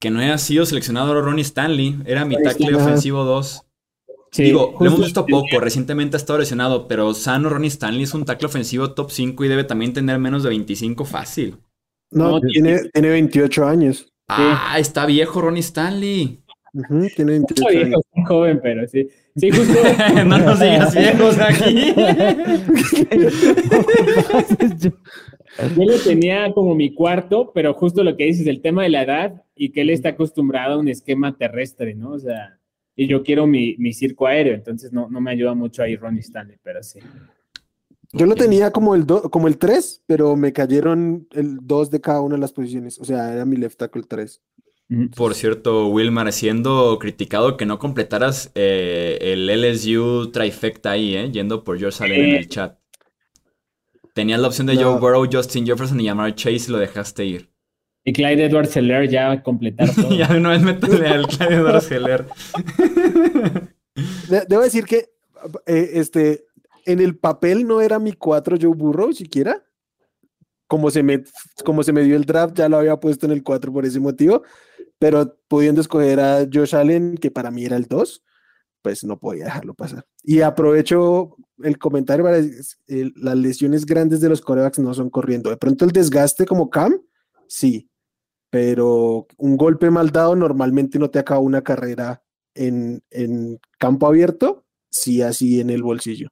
[0.00, 1.98] que no haya sido seleccionado Ronnie Stanley.
[2.06, 3.62] Era mi tackle ofensivo 2.
[4.32, 8.14] Sí, Digo, lo hemos visto poco, recientemente ha estado lesionado, pero sano Ronnie Stanley es
[8.14, 11.56] un tackle ofensivo top 5 y debe también tener menos de 25 fácil.
[12.12, 14.06] No, No, tiene, tiene 28 años.
[14.28, 16.38] Ah, está viejo Ronnie Stanley.
[16.72, 17.86] Ujú, tiene 28 Muy años.
[17.88, 19.08] viejo, muy joven, pero sí.
[19.34, 19.74] Sí, justo.
[20.24, 21.92] no nos digas viejos aquí.
[25.76, 29.02] Yo lo tenía como mi cuarto, pero justo lo que dices, el tema de la
[29.02, 32.12] edad y que él está acostumbrado a un esquema terrestre, ¿no?
[32.12, 32.59] O sea,
[33.02, 36.20] y yo quiero mi, mi circo aéreo, entonces no, no me ayuda mucho ahí Ronnie
[36.20, 37.00] Stanley, pero sí.
[38.12, 42.00] Yo lo tenía como el, do- como el 3, pero me cayeron el 2 de
[42.00, 42.98] cada una de las posiciones.
[43.00, 44.42] O sea, era mi left tackle 3.
[44.90, 45.10] Ujú.
[45.10, 51.30] Por cierto, Wilmar, siendo criticado que no completaras eh, el LSU trifecta ahí, ¿eh?
[51.30, 52.78] Yendo por George Allen en el chat.
[54.14, 54.82] Tenías la opción de No.
[54.82, 57.48] Joe Burrow, Justin Jefferson y Jamar Chase y lo dejaste ir.
[58.04, 60.10] Y Clyde Edwards Seller ya completar todo.
[60.16, 62.26] ya de una vez métele al Clyde Edwards Heller.
[64.28, 65.10] De- debo decir que
[65.66, 66.44] eh, este,
[66.86, 69.62] en el papel no era mi 4 Joe Burrow siquiera.
[70.66, 71.24] Como se, me,
[71.64, 73.98] como se me dio el draft, ya lo había puesto en el 4 por ese
[73.98, 74.42] motivo.
[75.00, 78.22] Pero pudiendo escoger a Josh Allen, que para mí era el 2,
[78.82, 80.06] pues no podía dejarlo pasar.
[80.22, 82.54] Y aprovecho el comentario para decir,
[82.86, 85.50] eh, las lesiones grandes de los corebacks no son corriendo.
[85.50, 87.00] De pronto el desgaste como Cam,
[87.48, 87.89] sí.
[88.50, 92.22] Pero un golpe mal dado normalmente no te acaba una carrera
[92.54, 96.28] en, en campo abierto, sí así en el bolsillo.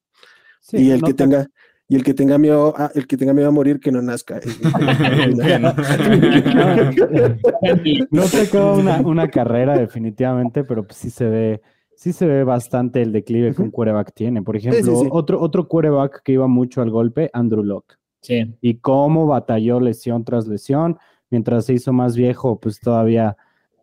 [0.61, 1.47] Sí, y el no que te- tenga
[1.91, 4.41] y el que tenga miedo a, el que tenga miedo a morir que no nazca.
[8.11, 11.61] No te acaba una, una carrera definitivamente, pero pues sí se ve,
[11.97, 14.43] sí se ve bastante el declive que un quarterback tiene.
[14.43, 15.09] Por ejemplo, sí.
[15.11, 17.95] otro, otro quarterback que iba mucho al golpe, Andrew Locke.
[18.21, 18.55] Sí.
[18.61, 20.99] Y cómo batalló lesión tras lesión,
[21.31, 23.37] mientras se hizo más viejo, pues todavía,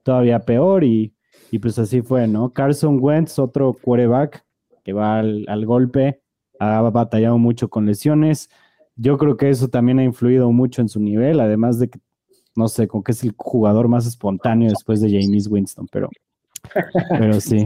[0.04, 1.14] todavía peor, y,
[1.52, 2.52] y pues así fue, ¿no?
[2.54, 4.43] Carson Wentz, otro quarterback
[4.84, 6.22] que va al, al golpe,
[6.60, 8.50] ha batallado mucho con lesiones.
[8.96, 12.00] Yo creo que eso también ha influido mucho en su nivel, además de que,
[12.56, 16.10] no sé, con que es el jugador más espontáneo después de James Winston, pero,
[17.10, 17.66] pero sí.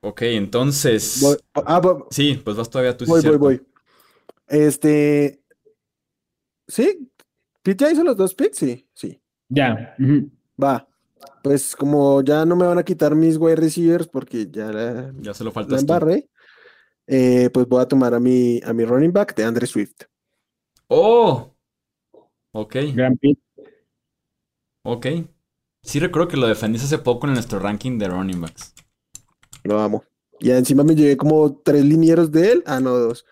[0.00, 1.18] ok, entonces.
[1.20, 1.36] Voy-
[1.66, 3.04] ah, voy, Sí, pues vas todavía tú.
[3.04, 3.38] sí, voy, voy, cierto.
[3.40, 3.62] voy.
[4.48, 5.40] Este.
[6.68, 7.10] Sí,
[7.66, 9.20] Pete ya hizo los dos picks, sí, sí.
[9.48, 9.96] Ya.
[10.62, 10.86] Va.
[11.42, 15.34] Pues como ya no me van a quitar mis wide receivers porque ya la, Ya
[15.34, 15.92] solo la faltas tú.
[15.92, 16.28] embarré,
[17.08, 20.02] eh, pues voy a tomar a mi, a mi running back de Andre Swift.
[20.86, 21.52] ¡Oh!
[22.52, 23.38] Ok, Gran pick.
[24.84, 25.06] ok.
[25.82, 28.74] Sí recuerdo que lo defendiste hace poco en nuestro ranking de running backs.
[29.64, 30.04] Lo amo.
[30.38, 32.62] Y encima me llevé como tres linieros de él.
[32.66, 33.24] Ah, no, dos.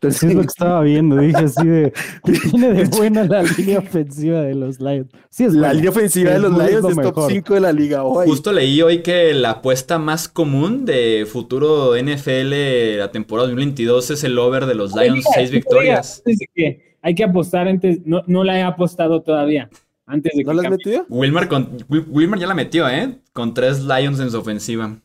[0.00, 1.92] Entonces, Sí, es lo que estaba viendo, dije así de,
[2.24, 5.08] ¿qué tiene de buena la línea ofensiva de los Lions?
[5.28, 5.72] Sí, es la buena.
[5.74, 7.32] línea ofensiva de los es Lions lo es top mejor.
[7.32, 8.04] 5 de la liga.
[8.04, 8.26] Hoy.
[8.28, 14.22] Justo leí hoy que la apuesta más común de futuro NFL la temporada 2022 es
[14.24, 16.18] el over de los Lions, Oiga, seis oiga, victorias.
[16.24, 19.68] antes de que hay que apostar antes, no, no la he apostado todavía.
[20.06, 20.78] Antes de que ¿No has cambie.
[20.84, 21.06] metido?
[21.08, 23.18] Wilmar, con, Wil- Wilmar ya la metió, ¿eh?
[23.32, 24.96] Con tres Lions en su ofensiva.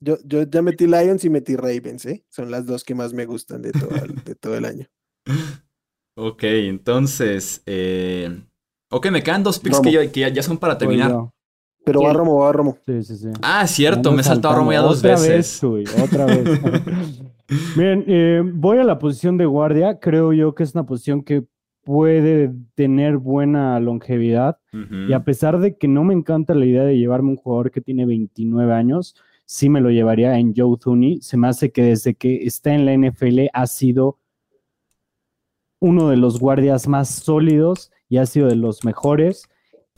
[0.00, 2.24] Yo, yo ya metí Lions y metí Ravens, ¿eh?
[2.30, 4.86] Son las dos que más me gustan de todo el, de todo el año.
[6.16, 7.62] Ok, entonces.
[7.66, 8.42] eh,
[8.90, 11.28] Ok, me quedan dos picks que, yo- que ya, ya son para terminar.
[11.84, 12.12] Pero va.
[12.12, 12.76] Romo, va Romo.
[12.84, 13.28] Sí, sí, sí.
[13.40, 15.28] Ah, cierto, me he saltado a Romo ya dos Otra veces.
[15.28, 16.60] Vez, Chuy, otra vez.
[17.76, 19.98] Miren, eh, voy a la posición de guardia.
[19.98, 21.44] Creo yo que es una posición que
[21.84, 24.58] puede tener buena longevidad.
[25.08, 27.80] Y a pesar de que no me encanta la idea de llevarme un jugador que
[27.80, 29.14] tiene 29 años,
[29.50, 31.20] sí me lo llevaría en Joe Thuney.
[31.22, 34.20] Se me hace que desde que está en la NFL ha sido
[35.80, 39.48] uno de los guardias más sólidos y ha sido de los mejores,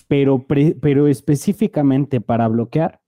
[0.08, 3.02] pero, pero específicamente para bloquear,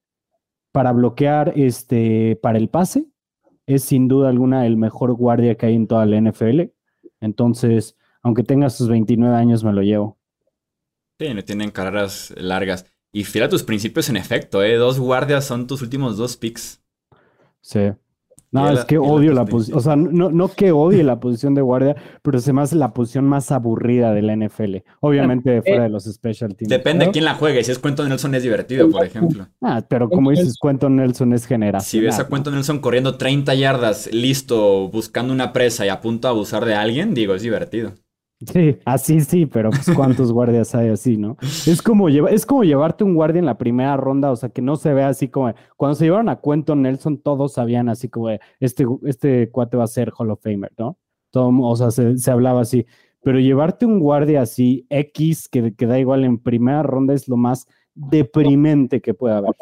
[0.71, 3.07] para bloquear este, para el pase,
[3.65, 6.61] es sin duda alguna el mejor guardia que hay en toda la NFL.
[7.21, 10.19] Entonces, aunque tenga sus 29 años, me lo llevo.
[11.19, 12.85] Sí, tienen carreras largas.
[13.15, 14.75] Y fiel a tus principios en efecto, ¿eh?
[14.75, 16.83] Dos guardias son tus últimos dos picks.
[17.61, 17.93] Sí.
[18.51, 21.63] No, es que odio la posición, o sea, no, no que odie la posición de
[21.63, 24.77] guardia, pero se me hace la posición más aburrida de la NFL.
[25.01, 26.69] Obviamente fuera de los special teams.
[26.69, 27.09] Depende ¿no?
[27.09, 27.63] de quién la juegue.
[27.65, 29.49] Si es Cuento Nelson es divertido, por ejemplo.
[29.61, 31.85] Ah, pero como dices, Quentin Nelson es generacional.
[31.85, 32.29] Si ves a.
[32.29, 36.75] Cuento Nelson corriendo 30 yardas, listo, buscando una presa y a punto de abusar de
[36.75, 37.95] alguien, digo, es divertido.
[38.53, 41.37] Sí, así sí, pero pues cuántos guardias hay así, ¿no?
[41.41, 44.63] Es como, lleva, es como llevarte un guardia en la primera ronda, o sea, que
[44.63, 45.55] no se vea así como...
[45.77, 48.31] Cuando se llevaron a Quentin Nelson, todos sabían así como,
[48.61, 50.99] este, este cuate va a ser Hall of Famer, ¿no?
[51.31, 52.87] Todo, o sea, se, se hablaba así.
[53.23, 57.37] Pero llevarte un guardia así, X, que, que da igual en primera ronda, es lo
[57.37, 59.53] más deprimente que puede haber.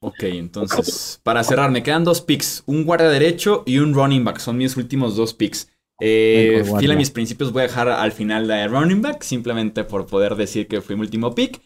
[0.00, 2.62] Ok, entonces, para cerrar, me quedan dos picks.
[2.66, 4.38] Un guardia derecho y un running back.
[4.38, 5.70] Son mis últimos dos picks.
[6.00, 10.06] Eh, fiel a mis principios, voy a dejar al final de running back, simplemente por
[10.06, 11.60] poder decir que fue mi último pick.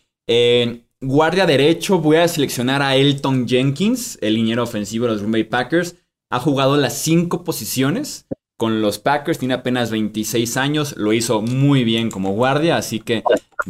[1.05, 5.43] Guardia derecho, voy a seleccionar a Elton Jenkins, el liniero ofensivo de los Green Bay
[5.43, 5.97] Packers.
[6.30, 8.26] Ha jugado las cinco posiciones
[8.57, 13.24] con los Packers, tiene apenas 26 años, lo hizo muy bien como guardia, así que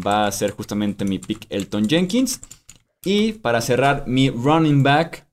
[0.07, 2.43] va a ser justamente mi pick Elton Jenkins.
[3.03, 5.27] Y para cerrar, mi running back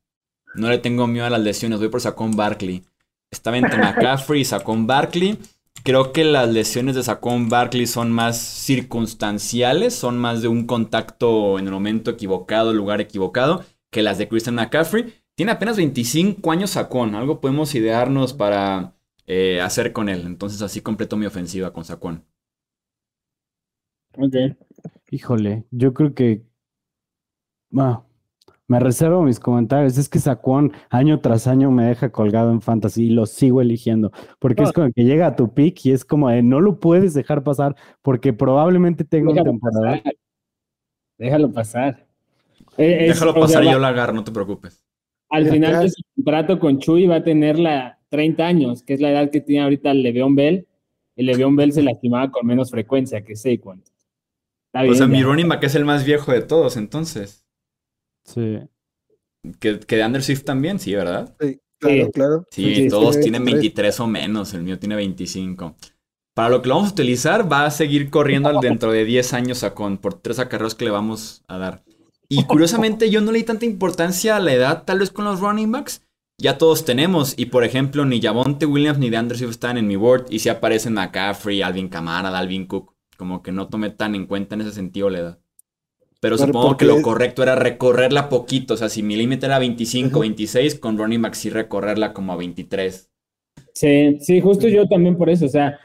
[0.55, 2.85] No le tengo miedo a las lesiones, voy por Saquon Barkley.
[3.31, 5.37] Estaba entre McCaffrey y Saquon Barkley.
[5.83, 11.57] Creo que las lesiones de Saquon Barkley son más circunstanciales, son más de un contacto
[11.57, 15.13] en el momento equivocado, lugar equivocado, que las de Christian McCaffrey.
[15.35, 20.25] Tiene apenas 25 años Saquon, algo podemos idearnos para eh, hacer con él.
[20.25, 22.25] Entonces así completo mi ofensiva con Saquon.
[24.17, 24.35] Ok.
[25.11, 26.43] Híjole, yo creo que.
[27.77, 28.03] Ah,
[28.69, 29.97] me reservo mis comentarios.
[29.97, 34.11] Es que Saquon año tras año me deja colgado en fantasy y lo sigo eligiendo.
[34.39, 37.13] Porque es como que llega a tu pick y es como de no lo puedes
[37.13, 39.97] dejar pasar porque probablemente tenga una Déjalo temporada.
[39.97, 40.13] pasar.
[41.17, 42.05] Déjalo pasar.
[42.77, 44.81] Eh, es- Déjalo o sea, pasar y va- yo la agarro, no te preocupes.
[45.29, 48.93] Al Acá- final de su contrato con Chuy va a tener la 30 años, que
[48.93, 50.65] es la edad que tiene ahorita el Le'Veon Bell.
[51.15, 53.83] El Le'Veon Bell se lastimaba con menos frecuencia que Saquon.
[54.71, 55.25] Está O sea, mi ya.
[55.25, 57.43] running back es el más viejo de todos, entonces.
[58.33, 58.59] Sí.
[59.59, 61.35] Que, que de Andrew Swift también, sí, ¿verdad?
[61.39, 62.11] Sí, claro, Sí.
[62.11, 62.45] claro.
[62.51, 63.53] Sí, Sí, todos sí, tienen sí.
[63.53, 65.75] 23 o menos, el mío tiene 25.
[66.35, 69.33] Para lo que lo vamos a utilizar, va a seguir corriendo al dentro de 10
[69.33, 71.83] años a con, por tres acarreos que le vamos a dar.
[72.29, 75.39] Y curiosamente, yo no le di tanta importancia a la edad, tal vez con los
[75.39, 76.03] running backs.
[76.39, 77.33] Ya todos tenemos.
[77.37, 80.27] Y por ejemplo, ni Javonte Williams ni de Andrew Swift están en mi board.
[80.29, 82.93] Y si aparecen McCaffrey, Alvin Kamara, Dalvin Cook.
[83.17, 85.39] Como que no tomé tan en cuenta en ese sentido la edad.
[86.21, 88.73] Pero Pero supongo que lo correcto era recorrerla poquito.
[88.73, 90.19] O sea, si mi límite era 25, Ujú.
[90.21, 93.09] 26, con running back sí recorrerla como a 23.
[93.73, 95.45] Sí, sí, justo yo también por eso.
[95.45, 95.79] O sea,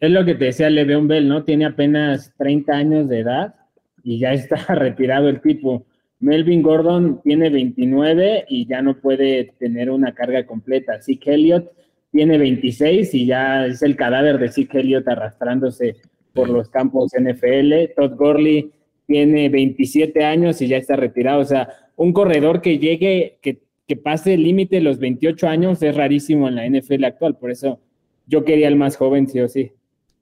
[0.00, 1.44] es lo que te decía Le'Veon Bell, ¿no?
[1.44, 3.54] Tiene apenas 30 años de edad
[4.02, 5.84] y ya está retirado el tipo.
[6.20, 11.00] Melvin Gordon tiene 29 y ya no puede tener una carga completa.
[11.02, 11.70] Zeke Elliott
[12.10, 15.96] tiene 26 y ya es el cadáver de Zeke Elliott arrastrándose
[16.32, 17.92] por los campos NFL.
[17.94, 18.72] Todd Gurley
[19.08, 21.40] tiene 27 años y ya está retirado.
[21.40, 25.82] O sea, un corredor que llegue, que, que pase el límite de los 28 años
[25.82, 27.36] es rarísimo en la NFL actual.
[27.36, 27.80] Por eso
[28.26, 29.72] yo quería el más joven, sí o sí.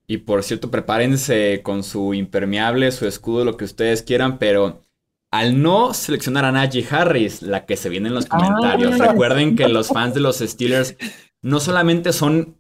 [0.07, 4.83] Y por cierto, prepárense con su impermeable, su escudo, lo que ustedes quieran, pero
[5.33, 9.09] al no seleccionar a Najee Harris, la que se viene en los comentarios, Ah.
[9.09, 10.97] recuerden que los fans de los Steelers
[11.43, 12.56] no solamente son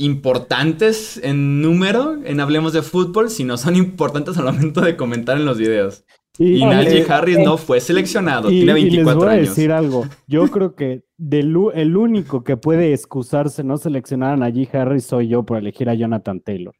[0.00, 5.44] importantes en número en Hablemos de Fútbol, sino son importantes al momento de comentar en
[5.44, 6.04] los videos.
[6.38, 9.32] Y Oye, Najee eh, Harris no fue seleccionado, y, tiene y les 24 voy a
[9.32, 9.48] años.
[9.48, 10.06] decir algo.
[10.26, 15.28] Yo creo que del el único que puede excusarse no seleccionar a Najee Harris soy
[15.28, 16.74] yo por elegir a Jonathan Taylor.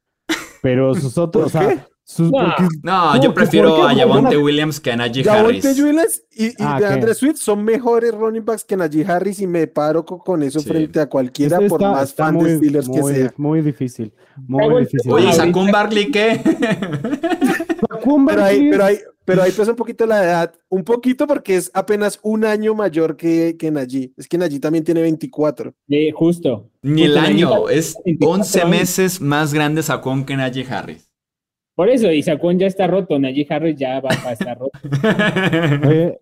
[0.62, 2.39] Pero sus otros, o ¿Por sea, sus, No.
[2.39, 5.81] porque- No, No, yo prefiero qué a Javonte Williams que a Najee Javonte Harris.
[5.83, 6.79] Williams y, y Ah,
[7.15, 10.69] Swift son mejores running backs que Najee Harris y me paro co- con eso Sí.
[10.69, 13.35] frente a cualquiera este por está- más está fan muy, de Steelers que muy, sea.
[13.37, 14.13] muy difícil.
[14.47, 15.13] Muy difícil.
[15.13, 16.41] Oye, ¿y Ahorita- Saquon Barkley qué?
[18.27, 21.71] Pero ahí, pero ahí, pero ahí pesa un poquito la edad, un poquito porque es
[21.75, 24.13] apenas un año mayor que, que Najee.
[24.17, 25.75] Es que Najee también tiene 24.
[25.89, 26.71] Sí, justo.
[26.83, 28.71] Ni el Justo, año, es 24 11 años.
[28.71, 31.10] meses más grande Saquon que Najee Harris.
[31.81, 33.18] Por eso, y Saquon ya está roto.
[33.18, 34.78] Najee Harris ya va a estar roto.
[35.89, 36.18] Oye,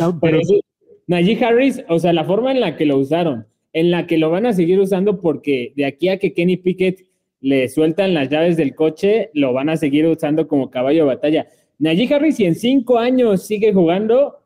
[0.00, 0.62] no, Pero pero sí,
[1.06, 4.30] Najee Harris, o sea, la forma en la que lo usaron, en la que lo
[4.30, 7.04] van a seguir usando porque de aquí a que Kenny Pickett
[7.42, 11.46] le sueltan las llaves del coche, lo van a seguir usando como caballo de batalla.
[11.78, 14.38] Najee Harris, si en cinco años sigue jugando,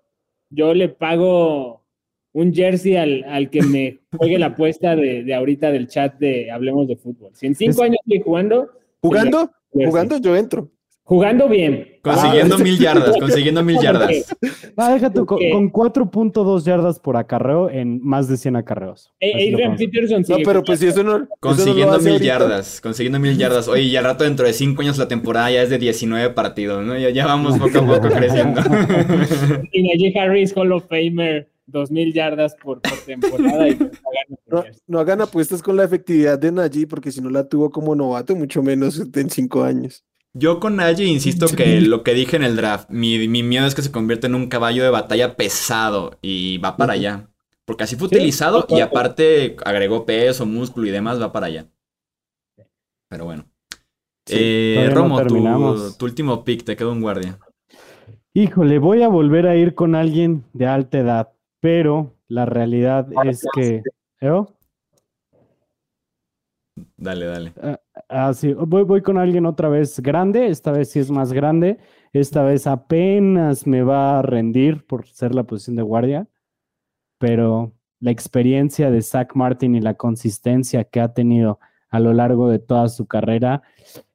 [0.51, 1.85] yo le pago
[2.33, 6.51] un jersey al, al que me juegue la apuesta de, de ahorita del chat de
[6.51, 7.31] Hablemos de Fútbol.
[7.35, 8.69] Si en cinco Es- años sigue jugando,
[9.01, 9.49] Jugando.
[9.73, 10.71] Jugando yo entro.
[11.03, 11.89] jugando bien.
[12.03, 14.35] consiguiendo mil yardas, consiguiendo mil yardas.
[14.77, 19.13] ah, déjate con, con 4.2 yardas por acarreo en más de 100 acarreos.
[19.21, 19.77] Eh, Adrian.
[19.77, 21.17] Peterson No, pero pues si eso no.
[21.17, 22.25] eso no Consiguiendo mil ahorita.
[22.25, 23.67] yardas, consiguiendo mil yardas.
[23.69, 26.85] Oye, y al rato dentro de 5 años la temporada ya es de 19 partidos,
[26.85, 26.97] ¿no?
[26.97, 28.61] Ya, ya vamos poco a poco creciendo.
[29.73, 33.69] Y Najee Harris, Hall of Famer, 2.000 yardas por, por temporada.
[33.69, 37.31] Y pues, hagan No, no hagan apuestas con la efectividad de Najee porque si no
[37.31, 40.05] la tuvo como novato, mucho menos en cinco años.
[40.33, 43.75] Yo con Najee insisto que lo que dije en el draft, mi, mi miedo es
[43.75, 47.29] que se convierta en un caballo de batalla pesado y va para allá.
[47.65, 49.57] Porque así fue Sí, utilizado y aparte.
[49.65, 51.67] agregó peso, músculo y demás, va para allá.
[53.09, 53.45] Pero bueno.
[54.27, 57.39] Sí, Eh, no Romo, tu, tu último pick, te queda un guardia.
[58.33, 63.47] Híjole, voy a volver a ir con alguien de alta edad, pero la realidad es
[63.55, 63.83] que...
[64.21, 64.45] ¿Eh?
[66.97, 67.53] Dale, dale.
[68.09, 71.79] Ah, sí, voy, voy con alguien otra vez grande, esta vez sí es más grande,
[72.13, 76.29] esta vez apenas me va a rendir por ser la posición de guardia,
[77.19, 81.59] pero la experiencia de Zach Martin y la consistencia que ha tenido
[81.91, 83.63] a lo largo de toda su carrera,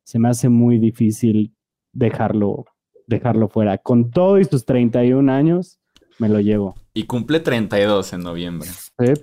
[0.04, 1.54] se me hace muy difícil
[1.92, 2.66] dejarlo,
[3.08, 3.78] dejarlo fuera.
[3.78, 5.80] Con todo y sus 31 años,
[6.20, 6.76] me lo llevo.
[6.96, 8.68] Y cumple 32 en noviembre.
[8.70, 9.14] Sí.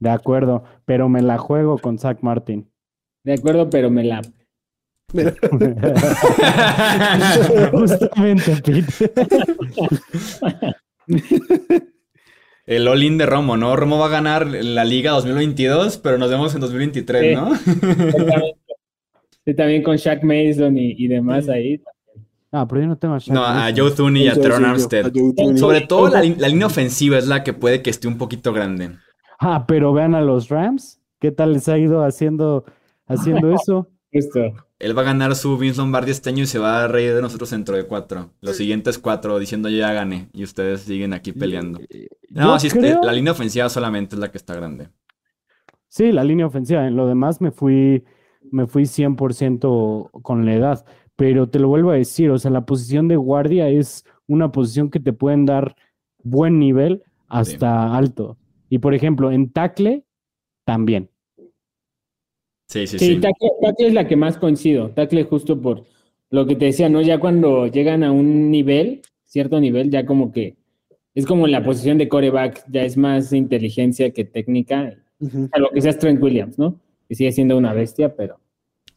[0.00, 2.70] De acuerdo, pero me la juego con Zach Martin.
[3.24, 4.20] De acuerdo, pero me la.
[7.72, 9.12] Justamente, Pete.
[12.66, 13.76] El all-in de Romo, ¿no?
[13.76, 17.34] Romo va a ganar la Liga 2022, pero nos vemos en 2023, Sí.
[17.34, 17.54] ¿no?
[19.44, 21.80] Sí, también con Shaq Mason y, y demás ahí.
[22.58, 23.70] Ah, pero yo no tengo a Shaq No, a.
[23.76, 25.12] Joe Thuney y a Teron Armstead.
[25.56, 28.92] Sobre todo la, la línea ofensiva es la que puede que esté un poquito grande.
[29.38, 31.00] Ah, pero vean a los Rams.
[31.20, 32.64] ¿Qué tal les ha ido haciendo,
[33.06, 33.88] haciendo eso?
[34.12, 34.40] Justo.
[34.78, 37.22] Él va a ganar su Vince Lombardi este año y se va a reír de
[37.22, 38.30] nosotros dentro de cuatro.
[38.40, 41.80] Los siguientes cuatro diciendo yo ya gané y ustedes siguen aquí peleando.
[42.30, 44.88] No, Yo sí, es que creo- la línea ofensiva solamente es la que está grande.
[45.88, 46.86] Sí, la línea ofensiva.
[46.86, 48.04] En lo demás me fui,
[48.50, 50.84] me fui 100% con la edad.
[51.16, 54.90] Pero te lo vuelvo a decir, o sea, la posición de guardia es una posición
[54.90, 55.74] que te pueden dar
[56.22, 58.36] buen nivel hasta alto.
[58.68, 60.04] Y por ejemplo, en tackle,
[60.64, 61.08] también.
[62.68, 63.20] Sí, sí, Sí, sí.
[63.20, 64.90] tackle, tackle es la que más coincido.
[64.90, 65.84] Tackle justo por
[66.30, 67.00] lo que te decía, ¿no?
[67.00, 70.56] Ya cuando llegan a un nivel, cierto nivel, ya como que
[71.14, 75.48] es como en la posición de coreback, ya es más inteligencia que técnica, Ujú.
[75.52, 76.78] a lo que seas Trent Williams, ¿no?
[77.08, 78.38] Que sigue siendo una bestia, pero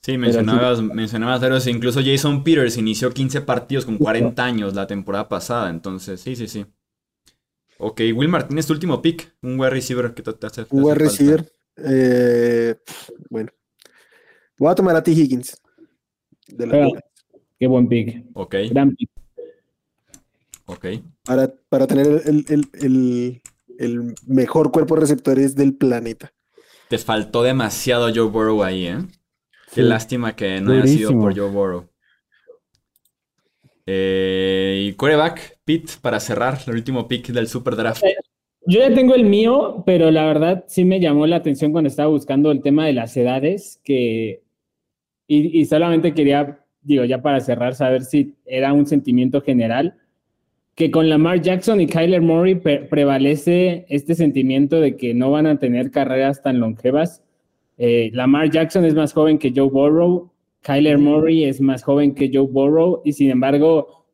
[0.02, 5.70] Sí, mencionabas, mencionabas incluso Jason Peters inició 15 partidos con 40 años la temporada pasada,
[5.70, 6.66] entonces sí, sí, sí.
[7.78, 10.96] Ok, Will Martínez, tu último pick, un wide receiver que te, te hace, Un wide
[10.96, 11.52] receiver.
[11.78, 12.76] eh,
[13.30, 13.52] bueno.
[14.58, 15.12] Voy a tomar a T.
[15.12, 15.62] Higgins.
[16.48, 16.78] De la.
[16.78, 17.04] Dolphins,
[17.58, 18.26] qué buen pick.
[18.34, 19.10] Ok, Gran pick.
[20.66, 20.86] ok.
[21.24, 23.42] para, para tener el, el- el-
[23.78, 26.34] el mejor cuerpo de receptores del planeta.
[26.90, 28.98] Te faltó demasiado Joe Burrow ahí, ¿eh?
[29.74, 29.88] Qué Sí.
[29.88, 31.22] lástima que no haya sido Durísimo.
[31.22, 31.86] por Joe Burrow.
[33.86, 38.04] Eh, y quarterback, Pete, para cerrar, el último pick del Super Draft.
[38.66, 42.10] Yo ya tengo el mío, pero la verdad sí me llamó la atención cuando estaba
[42.10, 44.44] buscando el tema de las edades, que
[45.28, 49.96] y, y solamente quería, digo, ya para cerrar, saber si era un sentimiento general,
[50.76, 55.46] que con Lamar Jackson y Kyler Murray pre- prevalece este sentimiento de que no van
[55.48, 57.24] a tener carreras tan longevas.
[57.82, 60.30] Eh, Lamar Jackson es más joven que Joe Burrow,
[60.62, 64.06] Kyler Murray es más joven que Joe Burrow, y sin embargo,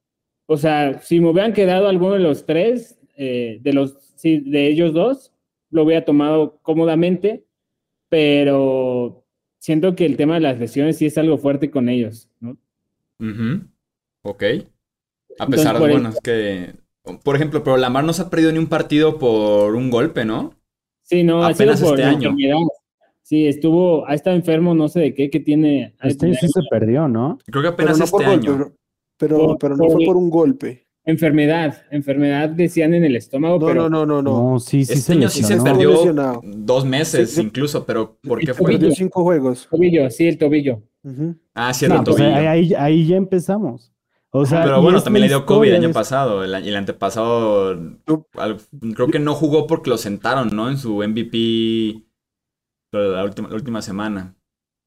[0.46, 4.68] o sea, si me hubieran quedado alguno de los tres, eh, de los sí, de
[4.68, 5.34] ellos dos,
[5.72, 7.44] lo hubiera tomado cómodamente,
[8.08, 9.26] pero
[9.58, 12.58] siento que el tema de las lesiones sí es algo fuerte con ellos, ¿no?
[14.22, 14.44] Ok.
[14.44, 14.70] A Entonces,
[15.50, 16.74] pesar de, bueno, es que,
[17.24, 20.54] por ejemplo, pero Lamar no se ha perdido ni un partido por un golpe, ¿no?
[21.02, 22.36] Sí, no, ha sido Apenas por este año.
[23.28, 25.96] Sí, estuvo, ha estado enfermo, no sé de qué, que tiene.
[26.04, 27.40] Este sí se perdió, ¿no?
[27.48, 28.52] Creo que Pero apenas no este año.
[28.56, 28.72] pero,
[29.18, 30.86] pero, Por- pero no por- fue por un golpe.
[31.08, 34.52] Enfermedad, enfermedad decían en el estómago, No, pero no, no, no, no.
[34.54, 36.42] No, sí, sí Este se año sí se perdió lesionado.
[36.44, 37.42] dos meses Sí, sí.
[37.42, 38.66] incluso, pero ¿por qué El fue?
[38.66, 38.96] Perdió tobillo.
[38.96, 39.68] cinco juegos.
[39.72, 40.84] tobillo, sí, el tobillo.
[41.56, 42.36] Ah, cierto, No, pues tobillo.
[42.36, 43.92] ahí, ahí- ahí ya empezamos.
[44.32, 46.44] O sea, Pero bueno, también le dio COVID el año pasado.
[46.44, 47.70] El, el antepasado,
[48.34, 48.58] al-
[48.96, 50.70] creo que no jugó porque lo sentaron, ¿no?
[50.70, 52.04] En su MVP
[52.96, 54.36] la última, la última semana.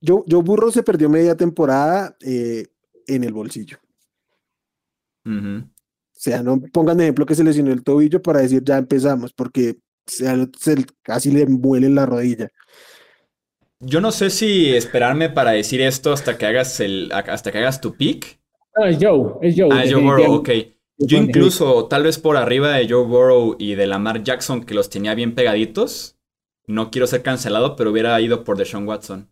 [0.04, 2.66] Joe, Joe Burrow se perdió media temporada eh,
[3.06, 3.78] en el bolsillo.
[5.26, 9.32] O sea, no pongan de ejemplo que se lesionó el tobillo para decir ya empezamos,
[9.32, 10.26] porque se,
[10.58, 12.48] se- casi le muele la rodilla.
[13.80, 17.80] Yo no sé si esperarme para decir esto hasta que hagas el, hasta que hagas
[17.80, 18.40] tu pick.
[18.76, 19.68] No, es Joe, es Joe.
[19.70, 20.50] Ah, Joe Burrow, ok.
[21.00, 24.90] Yo incluso, tal vez por arriba de Joe Burrow y de Lamar Jackson, que los
[24.90, 26.17] tenía bien pegaditos,
[26.68, 29.28] no quiero ser cancelado, pero hubiera ido por Deshaun Watson.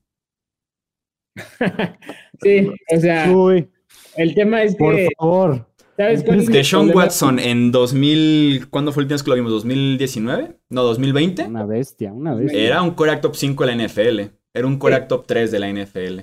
[2.43, 3.70] Sí, o sea, Uy,
[4.16, 5.66] el tema es por que, favor.
[5.97, 6.95] ¿sabes cuál es Deshaun?
[6.95, 9.64] Watson en 2000, ¿cuándo fue el último que lo vimos?
[9.64, 10.57] ¿2019?
[10.68, 11.45] No, 2020.
[11.45, 12.61] Una bestia, una bestia.
[12.61, 14.20] Era un coreback top 5 de la NFL.
[14.53, 16.20] Era un coreback top 3 de la NFL.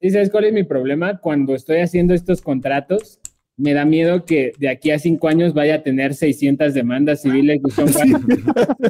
[0.00, 1.18] ¿Sí sabes cuál es mi problema?
[1.18, 3.20] Cuando estoy haciendo estos contratos,
[3.56, 7.60] me da miedo que de aquí a cinco años vaya a tener 600 demandas civiles.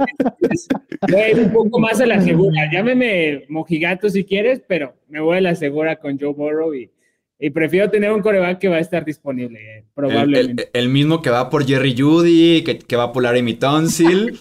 [1.11, 2.71] Voy a ir un poco más a la segura.
[2.73, 6.91] Llámeme mojigato si quieres, pero me voy a la segura con Joe Burrow y,
[7.39, 10.71] y prefiero tener un coreback que va a estar disponible, eh, El, el- probablemente.
[10.73, 14.39] el mismo que va por Jerry Judy, que, que va por Larry Tonsil,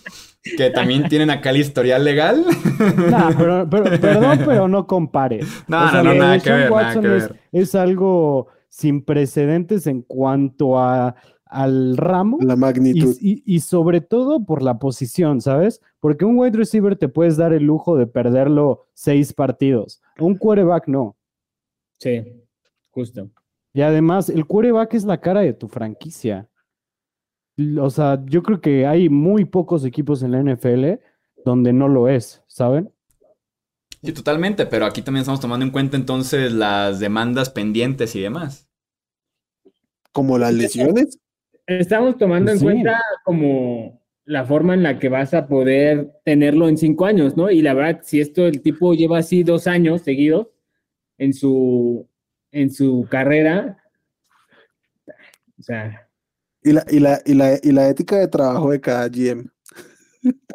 [0.57, 2.45] que también tienen acá el historial legal.
[3.09, 5.45] Nah, pero, pero- perdón, pero no compares.
[5.67, 7.36] No, O sea, no, no, nada que nada es, ver.
[7.51, 11.13] es algo sin precedentes en cuanto a,
[11.45, 13.15] al ramo La y, magnitud.
[13.19, 15.82] y- y sobre todo por la posición, ¿sabes?
[15.99, 20.01] Porque un wide receiver te puedes dar el lujo de perderlo seis partidos.
[20.19, 21.17] Un quarterback no.
[21.99, 22.24] Sí,
[22.91, 23.30] justo.
[23.74, 26.47] Y además, el quarterback es la cara de tu franquicia.
[27.80, 30.99] o sea, yo creo que hay muy pocos equipos en la NFL
[31.43, 32.89] donde no lo es, ¿saben?
[34.04, 38.68] Sí, totalmente, pero aquí también estamos tomando en cuenta entonces las demandas pendientes y demás.
[40.12, 41.20] Como las lesiones.
[41.68, 46.78] Estamos tomando en cuenta como la forma en la que vas a poder tenerlo en
[46.78, 47.52] cinco años, ¿no?
[47.52, 50.47] Y la verdad, si esto el tipo lleva así dos años seguidos
[51.18, 52.08] en su,
[52.52, 53.78] en su carrera,
[55.60, 56.10] o sea,
[56.64, 59.49] Y la, y, la, y, la, y la ética de trabajo de cada GM.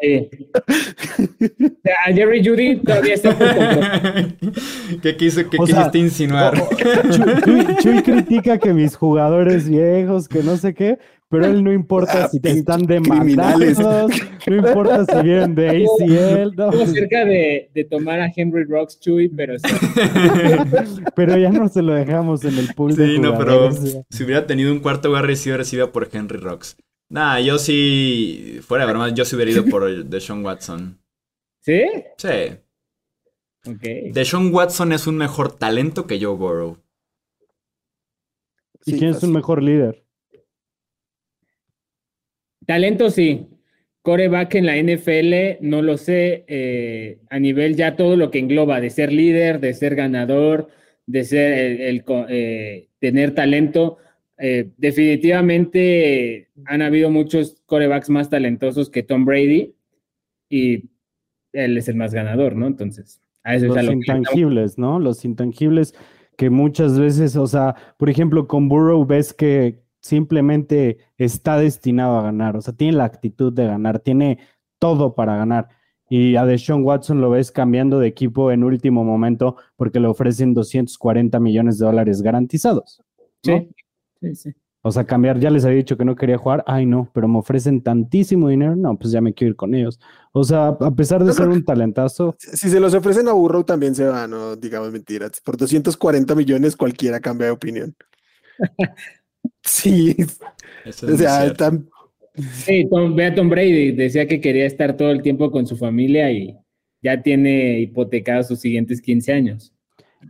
[0.01, 0.29] Eh.
[1.29, 3.35] O sea, a Jerry Judy todavía está.
[5.03, 6.55] ¿Qué, quiso, qué sea, quisiste insinuar?
[6.77, 6.85] Chuy,
[7.43, 10.99] Chuy- Chuy critica que mis jugadores viejos, que no sé qué,
[11.29, 14.09] pero él no importa Ah, si te están demandando,
[14.47, 18.99] no importa si vienen de ACL, no, Estuvo cerca de, de tomar a Henry Rocks
[19.01, 19.69] Chewy, pero sí.
[21.17, 24.47] pero ya no se lo dejamos en el pool de Sí, no, pero si hubiera
[24.47, 26.77] tenido un cuarto wide receiver, reciba por Henry Rocks.
[27.09, 30.99] Nah, yo sí, fuera de bromas, yo sí hubiera ido por Deshaun Watson.
[31.61, 31.83] ¿Sí?
[32.19, 32.59] Sí.
[33.67, 33.83] Ok.
[34.13, 36.79] Deshaun Watson es un mejor talento que Joe Burrow.
[38.85, 40.05] ¿Y Sí, quién es un mejor líder?
[42.67, 43.49] Talento sí.
[44.03, 48.81] Coreback en la NFL, no lo sé, eh, a nivel ya todo lo que engloba,
[48.81, 50.69] de ser líder, de ser ganador,
[51.07, 53.99] de ser el, el co- eh, tener talento.
[54.39, 59.75] Eh, definitivamente han habido muchos corebacks más talentosos que Tom Brady
[60.51, 60.91] y
[61.53, 62.67] él es el más ganador, ¿no?
[62.67, 64.99] Entonces, a eso es Los a lo que intangibles, ¿no?
[64.99, 65.95] Los intangibles
[66.37, 72.23] que muchas veces, o sea, por ejemplo, con Burrow ves que simplemente está destinado a
[72.23, 74.39] ganar, o sea, tiene la actitud de ganar, tiene
[74.79, 75.69] todo para ganar.
[76.09, 80.55] Y a Deshaun Watson lo ves cambiando de equipo en último momento porque le ofrecen
[80.55, 83.03] 240 millones de dólares garantizados.
[83.45, 83.59] ¿no?
[83.59, 83.71] Sí,
[84.21, 84.51] sí, sí.
[84.83, 87.39] O sea, cambiar, ya les había dicho que no quería jugar, ay no, pero me
[87.39, 89.99] ofrecen tantísimo dinero, no, pues ya me quiero ir con ellos.
[90.31, 93.97] O sea, a pesar de ser un talentazo, Si se los ofrecen a Burrow también
[93.97, 95.41] se va, no digamos mentiras.
[95.45, 97.97] Por 240 millones cualquiera cambia de opinión.
[99.63, 100.15] Sí,
[100.85, 101.89] Eso o es muy sea, tan-
[102.35, 105.77] Sí, Tom, ve a Tom Brady, decía que quería estar todo el tiempo con su
[105.77, 106.55] familia y
[107.03, 109.73] ya tiene hipotecados sus siguientes 15 años.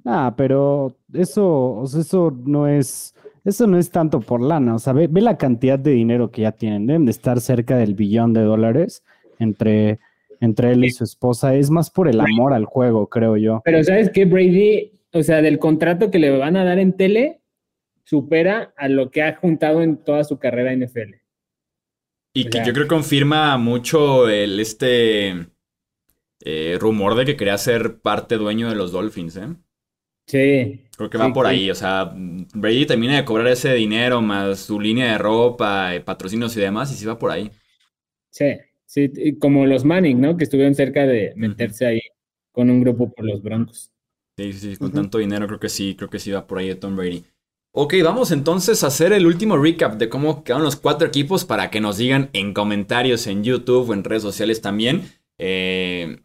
[0.04, 3.12] Ah, pero eso, o sea, eso no es,
[3.46, 4.74] eso no es tanto por lana.
[4.74, 6.86] O sea, ve, ve la cantidad de dinero que ya tienen.
[6.86, 9.04] Deben de estar cerca del billón de dólares
[9.38, 10.00] entre,
[10.40, 11.54] entre él y su esposa.
[11.54, 13.62] Es más por el amor al juego, creo yo.
[13.64, 14.24] Pero ¿sabes qué?
[14.24, 17.40] Brady, o sea, del contrato que le van a dar en tele,
[18.02, 21.14] supera a lo que ha juntado en toda su carrera en NFL.
[22.34, 25.46] Y O que yo creo que confirma mucho el este
[26.40, 29.48] eh, rumor de que quería ser parte dueño de los Dolphins, ¿eh?
[30.26, 30.82] Sí.
[30.96, 31.52] Creo que va Sí, por sí.
[31.52, 36.00] ahí, o sea, Brady termina de cobrar ese dinero más su línea de ropa, eh,
[36.00, 37.50] patrocinios y demás, y sí va por ahí.
[38.30, 38.44] Sí,
[38.86, 40.36] sí, como los Manning, ¿no?
[40.36, 42.00] Que estuvieron cerca de meterse ahí
[42.52, 43.92] con un grupo por los Broncos.
[44.38, 46.74] Sí, sí, con tanto dinero creo que sí, creo que sí va por ahí de
[46.74, 47.24] Tom Brady.
[47.72, 51.70] Ok, vamos entonces a hacer el último recap de cómo quedaron los cuatro equipos para
[51.70, 55.08] que nos digan en comentarios en YouTube o en redes sociales también
[55.38, 56.20] eh,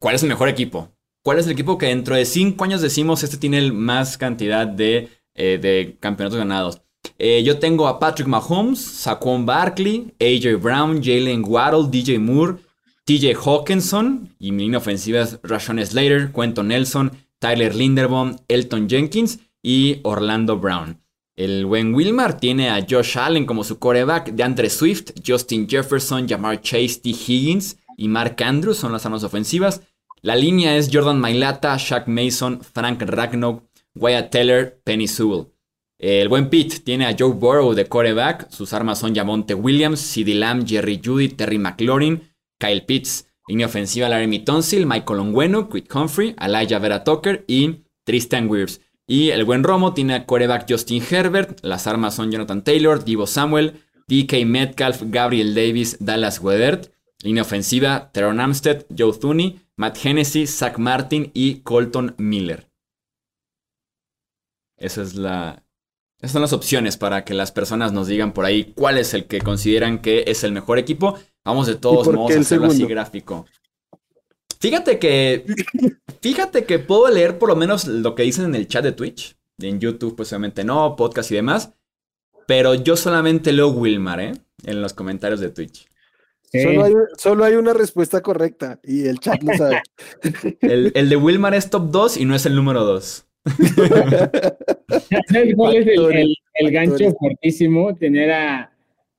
[0.00, 0.92] cuál es el mejor equipo.
[1.26, 4.64] ¿Cuál es el equipo que dentro de cinco años decimos este tiene el más cantidad
[4.64, 6.82] de, eh, de campeonatos ganados?
[7.18, 12.58] Eh, yo tengo a Patrick Mahomes, Saquon Barkley, AJ Brown, Jalen Waddle, DJ Moore,
[13.06, 19.40] TJ Hawkinson y mi línea ofensiva es Rashawn Slater, Quentin Nelson, Tyler Linderbaum, Elton Jenkins
[19.60, 21.02] y Orlando Brown.
[21.34, 26.60] El buen Wilmar tiene a Josh Allen como su coreback, DeAndre Swift, Justin Jefferson, Jamar
[26.60, 27.08] Chase, T.
[27.10, 29.82] Higgins y Mark Andrews son las armas ofensivas.
[30.22, 33.62] La línea es Jordan Mailata, Shaq Mason, Frank Ragnow,
[33.94, 35.46] Wyatt Teller, Penny Sewell.
[35.98, 38.50] El buen Pete tiene a Joe Burrow de coreback.
[38.50, 43.28] Sus armas son Jamonte Williams, CeeDee Lamb, Jerry Judy, Terry McLaurin, Kyle Pitts.
[43.48, 48.80] Línea ofensiva Laramie Tonsil, Michael Ongueno, Quick Humphrey, Elijah Vera Tucker y Tristan Wirfs.
[49.06, 51.60] Y el buen Romo tiene a coreback Justin Herbert.
[51.62, 56.90] Las armas son Jonathan Taylor, Divo Samuel, DK Metcalf, Gabriel Davis, Dallas Wedert.
[57.22, 62.70] Línea ofensiva Teron Amstead, Joe Thuney, Matt Hennessy, Zach Martin y Colton Miller.
[64.78, 65.62] Esa es la.
[66.18, 69.26] Esas son las opciones para que las personas nos digan por ahí cuál es el
[69.26, 71.18] que consideran que es el mejor equipo.
[71.44, 73.46] Vamos de todos modos a hacerlo así gráfico.
[74.58, 75.44] Fíjate que.
[76.22, 79.36] Fíjate que puedo leer por lo menos lo que dicen en el chat de Twitch.
[79.58, 81.72] En YouTube, pues obviamente no, podcast y demás.
[82.46, 84.32] Pero yo solamente leo Wilmar, ¿eh?
[84.64, 85.86] En los comentarios de Twitch.
[86.56, 86.62] Sí.
[86.64, 89.82] solo, hay, solo hay una respuesta correcta y el chat lo sabe.
[90.60, 93.26] El, el de Wilmar es top 2 y no es el número 2.
[95.28, 97.94] ¿Sabes cuál es el, Factory, el- el gancho fortísimo?
[97.94, 98.60] Tener a,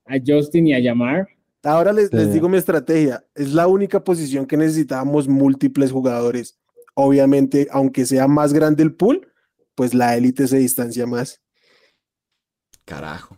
[0.06, 1.28] a Justin y a Yamar.
[1.64, 3.24] Ahora les, les digo mi estrategia.
[3.36, 6.58] Es la única posición que necesitábamos múltiples jugadores.
[6.94, 9.28] Obviamente, aunque sea más grande el pool,
[9.76, 11.42] pues la élite se distancia más.
[12.86, 13.38] Carajo.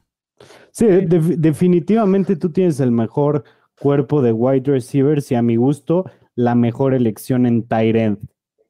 [0.71, 3.43] Sí, def- definitivamente tú tienes el mejor
[3.79, 8.17] cuerpo de wide receivers y a mi gusto la mejor elección en tight end.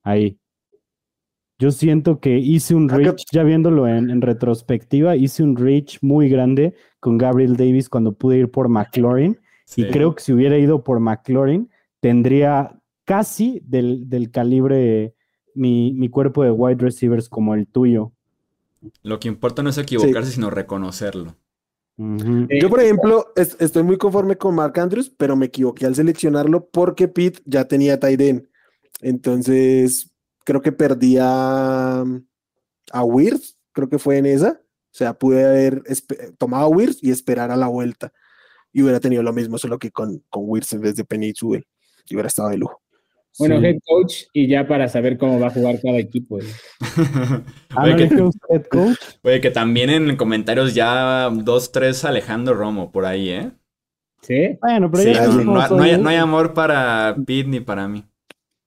[0.04, 0.38] Ahí.
[1.58, 6.00] Yo siento que hice un Acá- reach, ya viéndolo en, en retrospectiva, hice un reach
[6.02, 9.38] muy grande con Gabriel Davis cuando pude ir por McLaurin.
[9.66, 9.82] Sí.
[9.82, 11.70] Y creo que si hubiera ido por McLaurin,
[12.00, 15.14] tendría casi del, del calibre
[15.54, 18.14] mi, mi cuerpo de wide receivers como el tuyo.
[19.04, 21.36] Lo que importa no es equivocarse, sino reconocerlo.
[22.50, 25.96] Eh, Yo, por ejemplo, es- estoy muy conforme con Mark Andrews, pero me equivoqué al
[25.96, 28.48] seleccionarlo porque Pitt ya tenía end.
[29.02, 30.12] Entonces,
[30.46, 32.04] creo que perdí a,
[32.92, 33.44] a Wirth,
[33.74, 34.62] creo que fue en esa.
[34.62, 35.84] O sea, pude haber
[36.38, 36.68] tomado a
[37.02, 38.12] y esperar a la vuelta.
[38.72, 41.34] Y hubiera tenido lo mismo, solo que con, con en vez de Penny.
[42.06, 42.82] Y hubiera estado de lujo.
[43.38, 43.66] Bueno, Sí.
[43.68, 46.38] head coach y ya para saber cómo va a jugar cada equipo.
[46.38, 46.48] güey.
[47.76, 48.98] Ah, Oye, ¿no que, usted, coach?
[49.24, 53.52] oye, que también en comentarios ya dos, tres Alejandro Romo por ahí, ¿eh?
[54.22, 54.58] ¿Sí?
[54.62, 57.60] Bueno, pero Sí, ya no, dijimos no- no hay, no hay amor para Pete ni
[57.62, 58.04] para mí.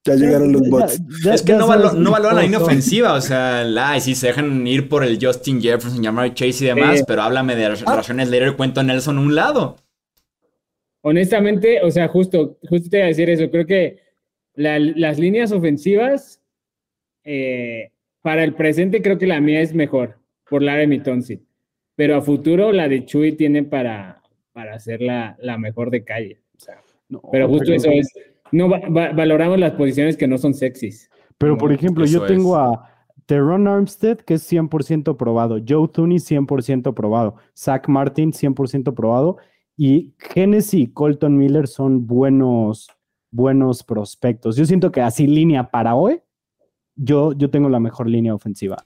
[0.05, 0.99] Ya llegaron los bots.
[1.23, 2.67] ya- es que no, valo- no valoran la cómo línea son.
[2.67, 6.67] ofensiva, o sea, la- sí se dejan ir por el Justin Jefferson, llamar Chase y
[6.67, 7.69] demás, pero háblame de Ah.
[7.95, 9.75] Rashawn Slater, cuento a Nelson un lado.
[11.01, 13.49] Honestamente, o sea, justo, justo te iba a decir eso.
[13.51, 13.99] Creo que
[14.55, 16.41] la- las líneas ofensivas,
[17.23, 20.17] eh, para el presente, creo que la mía es mejor
[20.49, 21.45] por Laramie Tunsil.
[21.95, 24.21] Pero a futuro, la de Chuy tiene para,
[24.53, 26.41] para ser la, la mejor de calle.
[26.55, 28.11] O sea, No, pero justo eso es.
[28.51, 31.09] No va- va- valoramos las posiciones que no son sexys.
[31.37, 32.77] Pero por ejemplo, yo tengo es.
[32.77, 32.89] a
[33.25, 39.37] Teron Armstead, que es 100% probado, Joe Tooney 100% probado, Zach Martin 100% probado,
[39.75, 42.89] y Genesis y Colton Miller son buenos,
[43.33, 44.55] buenos prospectos.
[44.55, 46.21] Yo siento que así línea para hoy,
[46.95, 48.85] yo, yo tengo la mejor línea ofensiva.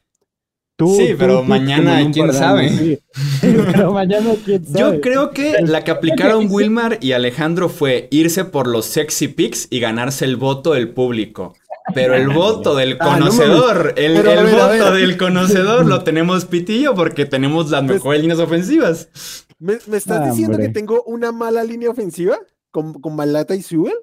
[0.77, 2.69] Tú- Sí, tú, pero mañana, ¿quién sabe?
[2.69, 2.99] sí.
[3.41, 4.79] pero mañana quién sabe.
[4.79, 9.67] Yo creo que la que aplicaron Wilmar y Alejandro fue irse por los sexy picks
[9.69, 11.53] y ganarse el voto del público.
[11.95, 16.93] Pero el voto del Ah, no conocedor, el, ver, voto del conocedor lo tenemos pitillo
[16.95, 19.09] porque tenemos las Pues- mejores líneas ofensivas.
[19.59, 20.67] ¿Me, me estás Ah, diciendo hombre.
[20.67, 22.37] que tengo una mala línea ofensiva
[22.69, 23.95] con, con Malata y Sewell?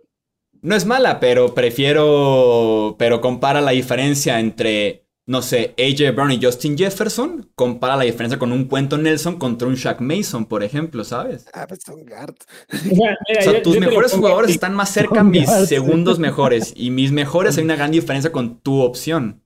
[0.65, 2.97] No es mala, pero prefiero.
[2.99, 7.51] Pero compara la diferencia entre, no sé, AJ Brown y Justin Jefferson.
[7.55, 11.47] Compara la diferencia con un Cuento Nelson contra un Shaq Mason, por ejemplo, ¿sabes?
[11.53, 12.37] Ah, pues son Gart.
[12.73, 15.51] O sea, mira, O sea, yo- tus yo mejores jugadores están más cerca a mis
[15.51, 16.73] segundos mejores.
[16.75, 19.43] Y mis mejores hay una gran diferencia con tu opción.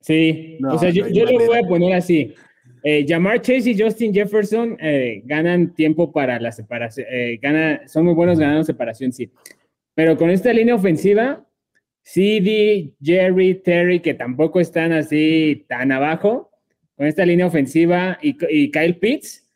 [0.00, 2.34] Sí, No, o sea, yo, no yo lo voy a poner así.
[2.82, 8.06] Eh, Jamar Chase y Justin Jefferson eh, ganan tiempo para la separación, eh, gana, son
[8.06, 9.30] muy buenos ganando separación, sí.
[9.94, 11.44] Pero con esta línea ofensiva,
[12.02, 16.50] CD, Jerry, Terry, que tampoco están así tan abajo,
[16.96, 19.48] con esta línea ofensiva y, y Kyle Pitts,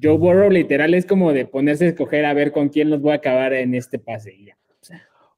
[0.00, 3.12] Joe Burrow literal es como de ponerse a escoger a ver con quién los voy
[3.12, 4.34] a acabar en este pase.
[4.34, 4.56] y ya.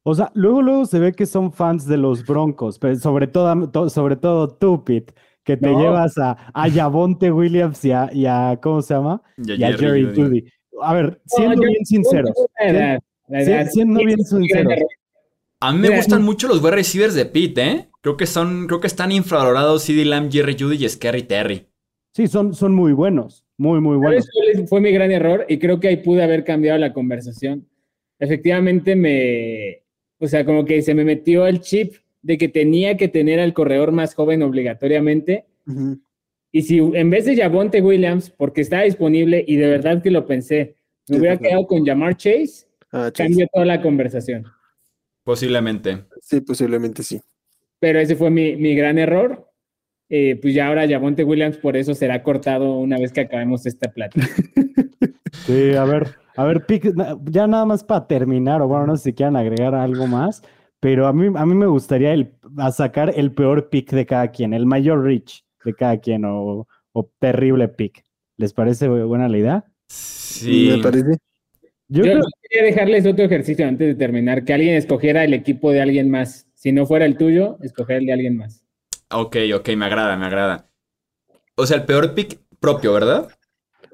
[0.05, 3.70] O sea, luego, luego se ve que son fans de los Broncos, pero sobre todo,
[3.70, 5.14] to- sobre todo tú, Pete,
[5.44, 5.81] que te No.
[5.81, 9.23] llevas a, a Williams y a, y a- ¿cómo se llama?
[9.39, 10.05] Y a Y a Jerry.
[10.14, 10.44] Judy.
[10.82, 12.32] A ver, siendo No, yo- bien sinceros.
[13.40, 14.74] Sí, bien sinceros.
[15.60, 17.88] A mí me Mira, gustan mucho los wide receivers de Pete, ¿eh?
[18.00, 21.66] Creo que son, creo que están infravalorados CD Lamb, Jerry Judy y Scary Terry.
[22.14, 24.24] Sí, son, son muy buenos, muy, muy buenos.
[24.24, 25.46] ¿Sabes cuál es- fue mi gran error?
[25.48, 27.66] Y creo que ahí pude haber cambiado la conversación.
[28.18, 29.82] Efectivamente, me.
[30.18, 33.52] O sea, como que se me metió el chip de que tenía que tener al
[33.54, 35.46] corredor más joven obligatoriamente.
[36.52, 40.26] Y si en vez de Javonte Williams, porque estaba disponible y de verdad que lo
[40.26, 40.76] pensé,
[41.09, 44.47] me Sí, hubiera quedado con Jamar Chase, Ah, cambió toda la conversación.
[45.24, 46.05] Posiblemente.
[46.20, 47.20] Sí, posiblemente sí.
[47.81, 49.48] Pero ese fue mi, mi gran error.
[50.09, 53.90] Eh, pues ya ahora Javonte Williams por eso será cortado una vez que acabemos esta
[53.90, 54.27] plática.
[55.47, 56.64] Sí, a ver, a ver,
[57.24, 60.43] ya nada más para terminar, o bueno, no sé si quieran agregar algo más,
[60.78, 64.28] pero a mí, a mí me gustaría el, a sacar el peor pick de cada
[64.31, 68.05] quien, el mayor reach de cada quien, o, o terrible pick.
[68.36, 69.64] ¿Les parece bu- buena la idea?
[69.89, 70.74] Sí.
[70.77, 71.19] Me parece.
[71.93, 75.70] Yo Yo creo- quería dejarles otro ejercicio antes de terminar, que alguien escogiera el equipo
[75.73, 76.47] de alguien más.
[76.55, 78.64] Si no fuera el tuyo, escoger el de alguien más.
[79.10, 80.70] Ok, ok, me agrada, me agrada.
[81.55, 83.28] O sea, el peor pick propio, ¿verdad?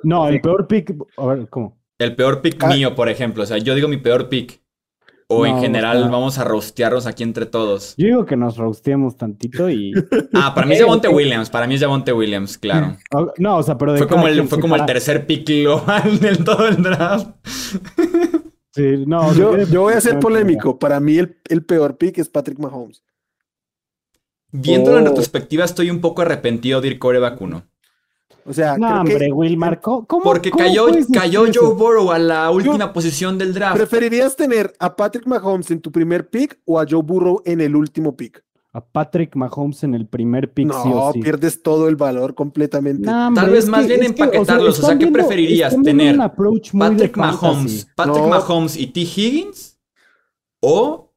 [0.05, 0.35] no, Sí.
[0.37, 1.77] el peor pick, a ver, ¿cómo?
[1.99, 2.69] El peor pick Ah.
[2.69, 3.43] mío, por ejemplo.
[3.43, 4.61] O sea, yo digo mi peor pick.
[5.31, 7.95] ¿O en general vamos a rostearnos aquí entre todos?
[7.99, 9.93] Yo digo que nos rosteemos tantito y.
[10.33, 11.09] Ah, para mí es Javonte.
[11.09, 11.51] Williams.
[11.51, 12.97] Para mí es Javonte Williams, claro.
[13.37, 16.43] No, o sea, pero de Fue como el, fue como el tercer pick global del
[16.45, 17.29] todo el draft.
[18.75, 20.79] Sí, no, Yo, de- yo voy a ser polémico.
[20.79, 23.03] Para mí el, el peor pick es Patrick Mahomes.
[24.51, 25.09] Viéndolo en Oh.
[25.11, 27.65] retrospectiva, estoy un poco arrepentido de ir coreback uno.
[28.49, 31.61] O sea, No, creo que hombre, Wilmar, ¿cómo, cómo- Porque cómo cayó, cayó eso?
[31.61, 33.77] Joe Burrow a la última posición del draft.
[33.77, 37.77] ¿preferirías tener a Patrick Mahomes en tu primer pick o a Joe Burrow en el
[37.77, 38.43] último pick?
[38.73, 41.21] A Patrick Mahomes en el primer pick, No, sí o sí.
[41.21, 43.07] pierdes todo el valor completamente.
[43.07, 45.19] No, hombre, Tal vez más que- bien es que, empaquetarlos, o sea, están ¿qué viendo-
[45.19, 46.15] preferirías tener?
[46.15, 47.17] un approach muy de Patrick.
[47.17, 48.29] Mahomes, Patrick No.
[48.29, 49.01] Mahomes y T.
[49.01, 49.79] Higgins
[50.61, 51.13] o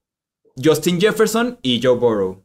[0.62, 2.44] Justin Jefferson y Joe Burrow.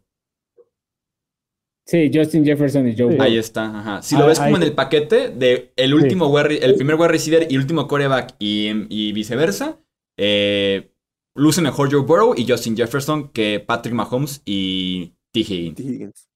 [1.86, 3.18] Sí, Justin Jefferson y Joe Sí.
[3.20, 4.02] Ahí está, ajá.
[4.02, 6.96] Si Ah, lo ves como en el paquete de el último wide re- el primer
[6.96, 9.78] wide receiver y el último coreback y, y viceversa,
[10.18, 10.90] eh,
[11.36, 15.40] luce mejor Joe Burrow y Justin Jefferson que Patrick Mahomes y T.
[15.40, 15.76] Higgins.
[15.76, 15.82] T.
[15.84, 16.28] Higgins.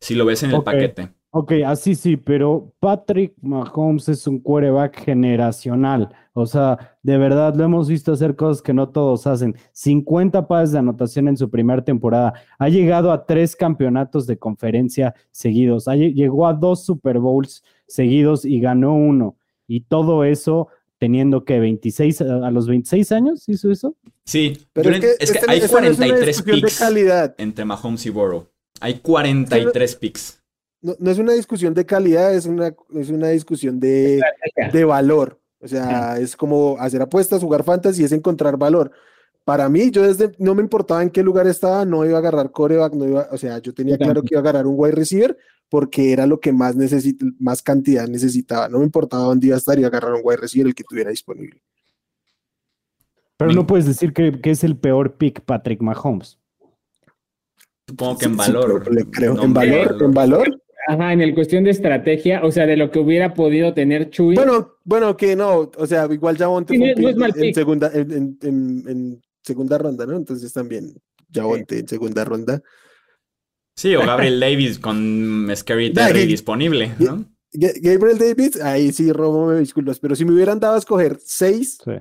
[0.00, 1.10] Si lo ves en el paquete.
[1.32, 6.08] Ok, así sí, pero Patrick Mahomes es un quarterback generacional.
[6.32, 9.54] O sea, de verdad lo hemos visto hacer cosas que no todos hacen.
[9.72, 12.34] 50 pases de anotación en su primera temporada.
[12.58, 15.86] Ha llegado a tres campeonatos de conferencia seguidos.
[15.86, 19.36] Llegó a dos Super Bowls seguidos y ganó uno.
[19.68, 20.66] Y todo eso
[20.98, 23.94] teniendo que 26, a a los 26 años hizo eso.
[24.24, 26.62] Sí, Pero es que, es que esta- hay esta no es una 43 discusión de
[26.66, 27.34] picks calidad.
[27.38, 28.46] entre Mahomes y Burrow.
[28.80, 30.39] Hay 43 picks.
[30.82, 34.20] No, no es una discusión de calidad, es una, es una discusión de,
[34.72, 35.38] de valor.
[35.60, 38.90] O sea, es como hacer apuestas, jugar fantasy, es encontrar valor.
[39.44, 42.50] Para mí, yo desde no me importaba en qué lugar estaba, no iba a agarrar
[42.50, 44.94] coreback, no iba, o sea, yo tenía Yo claro que iba a agarrar un wide
[44.94, 45.36] receiver
[45.68, 48.68] porque era lo que más necesito, más cantidad necesitaba.
[48.68, 50.84] No me importaba dónde iba a estar, iba a agarrar un wide receiver el que
[50.84, 51.62] tuviera disponible.
[53.36, 56.38] Pero no puedes decir que, que es el peor pick Patrick Mahomes.
[57.88, 59.10] Supongo que en sí, valor.
[59.10, 60.62] creo, no en valor, en valor.
[60.90, 64.34] Ajá, en el cuestión de estrategia, o sea, de lo que hubiera podido tener Chuy.
[64.34, 68.38] Bueno, bueno, que no, o sea, igual Javonte Sí, fue no en segunda, en, en-
[68.42, 70.16] en- en segunda ronda, ¿no?
[70.16, 70.92] Entonces también
[71.32, 72.60] Javonte en segunda ronda.
[73.76, 77.24] Sí, o Gabriel Davis con Scary Terry disponible, ¿no?
[77.52, 81.18] Ga- Gabriel Davis, ahí sí robo me disculpas, pero si me hubieran dado a escoger
[81.24, 81.92] seis, Sí.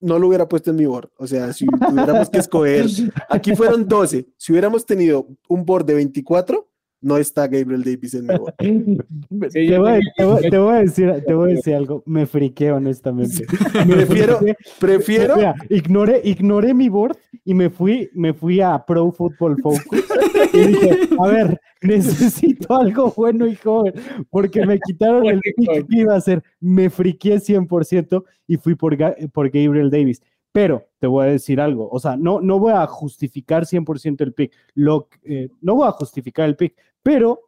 [0.00, 1.10] no lo hubiera puesto en mi board.
[1.18, 2.86] O sea, si tuviéramos que escoger,
[3.28, 4.26] aquí fueron 12.
[4.38, 6.68] Si hubiéramos tenido un board de 24,
[7.02, 8.54] no está Gabriel Davis en mi board.
[9.50, 11.74] Sí, te, voy, a- también- te voy- te voy a decir, te voy a decir
[11.74, 12.02] algo.
[12.06, 13.44] Me friqué, honestamente.
[13.86, 14.38] Prefiero,
[14.78, 20.04] prefiero, Mira, ignoré, ignoré mi board y me fui, me fui a Pro Football Focus
[20.52, 23.94] y dije, a ver, necesito algo bueno y joven,
[24.30, 26.42] porque me quitaron el pick que iba a hacer.
[26.60, 30.22] Me friqué 100% y fui por, Ga- por Gabriel Davis.
[30.52, 34.34] Pero te voy a decir algo, o sea, no, no voy a justificar 100% el
[34.34, 37.40] pick, lo, eh, no voy a justificar el pick, pero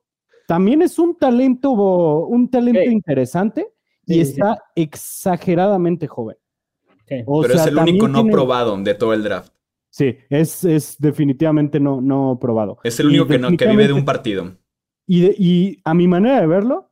[0.47, 2.91] también es un talento, un talento Sí.
[2.91, 3.69] interesante
[4.07, 4.31] y Sí, sí.
[4.33, 6.37] está exageradamente joven.
[7.07, 7.17] Sí.
[7.27, 9.53] O Pero es el único no tiene- probado de todo el draft.
[9.91, 12.79] Sí, es, es definitivamente no, no probado.
[12.85, 14.57] Es el único que, no, que vive de un partido.
[15.07, 16.91] Y, de- y a mi manera de verlo,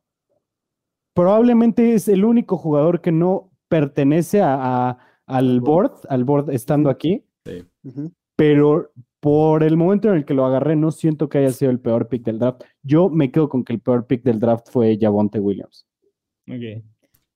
[1.13, 6.89] probablemente es el único jugador que no pertenece a, a- al board, al board estando
[6.89, 7.23] aquí,
[7.83, 8.11] Ujú.
[8.35, 11.79] pero por el momento en el que lo agarré, no siento que haya sido el
[11.79, 12.61] peor pick del draft.
[12.81, 15.85] Yo me quedo con que el peor pick del draft fue Javonte Williams.
[16.49, 16.83] Ok.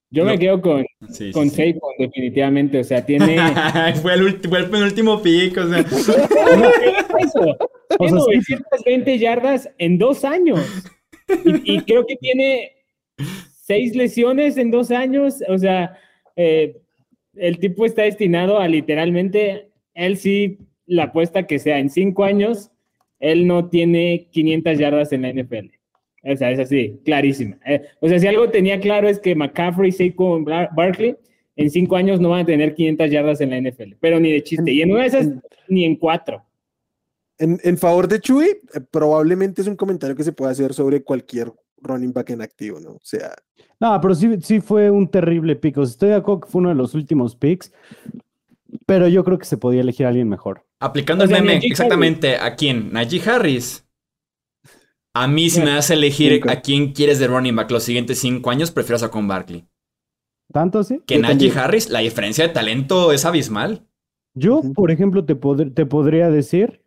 [0.10, 0.32] Yo No.
[0.32, 1.72] me quedo con, Sí, sí, con sí.
[1.74, 2.80] Saquon, definitivamente.
[2.80, 3.38] O sea, tiene.
[4.02, 5.80] fue, el fue el penúltimo pick, o sea.
[5.80, 7.58] Eso.
[8.00, 10.60] O Tiene sea, sí, 920 yardas en dos años.
[11.46, 12.72] Y, y creo que tiene
[13.64, 15.42] seis lesiones en dos años.
[15.50, 15.98] O sea,
[16.36, 16.82] eh,
[17.40, 22.72] el tipo está destinado a literalmente, él sí, la apuesta que sea en cinco años,
[23.20, 25.72] él no tiene 500 yardas en la NFL.
[26.24, 27.58] O sea, es así, clarísima.
[27.66, 29.92] Eh, o sea, si algo tenía claro es que McCaffrey,
[30.42, 31.16] Bar- Barkley,
[31.56, 34.44] en cinco años no van a tener 500 yardas en la NFL, pero ni de
[34.44, 34.72] chiste.
[34.72, 35.28] Y en una de esas,
[35.68, 36.44] ni en cuatro.
[37.40, 41.02] En, en favor de Chuy, eh, probablemente es un comentario que se puede hacer sobre
[41.04, 42.92] cualquier running back en activo, ¿no?
[42.92, 43.34] O sea,
[43.80, 45.78] No, pero sí, sí fue un terrible pick.
[45.78, 47.72] O sea, estoy de acuerdo que fue uno de los últimos picks,
[48.86, 50.66] pero yo creo que se podía elegir a alguien mejor.
[50.80, 52.92] Aplicando O el meme, Najee exactamente, ¿a quién?
[52.92, 53.84] Najee Harris.
[55.14, 58.20] A mí, si me das a elegir a quién quieres de running back los siguientes
[58.20, 59.66] cinco años, prefiero a con Barkley.
[60.52, 61.02] ¿Tanto así?
[61.06, 61.52] Que Najee.
[61.52, 63.84] Harris, la diferencia de talento es abismal.
[64.36, 66.82] Yo, por ejemplo, te, pod- te podría decir,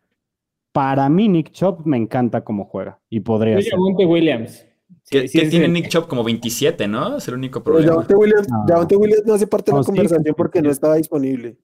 [0.71, 3.71] para mí Nick Chop me encanta cómo juega y podría ser.
[3.71, 4.65] Javonte Williams.
[5.11, 7.17] Sí, sí, es tiene Nick Chop como 27, ¿no?
[7.17, 7.91] Es el único problema.
[7.91, 8.97] Javonte Williams, No.
[8.97, 10.65] Williams no hace parte de la sí, conversación sí, porque sí.
[10.65, 11.57] no estaba disponible.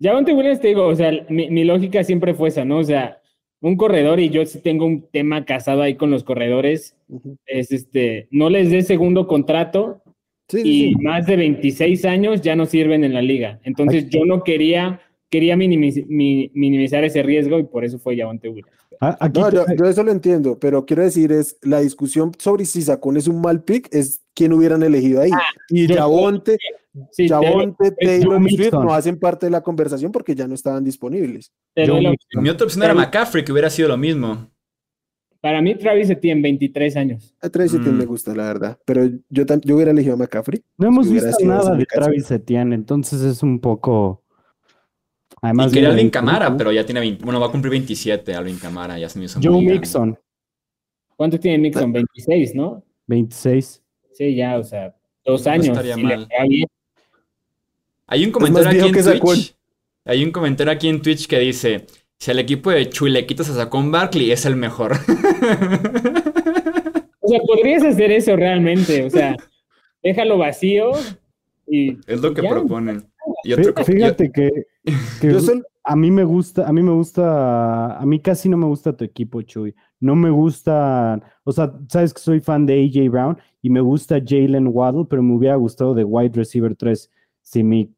[0.00, 2.78] Javonte Williams, te digo, o sea, mi, mi lógica siempre fue esa, ¿no?
[2.78, 3.20] O sea,
[3.62, 6.96] un corredor, y yo sí tengo un tema casado ahí con los corredores,
[7.46, 10.02] es este, no les dé segundo contrato
[10.52, 10.94] y sí.
[10.96, 13.60] más de 26 años ya no sirven en la liga.
[13.62, 15.00] Entonces yo no quería,
[15.32, 18.70] quería minimiz- mi- minimizar ese riesgo y por eso fue Javonte Williams.
[19.00, 22.32] A- Aquí No, te- yo, yo eso lo entiendo, pero quiero decir es la discusión
[22.38, 25.30] sobre si Sacón es un mal pick es quién hubieran elegido ahí.
[25.70, 26.58] y yo- Javonte,
[27.10, 30.46] Sí, te- Javonte, es Taylor y Swift no hacen parte de la conversación porque ya
[30.46, 31.50] no estaban disponibles.
[31.74, 34.50] Mi otra opción era McCaffrey, que hubiera sido lo mismo.
[35.40, 37.34] Para mí Travis Etienne, 23 años.
[37.40, 37.98] A Travis Etienne Mm.
[37.98, 38.78] me gusta, la verdad.
[38.84, 40.62] Pero yo, yo hubiera elegido a McCaffrey.
[40.78, 41.84] no hemos si visto nada de.
[41.86, 44.21] Travis Etienne, entonces es un poco.
[45.42, 48.58] Además, y quería Alvin Camara, pero ya tiene 20, bueno, va a cumplir 27 Alvin
[48.58, 49.80] Camara, ya se me hizo Joe muy grande.
[49.80, 50.18] Mixon,
[51.16, 51.92] ¿Cuánto tiene Mixon?
[51.92, 52.82] 26, ¿no?
[53.08, 53.82] 26.
[54.12, 54.94] Sí, ya, o sea,
[55.24, 55.66] dos No años.
[55.68, 56.28] estaría si mal.
[58.06, 59.20] Hay un comentario aquí en.
[59.20, 59.54] Twitch.
[60.04, 61.86] Hay un comentario aquí en Twitch que dice:
[62.18, 64.92] Si al equipo de Chuy le quitas a Saquon Barkley, es el mejor.
[67.24, 69.36] O sea, podrías hacer eso realmente, o sea,
[70.02, 70.90] déjalo vacío
[71.68, 72.50] y es lo que Ya.
[72.50, 73.04] proponen.
[73.44, 74.66] Y otro Fíjate que,
[75.20, 78.56] que Yo sol- a mí me gusta, a mí me gusta, a mí casi no
[78.56, 79.74] me gusta tu equipo, Chuy.
[80.00, 84.20] No me gusta, o sea, sabes que soy fan de AJ Brown y me gusta
[84.24, 87.10] Jalen Waddle, pero me hubiera gustado de wide receiver 3
[87.40, 87.92] si mi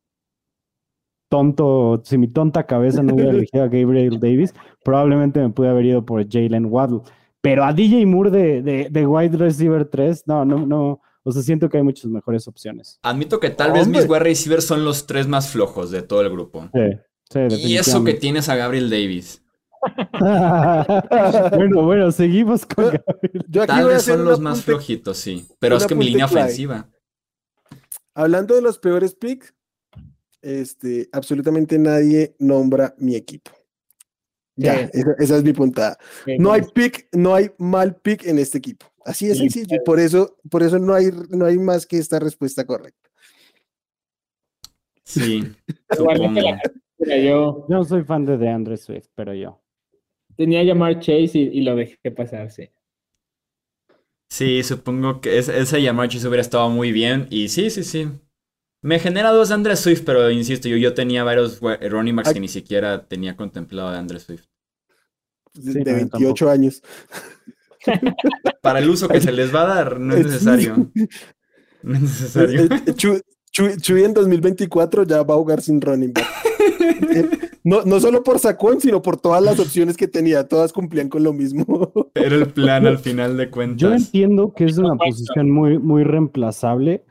[1.28, 4.54] tonto, si mi tonta cabeza no hubiera elegido a Gabriel Davis,
[4.84, 7.00] probablemente me pude haber ido por Jalen Waddle.
[7.40, 11.00] Pero a DJ Moore de, de, de wide receiver 3, no, no, no.
[11.26, 12.98] O sea, siento que hay muchas mejores opciones.
[13.02, 16.30] Admito que tal vez mis wide receivers son los tres más flojos de todo el
[16.30, 16.68] grupo.
[16.72, 19.42] Sí, sí, Y eso que tienes a Gabriel Davis.
[21.56, 23.44] bueno, bueno, seguimos con Gabriel.
[23.48, 25.46] yo aquí Tal vez son los más flojitos, sí.
[25.58, 26.44] Pero es que mi línea clave.
[26.44, 26.90] ofensiva.
[28.14, 29.54] Hablando de los peores picks,
[30.42, 33.50] este, absolutamente nadie nombra mi equipo.
[34.56, 35.98] Ya, esa, esa es mi puntada.
[36.38, 38.86] No hay pick, no hay mal pick en este equipo.
[39.04, 39.82] Así de Sí, sencillo.
[39.84, 43.10] Por eso, por eso no hay, no hay más que esta respuesta correcta.
[45.04, 45.42] Sí,
[46.98, 49.60] la yo Yo no soy fan de DeAndre Swift, pero yo.
[50.36, 52.72] tenía a llamar Chase y, y lo dejé pasarse.
[54.30, 57.26] Sí, supongo que es- ese llamar Chase hubiera estado muy bien.
[57.30, 58.08] Y sí, sí, sí.
[58.82, 61.82] Me genera dos de Andre Swift, pero insisto, yo, yo tenía varios backs
[62.28, 62.34] Ay.
[62.34, 64.46] que ni siquiera tenía contemplado de Andre Swift.
[65.54, 66.82] De, Sí, de no, yo 28 años.
[68.64, 70.90] Para el uso que se les va a dar, no es necesario.
[71.82, 72.62] No es necesario.
[72.62, 73.20] Eh, eh, Chu-
[73.52, 76.26] Chu- Chuy en 2024 ya va a jugar sin running back.
[77.14, 77.28] Eh,
[77.62, 80.48] No, no solo por Sacón, sino por todas las opciones que tenía.
[80.48, 81.92] Todas cumplían con lo mismo.
[82.14, 84.06] Era el plan al final de Yo cuentas.
[84.06, 87.04] entiendo que es una posición muy, muy reemplazable,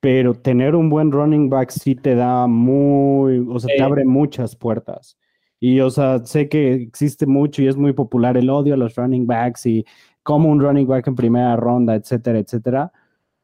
[0.00, 3.76] pero tener un buen running back sí te da muy, o sea, Sí.
[3.78, 5.16] te abre muchas puertas.
[5.60, 8.94] Y, o sea, sé que existe mucho y es muy popular el odio a los
[8.96, 9.84] running backs y
[10.24, 12.92] como un running back en primera ronda, etcétera, etcétera.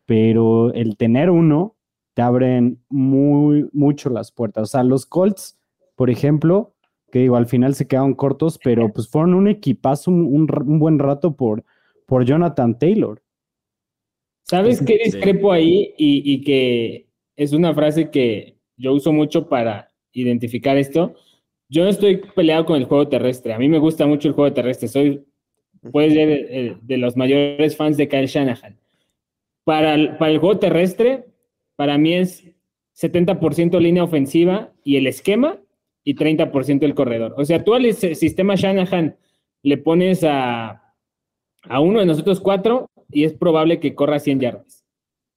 [0.07, 1.77] Pero el tener uno
[2.15, 4.65] te abren muy, mucho las puertas.
[4.65, 5.57] O sea, los Colts,
[5.95, 6.75] por ejemplo,
[7.13, 10.99] que digo, al final se quedaron cortos, pero pues fueron un equipazo un, un buen
[10.99, 11.65] rato por,
[12.07, 13.23] por Jonathan Taylor.
[14.43, 15.95] ¿Sabes qué discrepo ahí?
[15.97, 21.15] Y, y que es una frase que yo uso mucho para identificar esto.
[21.69, 23.53] Yo no estoy peleado con el juego terrestre.
[23.53, 24.89] A mí me gusta mucho el juego terrestre.
[24.89, 25.25] Soy,
[25.93, 28.79] puede ser, de, de los mayores fans de Kyle Shanahan.
[29.65, 31.25] Para el, para el juego terrestre,
[31.77, 32.45] para mí es
[32.97, 35.59] 70% línea ofensiva y el esquema
[36.05, 37.35] y 30% el corredor.
[37.37, 39.17] O sea, tú al sistema Shanahan
[39.63, 40.95] le pones a,
[41.63, 44.85] a uno de nosotros cuatro y es probable que corra 100 yardas.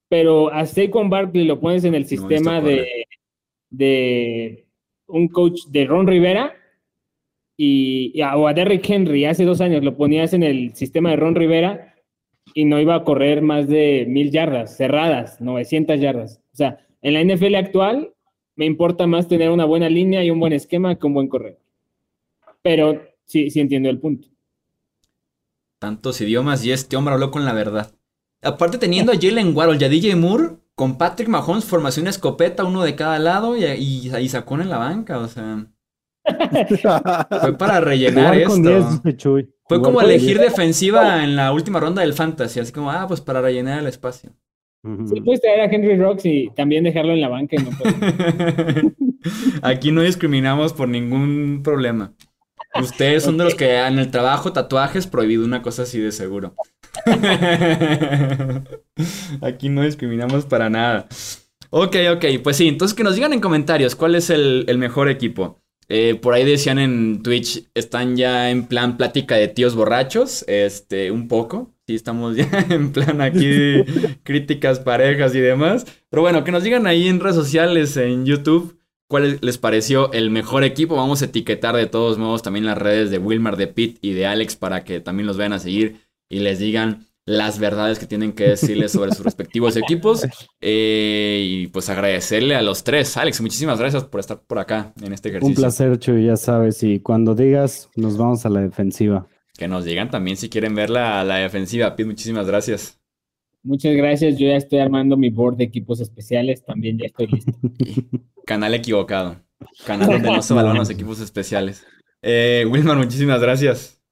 [0.09, 3.05] Pero a Saquon Barkley lo pones en el sistema de,
[3.69, 4.65] de
[5.07, 6.55] un coach de Ron Rivera
[7.57, 11.17] y, a- o a Derrick Henry hace dos años lo ponías en el sistema de
[11.17, 11.93] Ron Rivera
[12.53, 16.41] y no iba a correr más de mil yardas cerradas, 900 yardas.
[16.53, 18.13] O sea, en la NFL actual
[18.55, 21.59] me importa más tener una buena línea y un buen esquema que un buen corredor.
[22.61, 24.27] Pero sí, sí entiendo el punto.
[25.79, 27.93] Tantos idiomas y este hombre habló con la verdad.
[28.41, 32.83] Aparte teniendo a Jalen Waddle y a DJ Moore, con Patrick Mahomes, formación escopeta, uno
[32.83, 35.67] de cada lado y, y, y sacó en la banca, o sea,
[37.41, 38.57] fue para rellenar esto.
[38.57, 39.49] 10, dice Chuy.
[39.67, 40.51] Fue como con elegir 10.
[40.51, 44.31] defensiva en la última ronda del Fantasy, así como, ah, pues para rellenar el espacio.
[45.07, 47.55] Sí, puedes traer a Henry Rocks y también dejarlo en la banca.
[47.55, 47.71] y no
[49.61, 52.13] Aquí no discriminamos por ningún problema.
[52.81, 56.55] Ustedes son de los que en el trabajo tatuajes prohibido una cosa así de seguro.
[59.41, 61.07] Aquí no discriminamos para nada.
[61.69, 65.07] Ok, ok, pues sí, entonces que nos digan en comentarios cuál es el, el mejor
[65.07, 65.62] equipo.
[65.89, 71.11] Eh, por ahí decían en Twitch, están ya en plan plática de tíos borrachos, este,
[71.11, 71.71] un poco.
[71.85, 73.83] Sí, estamos ya en plan aquí
[74.23, 75.85] críticas, parejas y demás.
[76.09, 78.77] Pero bueno, que nos digan ahí en redes sociales, en YouTube,
[79.07, 80.95] cuál les pareció el mejor equipo.
[80.95, 84.25] Vamos a etiquetar de todos modos también las redes de Wilmar, de Pete y de
[84.25, 85.97] Alex para que también los vayan a seguir
[86.29, 90.25] y les digan las verdades que tienen que decirles sobre sus respectivos equipos.
[90.61, 93.15] Eh, y pues agradecerle a los tres.
[93.17, 95.49] Alex, muchísimas gracias por estar por acá en este ejercicio.
[95.49, 96.83] Un placer, Chuy, ya sabes.
[96.83, 99.27] Y cuando digas, nos vamos a la defensiva.
[99.57, 101.95] Que nos digan también si quieren ver la, la defensiva.
[101.95, 102.99] Pete, muchísimas gracias.
[103.63, 104.37] Muchas gracias.
[104.37, 106.65] Yo ya estoy armando mi board de equipos especiales.
[106.65, 107.53] También ya estoy listo.
[108.45, 109.37] Canal equivocado.
[109.85, 111.85] Canal donde no se valoran los equipos especiales.
[112.21, 114.02] Eh, Wilmar, muchísimas gracias.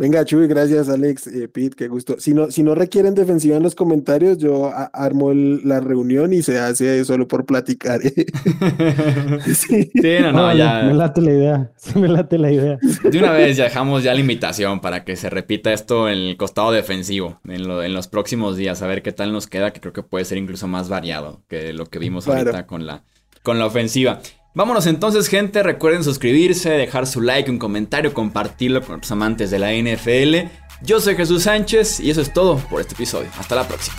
[0.00, 2.16] Venga, Chuy, gracias, Alex, eh, Pete, qué gusto.
[2.18, 6.32] Si no, si no requieren defensiva en los comentarios, yo a- armo el- la reunión
[6.32, 8.00] y se hace solo por platicar.
[8.02, 8.24] ¿eh?
[9.54, 9.90] sí.
[9.94, 10.82] Sí, no, no, Órale, ya.
[10.84, 11.70] Me late la idea.
[11.76, 12.78] Sí, me late la idea.
[13.10, 16.36] De una vez ya dejamos ya la invitación para que se repita esto en el
[16.38, 19.80] costado defensivo en, lo- en los próximos días, a ver qué tal nos queda, que
[19.80, 22.40] creo que puede ser incluso más variado que lo que vimos Claro.
[22.40, 23.04] ahorita con la,
[23.42, 24.20] con la ofensiva.
[24.52, 25.62] Vámonos entonces, gente.
[25.62, 30.50] Recuerden suscribirse, dejar su like, un comentario, compartirlo con los amantes de la NFL.
[30.82, 33.28] Yo soy Jesús Sánchez y eso es todo por este episodio.
[33.38, 33.96] Hasta la próxima.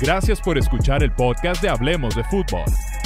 [0.00, 2.64] Gracias por escuchar el podcast de Hablemos de Fútbol.